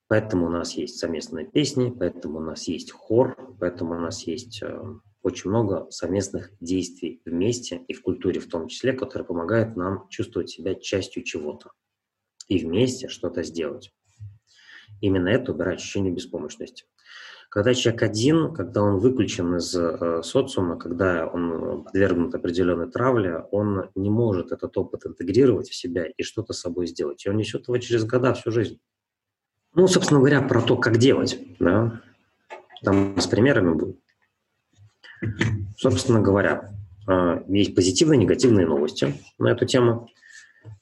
Поэтому 0.07 0.48
у 0.48 0.49
нас 0.49 0.74
есть 0.74 0.98
совместные 0.98 1.45
песни, 1.45 1.94
поэтому 1.98 2.40
у 2.40 2.41
нас 2.41 2.68
есть 2.68 2.91
хор, 2.91 3.38
поэтому 3.60 3.95
у 3.95 3.99
нас 3.99 4.24
есть 4.24 4.61
э, 4.64 4.82
очень 5.30 5.50
много 5.50 5.88
совместных 5.90 6.52
действий 6.60 7.22
вместе 7.26 7.78
и 7.88 7.94
в 7.94 8.02
культуре 8.02 8.40
в 8.40 8.48
том 8.48 8.68
числе, 8.68 8.94
которые 8.94 9.26
помогают 9.26 9.76
нам 9.76 10.08
чувствовать 10.10 10.50
себя 10.50 10.76
частью 10.76 11.24
чего-то 11.24 11.72
и 12.48 12.60
вместе 12.60 13.08
что-то 13.08 13.44
сделать. 13.44 13.94
Именно 15.02 15.30
это 15.30 15.52
убирает 15.52 15.80
ощущение 15.80 16.12
беспомощности. 16.12 16.86
Когда 17.50 17.74
человек 17.74 18.04
один, 18.04 18.54
когда 18.54 18.84
он 18.84 19.00
выключен 19.00 19.56
из 19.56 19.76
э, 19.76 20.22
социума, 20.24 20.78
когда 20.78 21.26
он 21.26 21.84
подвергнут 21.84 22.36
определенной 22.36 22.92
травле, 22.92 23.44
он 23.52 23.90
не 23.96 24.12
может 24.12 24.52
этот 24.52 24.78
опыт 24.78 25.08
интегрировать 25.08 25.70
в 25.70 25.76
себя 25.76 26.06
и 26.06 26.22
что-то 26.22 26.54
с 26.54 26.60
собой 26.60 26.86
сделать. 26.86 27.26
И 27.26 27.30
он 27.30 27.38
несет 27.38 27.68
его 27.68 27.78
через 27.80 28.04
года, 28.06 28.36
всю 28.36 28.52
жизнь. 28.52 28.80
Ну, 29.74 29.88
собственно 29.88 30.20
говоря, 30.20 30.42
про 30.42 30.62
то, 30.62 30.78
как 30.78 30.98
делать, 30.98 31.40
да, 31.60 32.02
там 32.84 33.20
с 33.20 33.26
примерами 33.26 33.74
будет. 33.74 34.00
Собственно 35.78 36.22
говоря, 36.22 36.72
а, 37.08 37.44
есть 37.48 37.76
позитивные 37.76 38.18
и 38.18 38.24
негативные 38.24 38.66
новости 38.66 39.14
на 39.38 39.50
эту 39.50 39.66
тему, 39.66 40.10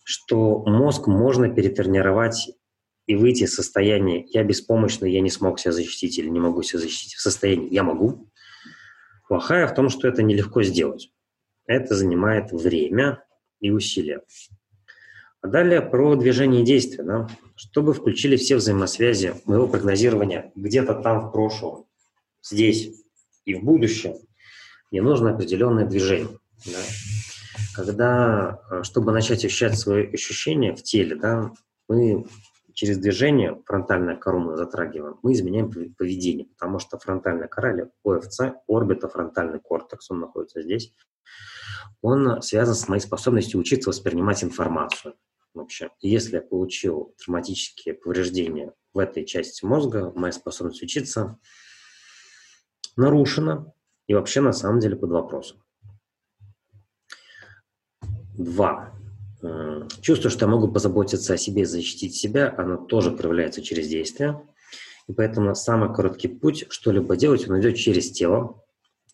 что 0.03 0.64
мозг 0.65 1.07
можно 1.07 1.49
перетренировать 1.49 2.49
и 3.05 3.15
выйти 3.15 3.43
из 3.43 3.55
состояния 3.55 4.26
«я 4.27 4.43
беспомощный, 4.43 5.11
я 5.11 5.22
не 5.22 5.30
смог 5.30 5.59
себя 5.59 5.72
защитить» 5.72 6.18
или 6.19 6.27
«не 6.27 6.39
могу 6.39 6.61
себя 6.64 6.80
защитить» 6.80 7.15
в 7.15 7.22
состоянии 7.22 7.73
«я 7.73 7.84
могу». 7.84 8.30
Плохая 9.27 9.68
в 9.68 9.73
том, 9.73 9.89
что 9.89 10.07
это 10.07 10.23
нелегко 10.23 10.64
сделать. 10.64 11.11
Это 11.65 11.95
занимает 11.95 12.51
время 12.51 13.23
и 13.59 13.72
усилия. 13.72 14.22
А 15.41 15.47
далее 15.47 15.81
про 15.81 16.15
движение 16.15 16.61
и 16.61 16.65
действия. 16.65 17.03
Да? 17.03 17.30
Чтобы 17.55 17.93
включили 17.93 18.35
все 18.35 18.55
взаимосвязи 18.55 19.35
моего 19.45 19.68
прогнозирования 19.68 20.51
где-то 20.55 20.95
там 20.95 21.27
в 21.27 21.31
прошлом, 21.31 21.85
здесь 22.41 22.91
и 23.45 23.53
в 23.53 23.64
будущем, 23.64 24.15
мне 24.91 25.01
нужно 25.01 25.31
определенное 25.31 25.85
движение. 25.85 26.39
Да? 26.65 26.80
Когда, 27.76 28.61
э, 28.69 28.84
чтобы 28.84 29.11
начать 29.11 29.43
ощущать 29.45 29.77
свои 29.77 30.07
ощущения 30.11 30.76
в 30.76 30.84
теле, 30.84 31.15
да, 31.15 31.51
мы 31.88 32.26
через 32.73 32.99
движение, 32.99 33.59
фронтальная 33.65 34.15
кора 34.15 34.38
мы 34.38 34.55
затрагиваем, 34.55 35.19
мы 35.23 35.34
изменяем 35.34 35.72
поведение, 35.97 36.45
потому 36.45 36.80
что 36.80 36.99
фронтальная 36.99 37.47
кора 37.47 37.73
или 37.73 37.89
ОФЦ, 38.03 38.53
орбитофронтальный 38.68 39.59
кортекс, 39.59 40.11
он 40.11 40.19
находится 40.19 40.61
здесь, 40.61 40.93
он 42.01 42.41
связан 42.41 42.76
с 42.76 42.88
моей 42.88 43.01
способностью 43.01 43.59
учиться 43.59 43.89
воспринимать 43.89 44.43
информацию 44.43 45.15
вообще. 45.55 45.89
Если 46.01 46.35
я 46.35 46.41
получил 46.41 47.15
травматические 47.18 47.95
повреждения 47.95 48.73
в 48.93 48.99
этой 48.99 49.26
части 49.26 49.65
мозга, 49.65 50.11
моя 50.15 50.31
способность 50.31 50.84
учиться 50.84 51.39
нарушена 52.95 53.73
и 54.07 54.13
вообще 54.13 54.41
на 54.41 54.53
самом 54.53 54.79
деле 54.79 54.95
под 54.95 55.11
вопросом. 55.11 55.61
Два. 58.38 58.93
Чувство, 60.01 60.29
что 60.29 60.45
я 60.45 60.51
могу 60.51 60.67
позаботиться 60.67 61.34
о 61.34 61.38
себе, 61.38 61.65
защитить 61.65 62.15
себя, 62.15 62.53
оно 62.57 62.77
тоже 62.77 63.11
проявляется 63.11 63.61
через 63.61 63.88
действие. 63.88 64.41
И 65.07 65.13
поэтому 65.13 65.53
самый 65.55 65.93
короткий 65.93 66.27
путь 66.27 66.65
что-либо 66.69 67.15
делать, 67.15 67.47
он 67.47 67.59
идет 67.59 67.77
через 67.77 68.11
тело. 68.11 68.63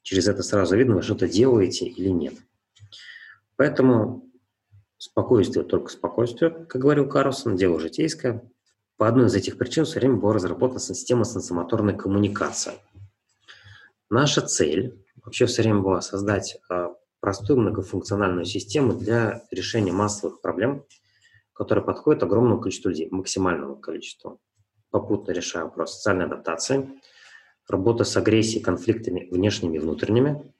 Через 0.01 0.27
это 0.27 0.43
сразу 0.43 0.75
видно, 0.75 0.95
вы 0.95 1.01
что-то 1.01 1.27
делаете 1.27 1.85
или 1.85 2.09
нет. 2.09 2.33
Поэтому 3.55 4.23
Спокойствие, 5.03 5.65
только 5.65 5.91
спокойствие, 5.91 6.49
как 6.49 6.81
говорил 6.81 7.09
Карлсон, 7.09 7.57
дело 7.57 7.77
житейское. 7.77 8.41
По 8.95 9.09
одной 9.09 9.27
из 9.27 9.35
этих 9.35 9.57
причин 9.57 9.83
все 9.83 9.99
время 9.99 10.15
была 10.15 10.35
разработана 10.35 10.79
система 10.79 11.25
сенсомоторной 11.25 11.93
коммуникации. 11.93 12.71
Наша 14.13 14.41
цель 14.41 15.03
вообще 15.23 15.45
все 15.45 15.63
время 15.63 15.79
была 15.79 16.01
создать 16.01 16.57
а, 16.69 16.93
простую 17.19 17.59
многофункциональную 17.59 18.45
систему 18.45 18.93
для 18.93 19.43
решения 19.51 19.91
массовых 19.91 20.41
проблем, 20.41 20.85
которые 21.53 21.83
подходят 21.83 22.23
огромному 22.23 22.61
количеству 22.61 22.89
людей, 22.89 23.07
максимальному 23.11 23.75
количеству. 23.75 24.39
Попутно 24.89 25.31
решая 25.31 25.63
вопрос 25.63 25.95
социальной 25.95 26.25
адаптации, 26.25 26.89
работа 27.67 28.03
с 28.03 28.15
агрессией, 28.15 28.63
конфликтами 28.63 29.27
внешними 29.31 29.77
и 29.77 29.79
внутренними, 29.79 30.53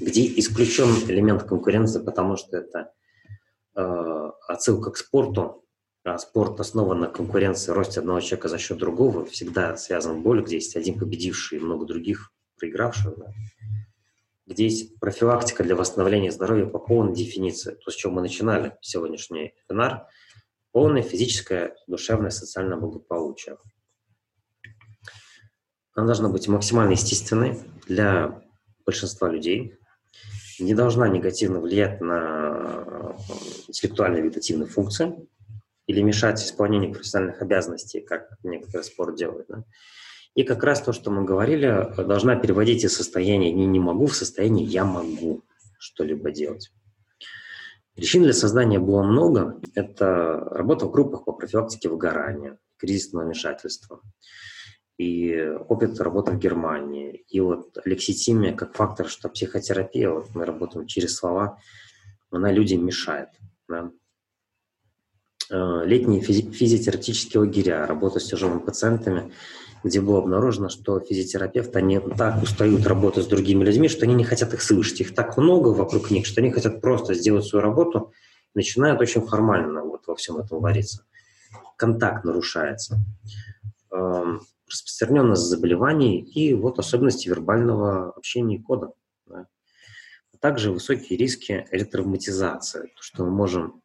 где 0.00 0.26
исключен 0.38 0.88
элемент 1.08 1.42
конкуренции, 1.44 2.02
потому 2.02 2.36
что 2.36 2.56
это 2.56 2.92
Э, 3.76 4.30
отсылка 4.48 4.90
к 4.90 4.96
спорту, 4.96 5.62
а 6.02 6.16
спорт 6.16 6.58
основан 6.60 7.00
на 7.00 7.08
конкуренции, 7.08 7.72
росте 7.72 8.00
одного 8.00 8.20
человека 8.20 8.48
за 8.48 8.56
счет 8.56 8.78
другого, 8.78 9.26
всегда 9.26 9.76
связан 9.76 10.22
боль, 10.22 10.42
где 10.42 10.56
есть 10.56 10.76
один 10.76 10.98
победивший 10.98 11.58
и 11.58 11.60
много 11.60 11.84
других 11.84 12.32
проигравших, 12.56 13.16
да. 13.18 13.32
где 14.46 14.64
есть 14.64 14.98
профилактика 14.98 15.62
для 15.64 15.76
восстановления 15.76 16.32
здоровья 16.32 16.66
по 16.66 16.78
полной 16.78 17.14
дефиниции, 17.14 17.76
то, 17.84 17.90
с 17.90 17.94
чего 17.94 18.12
мы 18.12 18.22
начинали 18.22 18.76
сегодняшний 18.80 19.54
вебинар, 19.68 20.06
полное 20.72 21.02
физическое, 21.02 21.74
душевное, 21.86 22.30
социальное 22.30 22.76
благополучие. 22.76 23.56
Она 25.94 26.06
должна 26.06 26.28
быть 26.28 26.48
максимально 26.48 26.92
естественной 26.92 27.58
для 27.86 28.42
большинства 28.84 29.28
людей, 29.28 29.78
не 30.58 30.74
должна 30.74 31.08
негативно 31.08 31.60
влиять 31.60 32.00
на 32.00 32.74
э, 32.86 33.12
интеллектуальные 33.68 34.22
вегетативные 34.22 34.68
функции 34.68 35.28
или 35.86 36.02
мешать 36.02 36.42
исполнению 36.42 36.92
профессиональных 36.92 37.42
обязанностей, 37.42 38.00
как 38.00 38.38
некоторые 38.42 38.84
спорт 38.84 39.16
делают. 39.16 39.46
Да? 39.48 39.64
И 40.36 40.44
как 40.44 40.62
раз 40.62 40.82
то, 40.82 40.92
что 40.92 41.10
мы 41.10 41.24
говорили, 41.24 41.94
должна 41.96 42.36
переводить 42.36 42.84
из 42.84 42.94
состояния 42.94 43.50
«не, 43.50 43.64
не 43.64 43.80
могу» 43.80 44.06
в 44.06 44.14
состояние 44.14 44.66
«я 44.66 44.84
могу 44.84 45.42
что-либо 45.78 46.30
делать». 46.30 46.70
Причин 47.94 48.22
для 48.22 48.34
создания 48.34 48.78
было 48.78 49.02
много. 49.02 49.58
Это 49.74 50.38
работа 50.50 50.84
в 50.84 50.90
группах 50.90 51.24
по 51.24 51.32
профилактике 51.32 51.88
выгорания, 51.88 52.58
кризисного 52.76 53.24
вмешательства, 53.24 54.02
и 54.98 55.40
опыт 55.68 55.98
работы 56.00 56.32
в 56.32 56.38
Германии, 56.38 57.24
и 57.28 57.40
вот 57.40 57.78
лекситимия 57.86 58.54
как 58.54 58.74
фактор, 58.74 59.08
что 59.08 59.30
психотерапия, 59.30 60.10
вот 60.10 60.34
мы 60.34 60.44
работаем 60.44 60.86
через 60.86 61.16
слова, 61.16 61.58
она 62.30 62.52
людям 62.52 62.84
мешает. 62.84 63.30
Да? 63.70 63.90
э, 65.50 65.82
летние 65.84 66.20
физи- 66.20 66.50
физиотерапевтические 66.50 67.40
лагеря, 67.40 67.86
работа 67.86 68.20
с 68.20 68.26
тяжелыми 68.26 68.58
пациентами, 68.58 69.32
где 69.84 70.00
было 70.00 70.18
обнаружено, 70.18 70.68
что 70.68 71.00
физиотерапевты, 71.00 71.78
они 71.78 72.00
так 72.00 72.42
устают 72.42 72.86
работать 72.86 73.24
с 73.24 73.28
другими 73.28 73.64
людьми, 73.64 73.88
что 73.88 74.04
они 74.04 74.14
не 74.14 74.24
хотят 74.24 74.52
их 74.54 74.62
слышать. 74.62 75.00
Их 75.00 75.14
так 75.14 75.36
много 75.36 75.68
вокруг 75.68 76.10
них, 76.10 76.26
что 76.26 76.40
они 76.40 76.50
хотят 76.50 76.80
просто 76.80 77.14
сделать 77.14 77.46
свою 77.46 77.62
работу, 77.62 78.12
начинают 78.54 79.00
очень 79.00 79.26
формально 79.26 79.82
вот 79.82 80.06
во 80.06 80.16
всем 80.16 80.38
этом 80.38 80.60
вариться. 80.60 81.04
Контакт 81.76 82.24
нарушается. 82.24 82.98
Эм, 83.92 84.40
распространенность 84.68 85.42
заболеваний 85.42 86.20
и 86.20 86.54
вот 86.54 86.78
особенности 86.78 87.28
вербального 87.28 88.10
общения 88.10 88.56
и 88.56 88.62
кода. 88.62 88.92
Да. 89.26 89.46
А 90.32 90.38
также 90.38 90.72
высокие 90.72 91.18
риски 91.18 91.66
ретравматизации, 91.70 92.92
то, 92.96 93.02
что 93.02 93.24
мы 93.24 93.30
можем 93.30 93.82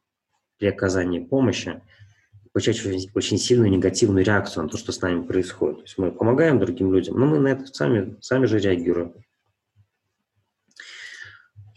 при 0.58 0.66
оказании 0.66 1.20
помощи 1.20 1.82
получать 2.52 2.84
очень, 2.84 3.10
очень 3.14 3.38
сильную 3.38 3.70
негативную 3.70 4.24
реакцию 4.24 4.64
на 4.64 4.68
то, 4.68 4.76
что 4.76 4.92
с 4.92 5.00
нами 5.00 5.26
происходит. 5.26 5.78
То 5.78 5.82
есть 5.84 5.98
мы 5.98 6.12
помогаем 6.12 6.58
другим 6.58 6.92
людям, 6.92 7.18
но 7.18 7.26
мы 7.26 7.38
на 7.38 7.48
это 7.48 7.66
сами, 7.66 8.16
сами 8.20 8.46
же 8.46 8.58
реагируем. 8.58 9.14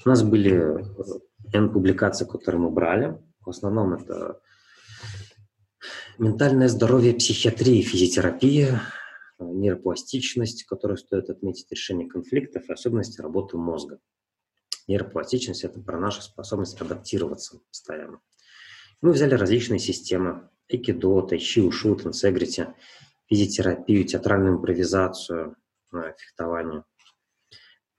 У 0.05 0.09
нас 0.09 0.21
были 0.21 0.85
N 1.53 1.71
публикаций, 1.71 2.27
которые 2.27 2.61
мы 2.61 2.69
брали. 2.71 3.17
В 3.41 3.49
основном 3.49 3.93
это 3.93 4.41
ментальное 6.17 6.67
здоровье, 6.67 7.13
психиатрия, 7.15 7.81
физиотерапия, 7.81 8.81
нейропластичность, 9.39 10.65
которую 10.65 10.97
стоит 10.97 11.29
отметить, 11.29 11.71
решение 11.71 12.07
конфликтов 12.07 12.67
и 12.67 12.73
особенности 12.73 13.21
работы 13.21 13.57
мозга. 13.57 13.99
Нейропластичность– 14.87 15.63
это 15.63 15.79
про 15.79 15.99
нашу 15.99 16.21
способность 16.21 16.79
адаптироваться 16.79 17.59
постоянно. 17.69 18.19
Мы 19.01 19.13
взяли 19.13 19.35
различные 19.35 19.79
системы– 19.79 20.49
айкидо, 20.71 21.21
тайчи, 21.21 21.61
ушу, 21.61 21.95
инсегрити, 21.95 22.67
физиотерапию, 23.27 24.05
театральную 24.05 24.55
импровизацию, 24.55 25.55
фехтование. 25.91 26.83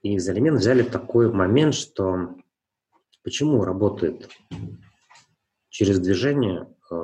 И 0.01 0.19
за 0.19 0.33
элемент 0.33 0.59
взяли 0.59 0.83
такой 0.83 1.31
момент, 1.31 1.73
что 1.73 2.35
почему 3.23 3.63
работает 3.63 4.29
через 5.69 5.99
движение, 5.99 6.73
э, 6.91 6.95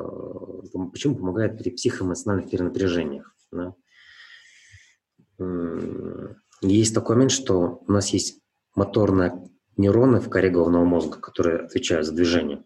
почему 0.92 1.16
помогает 1.16 1.58
при 1.58 1.72
психоэмоциональных 1.72 2.50
перенапряжениях. 2.50 3.36
Да? 3.52 3.76
Есть 6.62 6.96
такой 6.96 7.16
момент, 7.16 7.32
что 7.32 7.84
у 7.86 7.92
нас 7.92 8.10
есть 8.10 8.40
моторные 8.76 9.50
нейроны 9.76 10.20
в 10.22 10.30
коре 10.30 10.50
головного 10.50 10.86
мозга, 10.86 11.20
которые 11.20 11.66
отвечают 11.66 12.06
за 12.06 12.14
движение. 12.14 12.64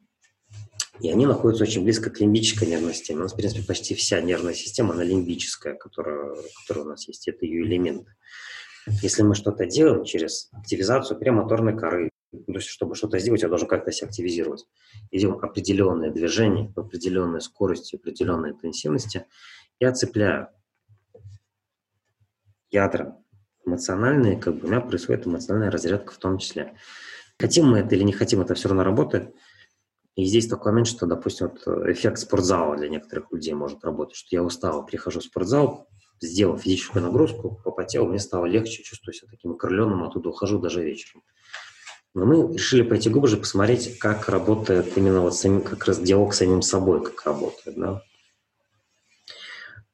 И 0.99 1.09
они 1.11 1.25
находятся 1.25 1.63
очень 1.63 1.83
близко 1.83 2.09
к 2.09 2.19
лимбической 2.19 2.67
нервной 2.67 2.93
системе. 2.93 3.19
У 3.19 3.23
нас, 3.23 3.33
в 3.33 3.35
принципе, 3.35 3.63
почти 3.63 3.95
вся 3.95 4.19
нервная 4.21 4.53
система, 4.53 4.93
она 4.93 5.03
лимбическая, 5.03 5.75
которая, 5.75 6.35
которая 6.61 6.85
у 6.85 6.89
нас 6.89 7.07
есть, 7.07 7.27
это 7.27 7.45
ее 7.45 7.63
элементы. 7.63 8.13
Если 9.01 9.21
мы 9.21 9.35
что-то 9.35 9.65
делаем 9.65 10.05
через 10.05 10.49
активизацию 10.53 11.19
премоторной 11.19 11.77
коры, 11.77 12.09
то 12.31 12.53
есть, 12.53 12.67
чтобы 12.67 12.95
что-то 12.95 13.19
сделать, 13.19 13.41
я 13.41 13.49
должен 13.49 13.67
как-то 13.67 13.91
себя 13.91 14.07
активизировать. 14.07 14.65
Идем 15.11 15.33
определенные 15.41 16.11
движения, 16.11 16.71
по 16.73 16.81
определенной 16.81 17.41
скорости, 17.41 17.95
определенной 17.95 18.51
интенсивности. 18.51 19.25
Я 19.79 19.91
цепляю 19.91 20.49
ядра 22.69 23.17
эмоциональные, 23.65 24.37
как 24.37 24.55
бы 24.55 24.67
у 24.67 24.69
меня 24.69 24.81
происходит 24.81 25.27
эмоциональная 25.27 25.71
разрядка 25.71 26.13
в 26.13 26.17
том 26.17 26.37
числе. 26.37 26.73
Хотим 27.39 27.67
мы 27.67 27.79
это 27.79 27.95
или 27.95 28.03
не 28.03 28.13
хотим, 28.13 28.41
это 28.41 28.55
все 28.55 28.69
равно 28.69 28.83
работает. 28.83 29.33
И 30.17 30.25
здесь 30.25 30.47
такой 30.47 30.71
момент, 30.71 30.87
что, 30.87 31.05
допустим, 31.05 31.49
вот 31.49 31.61
э, 31.67 31.91
эффект 31.91 32.17
спортзала 32.17 32.75
для 32.75 32.89
некоторых 32.89 33.31
людей 33.31 33.53
может 33.53 33.85
работать, 33.85 34.15
что 34.15 34.29
я 34.31 34.41
устал, 34.41 34.83
прихожу 34.83 35.19
в 35.19 35.23
спортзал, 35.23 35.87
сделал 36.19 36.57
физическую 36.57 37.05
нагрузку, 37.05 37.61
попотел, 37.63 38.07
мне 38.07 38.17
стало 38.17 38.47
легче, 38.47 38.81
чувствую 38.81 39.13
себя 39.13 39.27
таким 39.29 39.51
окрыленным, 39.51 40.03
оттуда 40.03 40.29
ухожу 40.29 40.57
даже 40.57 40.83
вечером. 40.83 41.21
Но 42.15 42.25
мы 42.25 42.51
решили 42.51 42.81
пойти 42.81 43.11
глубже, 43.11 43.37
посмотреть, 43.37 43.99
как 43.99 44.27
работает 44.27 44.97
именно 44.97 45.21
вот 45.21 45.35
самим, 45.35 45.61
как 45.61 45.85
раз 45.85 45.99
диалог 45.99 46.33
с 46.33 46.37
самим 46.37 46.63
собой, 46.63 47.03
как 47.03 47.23
работает, 47.23 47.77
да. 47.77 48.01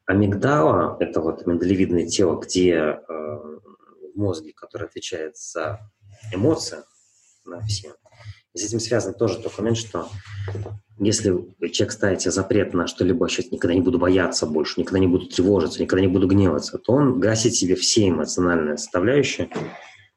Амигдала– 0.06 0.96
это 1.00 1.20
вот 1.20 1.46
миндалевидное 1.46 2.06
тело, 2.06 2.40
где 2.40 2.72
э, 2.72 2.98
в 3.08 4.16
мозге, 4.16 4.54
который 4.54 4.86
отвечает 4.86 5.36
за 5.36 5.80
эмоции, 6.32 6.78
да, 7.44 7.60
все. 7.60 7.94
С 8.56 8.64
этим 8.64 8.78
связан 8.78 9.14
тоже 9.14 9.42
тот 9.42 9.58
момент, 9.58 9.76
что 9.76 10.08
если 10.98 11.30
человек 11.72 11.92
ставит 11.92 12.20
себе 12.20 12.30
запрет 12.30 12.72
на 12.72 12.86
что-либо, 12.86 13.28
сейчас 13.28 13.50
никогда 13.50 13.74
не 13.74 13.80
буду 13.80 13.98
бояться 13.98 14.46
больше, 14.46 14.80
никогда 14.80 15.00
не 15.00 15.08
буду 15.08 15.26
тревожиться, 15.26 15.82
никогда 15.82 16.06
не 16.06 16.12
буду 16.12 16.28
гневаться, 16.28 16.78
то 16.78 16.92
он 16.92 17.18
гасит 17.18 17.54
себе 17.54 17.74
все 17.74 18.08
эмоциональные 18.08 18.76
составляющие, 18.76 19.50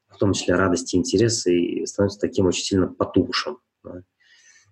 в 0.08 0.18
том 0.18 0.34
числе 0.34 0.54
радости, 0.54 0.94
интересы, 0.94 1.52
и 1.52 1.86
становится 1.86 2.20
таким 2.20 2.46
очень 2.46 2.64
сильно 2.64 2.86
потухшим. 2.86 3.58
Да. 3.82 4.02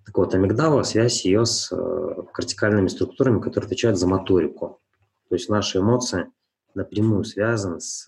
Так 0.05 0.17
вот, 0.17 0.33
амигдала, 0.33 0.85
связь 0.85 1.25
ее 1.25 1.45
с 1.45 1.73
э, 1.73 2.23
кортикальными 2.33 2.87
структурами, 2.87 3.41
которые 3.41 3.67
отвечают 3.67 3.99
за 3.99 4.07
моторику. 4.07 4.81
То 5.29 5.35
есть 5.35 5.49
наши 5.49 5.79
эмоции 5.79 6.31
напрямую 6.75 7.25
связаны 7.25 7.81
с, 7.81 8.07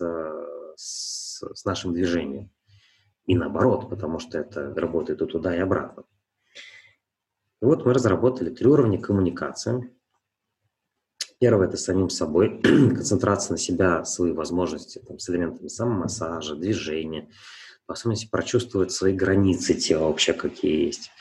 с, 0.77 1.43
с 1.53 1.65
нашим 1.65 1.91
движением. 1.91 2.49
И 3.29 3.35
наоборот, 3.35 3.91
потому 3.91 4.17
что 4.17 4.39
это 4.39 4.73
работает 4.73 5.21
и 5.21 5.27
туда, 5.27 5.55
и 5.55 5.59
обратно. 5.59 6.03
И 7.61 7.65
вот 7.65 7.85
мы 7.85 7.93
разработали 7.93 8.49
три 8.49 8.65
уровня 8.65 8.99
коммуникации. 8.99 9.95
Первое– 11.37 11.67
это 11.69 11.77
самим 11.77 12.09
собой, 12.09 12.59
концентрация 12.63 13.53
на 13.53 13.57
себя, 13.59 14.03
свои 14.03 14.31
возможности 14.31 14.97
там, 14.97 15.19
с 15.19 15.29
элементами 15.29 15.67
самомассажа, 15.67 16.55
движения, 16.55 17.29
по 17.85 17.93
особенности 17.93 18.27
прочувствовать 18.27 18.91
свои 18.91 19.13
границы 19.13 19.75
тела 19.75 20.07
вообще, 20.07 20.33
какие 20.33 20.87
есть. 20.87 21.11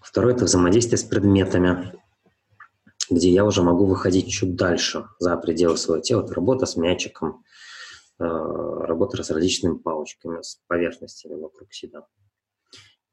Второе– 0.00 0.34
это 0.36 0.44
взаимодействие 0.44 0.98
с 0.98 1.02
предметами 1.02 1.92
где 3.10 3.30
я 3.30 3.44
уже 3.44 3.62
могу 3.62 3.84
выходить 3.84 4.30
чуть 4.30 4.54
дальше, 4.54 5.08
за 5.18 5.36
пределы 5.36 5.76
своего 5.76 6.00
тела. 6.02 6.22
Это 6.22 6.34
работа 6.34 6.66
с 6.66 6.76
мячиком, 6.76 7.42
работа 8.22 9.22
с 9.22 9.30
различными 9.30 9.78
палочками, 9.78 10.42
с 10.42 10.60
поверхностями 10.66 11.34
вокруг 11.34 11.72
себя. 11.72 12.06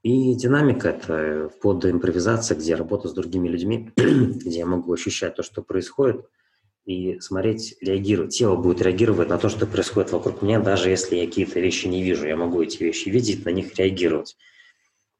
И 0.01 0.33
динамика– 0.35 0.89
это 0.89 1.49
вплоть 1.49 1.79
до 1.79 1.91
импровизации, 1.91 2.55
где 2.55 2.75
работа 2.75 3.09
с 3.09 3.13
другими 3.13 3.49
людьми, 3.49 3.91
где 3.97 4.59
я 4.59 4.65
могу 4.65 4.93
ощущать 4.93 5.35
то, 5.35 5.43
что 5.43 5.61
происходит, 5.61 6.25
и 6.85 7.19
смотреть, 7.19 7.75
реагировать. 7.81 8.35
Тело 8.35 8.55
будет 8.55 8.81
реагировать 8.81 9.29
на 9.29 9.37
то, 9.37 9.49
что 9.49 9.67
происходит 9.67 10.11
вокруг 10.11 10.41
меня, 10.41 10.59
даже 10.59 10.89
если 10.89 11.17
я 11.17 11.25
какие-то 11.25 11.59
вещи 11.59 11.87
не 11.87 12.01
вижу. 12.01 12.27
Я 12.27 12.37
могу 12.37 12.61
эти 12.61 12.81
вещи 12.81 13.09
видеть, 13.09 13.45
на 13.45 13.49
них 13.49 13.75
реагировать. 13.77 14.37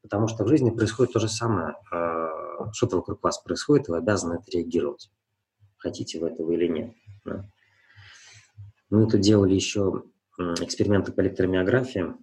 Потому 0.02 0.26
что 0.26 0.44
в 0.44 0.48
жизни 0.48 0.70
происходит 0.70 1.12
то 1.12 1.20
же 1.20 1.28
самое. 1.28 1.76
Э, 1.92 2.70
что-то 2.72 2.96
вокруг 2.96 3.22
вас 3.22 3.38
происходит, 3.38 3.88
вы 3.88 3.98
обязаны 3.98 4.34
это 4.34 4.50
реагировать. 4.50 5.10
Хотите 5.76 6.18
вы 6.18 6.30
этого 6.30 6.50
или 6.52 6.66
нет. 6.66 6.94
Мы 8.90 9.08
тут 9.08 9.20
делали 9.20 9.54
еще 9.54 10.04
эксперименты 10.60 11.12
по 11.12 11.20
электромиографии 11.20 12.14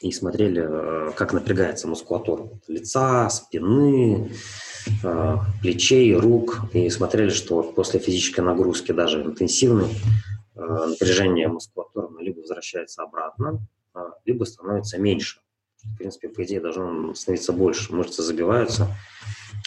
и 0.00 0.10
смотрели, 0.10 0.62
э, 0.64 1.12
как 1.12 1.32
напрягается 1.32 1.86
мускулатура 1.86 2.50
лица, 2.66 3.30
спины, 3.30 4.32
э, 5.04 5.36
плечей, 5.62 6.14
рук. 6.16 6.62
И 6.72 6.90
смотрели, 6.90 7.30
что 7.30 7.62
после 7.62 8.00
физической 8.00 8.40
нагрузки, 8.40 8.90
даже 8.92 9.22
интенсивной, 9.22 9.90
э, 10.56 10.60
напряжение 10.60 11.48
мускулатуры 11.48 12.08
либо 12.20 12.40
возвращается 12.40 13.02
обратно, 13.02 13.60
либо 14.24 14.44
становится 14.44 14.98
меньше 14.98 15.40
в 15.84 15.98
принципе, 15.98 16.28
по 16.28 16.44
идее, 16.44 16.60
должно 16.60 17.14
становиться 17.14 17.52
больше. 17.52 17.92
Мышцы 17.92 18.22
забиваются. 18.22 18.88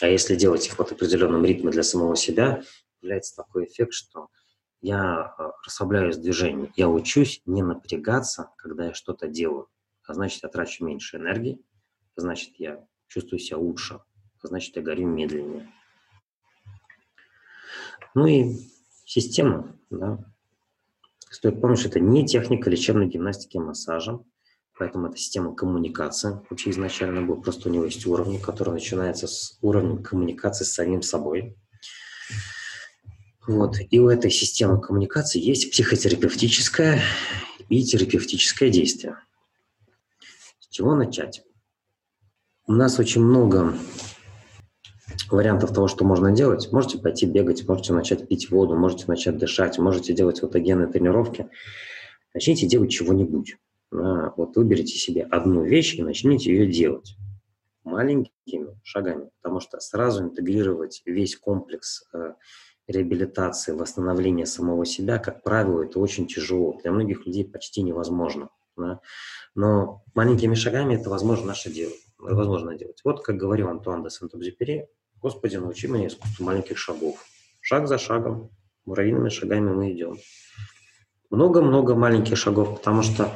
А 0.01 0.07
если 0.07 0.35
делать 0.35 0.65
их 0.67 0.77
под 0.77 0.91
определенным 0.91 1.43
ритме 1.45 1.71
для 1.71 1.83
самого 1.83 2.15
себя, 2.15 2.63
появляется 2.99 3.35
такой 3.35 3.65
эффект, 3.65 3.93
что 3.93 4.29
я 4.85 5.33
э, 5.39 5.43
расслабляюсь 5.65 6.17
в 6.17 6.21
движении. 6.21 6.71
Я 6.75 6.89
учусь 6.89 7.41
не 7.47 7.63
напрягаться, 7.63 8.51
когда 8.55 8.85
я 8.85 8.93
что-то 8.93 9.27
делаю. 9.27 9.67
А 10.05 10.13
значит, 10.13 10.43
я 10.43 10.49
трачу 10.49 10.85
меньше 10.85 11.17
энергии, 11.17 11.59
а 12.15 12.21
значит, 12.21 12.53
я 12.59 12.85
чувствую 13.07 13.39
себя 13.39 13.57
лучше, 13.57 13.99
а 14.43 14.47
значит, 14.47 14.75
я 14.75 14.83
горю 14.83 15.07
медленнее. 15.07 15.67
Ну 18.13 18.27
и 18.27 18.57
система, 19.05 19.75
да. 19.89 20.19
Стоит 21.31 21.59
помнить, 21.59 21.79
что 21.79 21.89
это 21.89 21.99
не 21.99 22.23
техника 22.25 22.69
лечебной 22.69 23.07
гимнастики 23.07 23.57
массажа, 23.57 24.19
Поэтому 24.77 25.07
это 25.07 25.15
система 25.15 25.55
коммуникации 25.55 26.41
вообще 26.49 26.71
изначально 26.71 27.21
был. 27.21 27.41
Просто 27.41 27.69
у 27.69 27.71
него 27.71 27.85
есть 27.85 28.05
уровни, 28.05 28.37
которые 28.37 28.73
начинаются 28.73 29.25
с 29.25 29.57
уровня 29.61 30.03
коммуникации 30.03 30.65
с 30.65 30.73
самим 30.73 31.01
собой. 31.01 31.57
Вот. 33.47 33.77
И 33.91 33.99
у 33.99 34.09
этой 34.09 34.31
системы 34.31 34.81
коммуникации 34.81 35.39
есть 35.39 35.71
психотерапевтическое 35.71 37.01
и 37.69 37.83
терапевтическое 37.83 38.69
действие. 38.69 39.17
С 40.59 40.67
чего 40.67 40.95
начать? 40.95 41.43
У 42.67 42.73
нас 42.73 42.99
очень 42.99 43.21
много 43.21 43.75
вариантов 45.29 45.73
того, 45.73 45.87
что 45.87 46.03
можно 46.05 46.31
делать. 46.31 46.71
Можете 46.71 46.97
пойти 46.97 47.25
бегать, 47.25 47.67
можете 47.67 47.93
начать 47.93 48.27
пить 48.27 48.49
воду, 48.49 48.75
можете 48.75 49.05
начать 49.07 49.37
дышать, 49.37 49.77
можете 49.77 50.13
делать 50.13 50.41
аутогенные 50.41 50.87
тренировки. 50.87 51.47
Начните 52.33 52.67
делать 52.67 52.91
чего-нибудь. 52.91 53.57
Вот 53.91 54.55
выберите 54.55 54.97
себе 54.97 55.23
одну 55.23 55.63
вещь 55.63 55.95
и 55.95 56.03
начните 56.03 56.51
ее 56.51 56.67
делать 56.67 57.15
маленькими 57.83 58.79
шагами, 58.83 59.29
потому 59.41 59.59
что 59.59 59.79
сразу 59.79 60.23
интегрировать 60.23 61.01
весь 61.05 61.37
комплекс 61.37 62.03
э, 62.13 62.33
реабилитации, 62.87 63.73
восстановления 63.73 64.45
самого 64.45 64.85
себя, 64.85 65.17
как 65.17 65.43
правило, 65.43 65.83
это 65.83 65.99
очень 65.99 66.27
тяжело. 66.27 66.79
Для 66.81 66.91
многих 66.91 67.25
людей 67.25 67.45
почти 67.45 67.81
невозможно. 67.81 68.49
Да? 68.77 68.99
Но 69.55 70.03
маленькими 70.13 70.55
шагами 70.55 70.95
это 70.95 71.09
возможно 71.09 71.47
наше 71.47 71.71
дело, 71.71 71.93
возможно 72.17 72.75
делать. 72.75 73.01
Вот 73.03 73.23
как 73.23 73.37
говорил 73.37 73.69
Антуан 73.69 74.03
де 74.03 74.09
Сент-Экзюпери, 74.09 74.87
Господи, 75.21 75.55
научи 75.55 75.87
меня 75.87 76.07
искусству 76.07 76.45
маленьких 76.45 76.77
шагов. 76.77 77.25
Шаг 77.61 77.87
за 77.87 77.97
шагом, 77.97 78.51
муравьиными 78.85 79.29
шагами 79.29 79.71
мы 79.71 79.91
идем. 79.91 80.17
Много-много 81.31 81.95
маленьких 81.95 82.37
шагов, 82.37 82.77
потому 82.77 83.01
что 83.01 83.31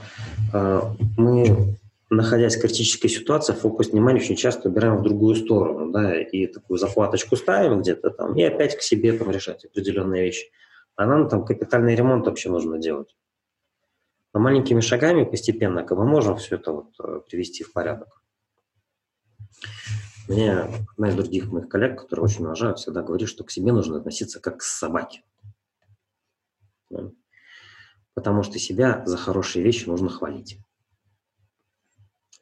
э, 0.53 0.81
мы 1.17 1.79
находясь 2.09 2.57
в 2.57 2.61
критической 2.61 3.09
ситуации, 3.09 3.53
фокус 3.53 3.89
внимания 3.89 4.19
очень 4.19 4.35
часто 4.35 4.69
убираем 4.69 4.97
в 4.97 5.03
другую 5.03 5.35
сторону, 5.35 5.91
да, 5.91 6.19
и 6.19 6.47
такую 6.47 6.77
захваточку 6.77 7.35
ставим 7.35 7.81
где-то 7.81 8.09
там, 8.09 8.35
и 8.35 8.43
опять 8.43 8.75
к 8.77 8.81
себе 8.81 9.13
там 9.13 9.29
решать 9.31 9.65
определенные 9.65 10.23
вещи. 10.23 10.51
А 10.95 11.05
нам 11.05 11.29
там 11.29 11.45
капитальный 11.45 11.95
ремонт 11.95 12.25
вообще 12.25 12.49
нужно 12.49 12.77
делать. 12.79 13.15
Но 14.33 14.39
маленькими 14.39 14.81
шагами 14.81 15.23
постепенно 15.23 15.83
как 15.83 15.97
мы 15.97 16.05
можем 16.05 16.37
все 16.37 16.55
это 16.55 16.71
вот 16.71 16.93
э, 16.99 17.21
привести 17.27 17.63
в 17.63 17.73
порядок. 17.73 18.21
Мне 20.27 20.59
одна 20.59 21.09
из 21.09 21.15
других 21.15 21.51
моих 21.51 21.69
коллег, 21.69 21.99
которые 21.99 22.25
очень 22.25 22.45
уважаю, 22.45 22.75
всегда 22.75 23.01
говорит, 23.01 23.27
что 23.27 23.43
к 23.43 23.49
себе 23.49 23.71
нужно 23.71 23.97
относиться 23.97 24.39
как 24.39 24.57
к 24.57 24.61
собаке. 24.61 25.23
Потому 28.13 28.43
что 28.43 28.59
себя 28.59 29.03
за 29.05 29.17
хорошие 29.17 29.63
вещи 29.63 29.87
нужно 29.87 30.09
хвалить. 30.09 30.59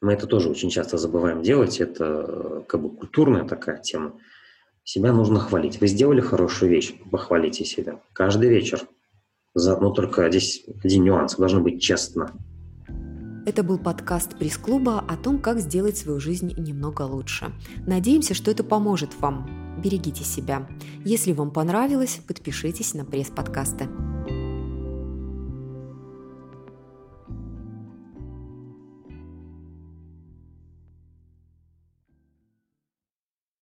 Мы 0.00 0.12
это 0.12 0.26
тоже 0.26 0.48
очень 0.48 0.70
часто 0.70 0.96
забываем 0.96 1.42
делать. 1.42 1.80
Это 1.80 2.04
э, 2.04 2.62
как 2.68 2.82
бы 2.82 2.90
культурная 2.90 3.44
такая 3.44 3.78
тема. 3.78 4.14
Себя 4.84 5.12
нужно 5.12 5.40
хвалить. 5.40 5.80
Вы 5.80 5.88
сделали 5.88 6.20
хорошую 6.20 6.70
вещь, 6.70 6.94
похвалите 7.10 7.64
себя. 7.64 8.00
Каждый 8.12 8.48
вечер. 8.48 8.80
За, 9.54 9.78
ну, 9.78 9.92
только 9.92 10.28
здесь 10.30 10.64
один 10.84 11.04
нюанс. 11.04 11.36
Должно 11.36 11.60
быть 11.60 11.82
честно. 11.82 12.30
Это 13.44 13.62
был 13.62 13.78
подкаст 13.78 14.38
пресс-клуба 14.38 15.00
о 15.00 15.16
том, 15.16 15.40
как 15.40 15.58
сделать 15.58 15.96
свою 15.96 16.20
жизнь 16.20 16.54
немного 16.58 17.02
лучше. 17.02 17.52
Надеемся, 17.86 18.34
что 18.34 18.50
это 18.50 18.62
поможет 18.62 19.18
вам. 19.20 19.80
Берегите 19.82 20.22
себя. 20.22 20.68
Если 21.04 21.32
вам 21.32 21.50
понравилось, 21.50 22.20
подпишитесь 22.26 22.94
на 22.94 23.04
пресс-подкасты. 23.04 23.88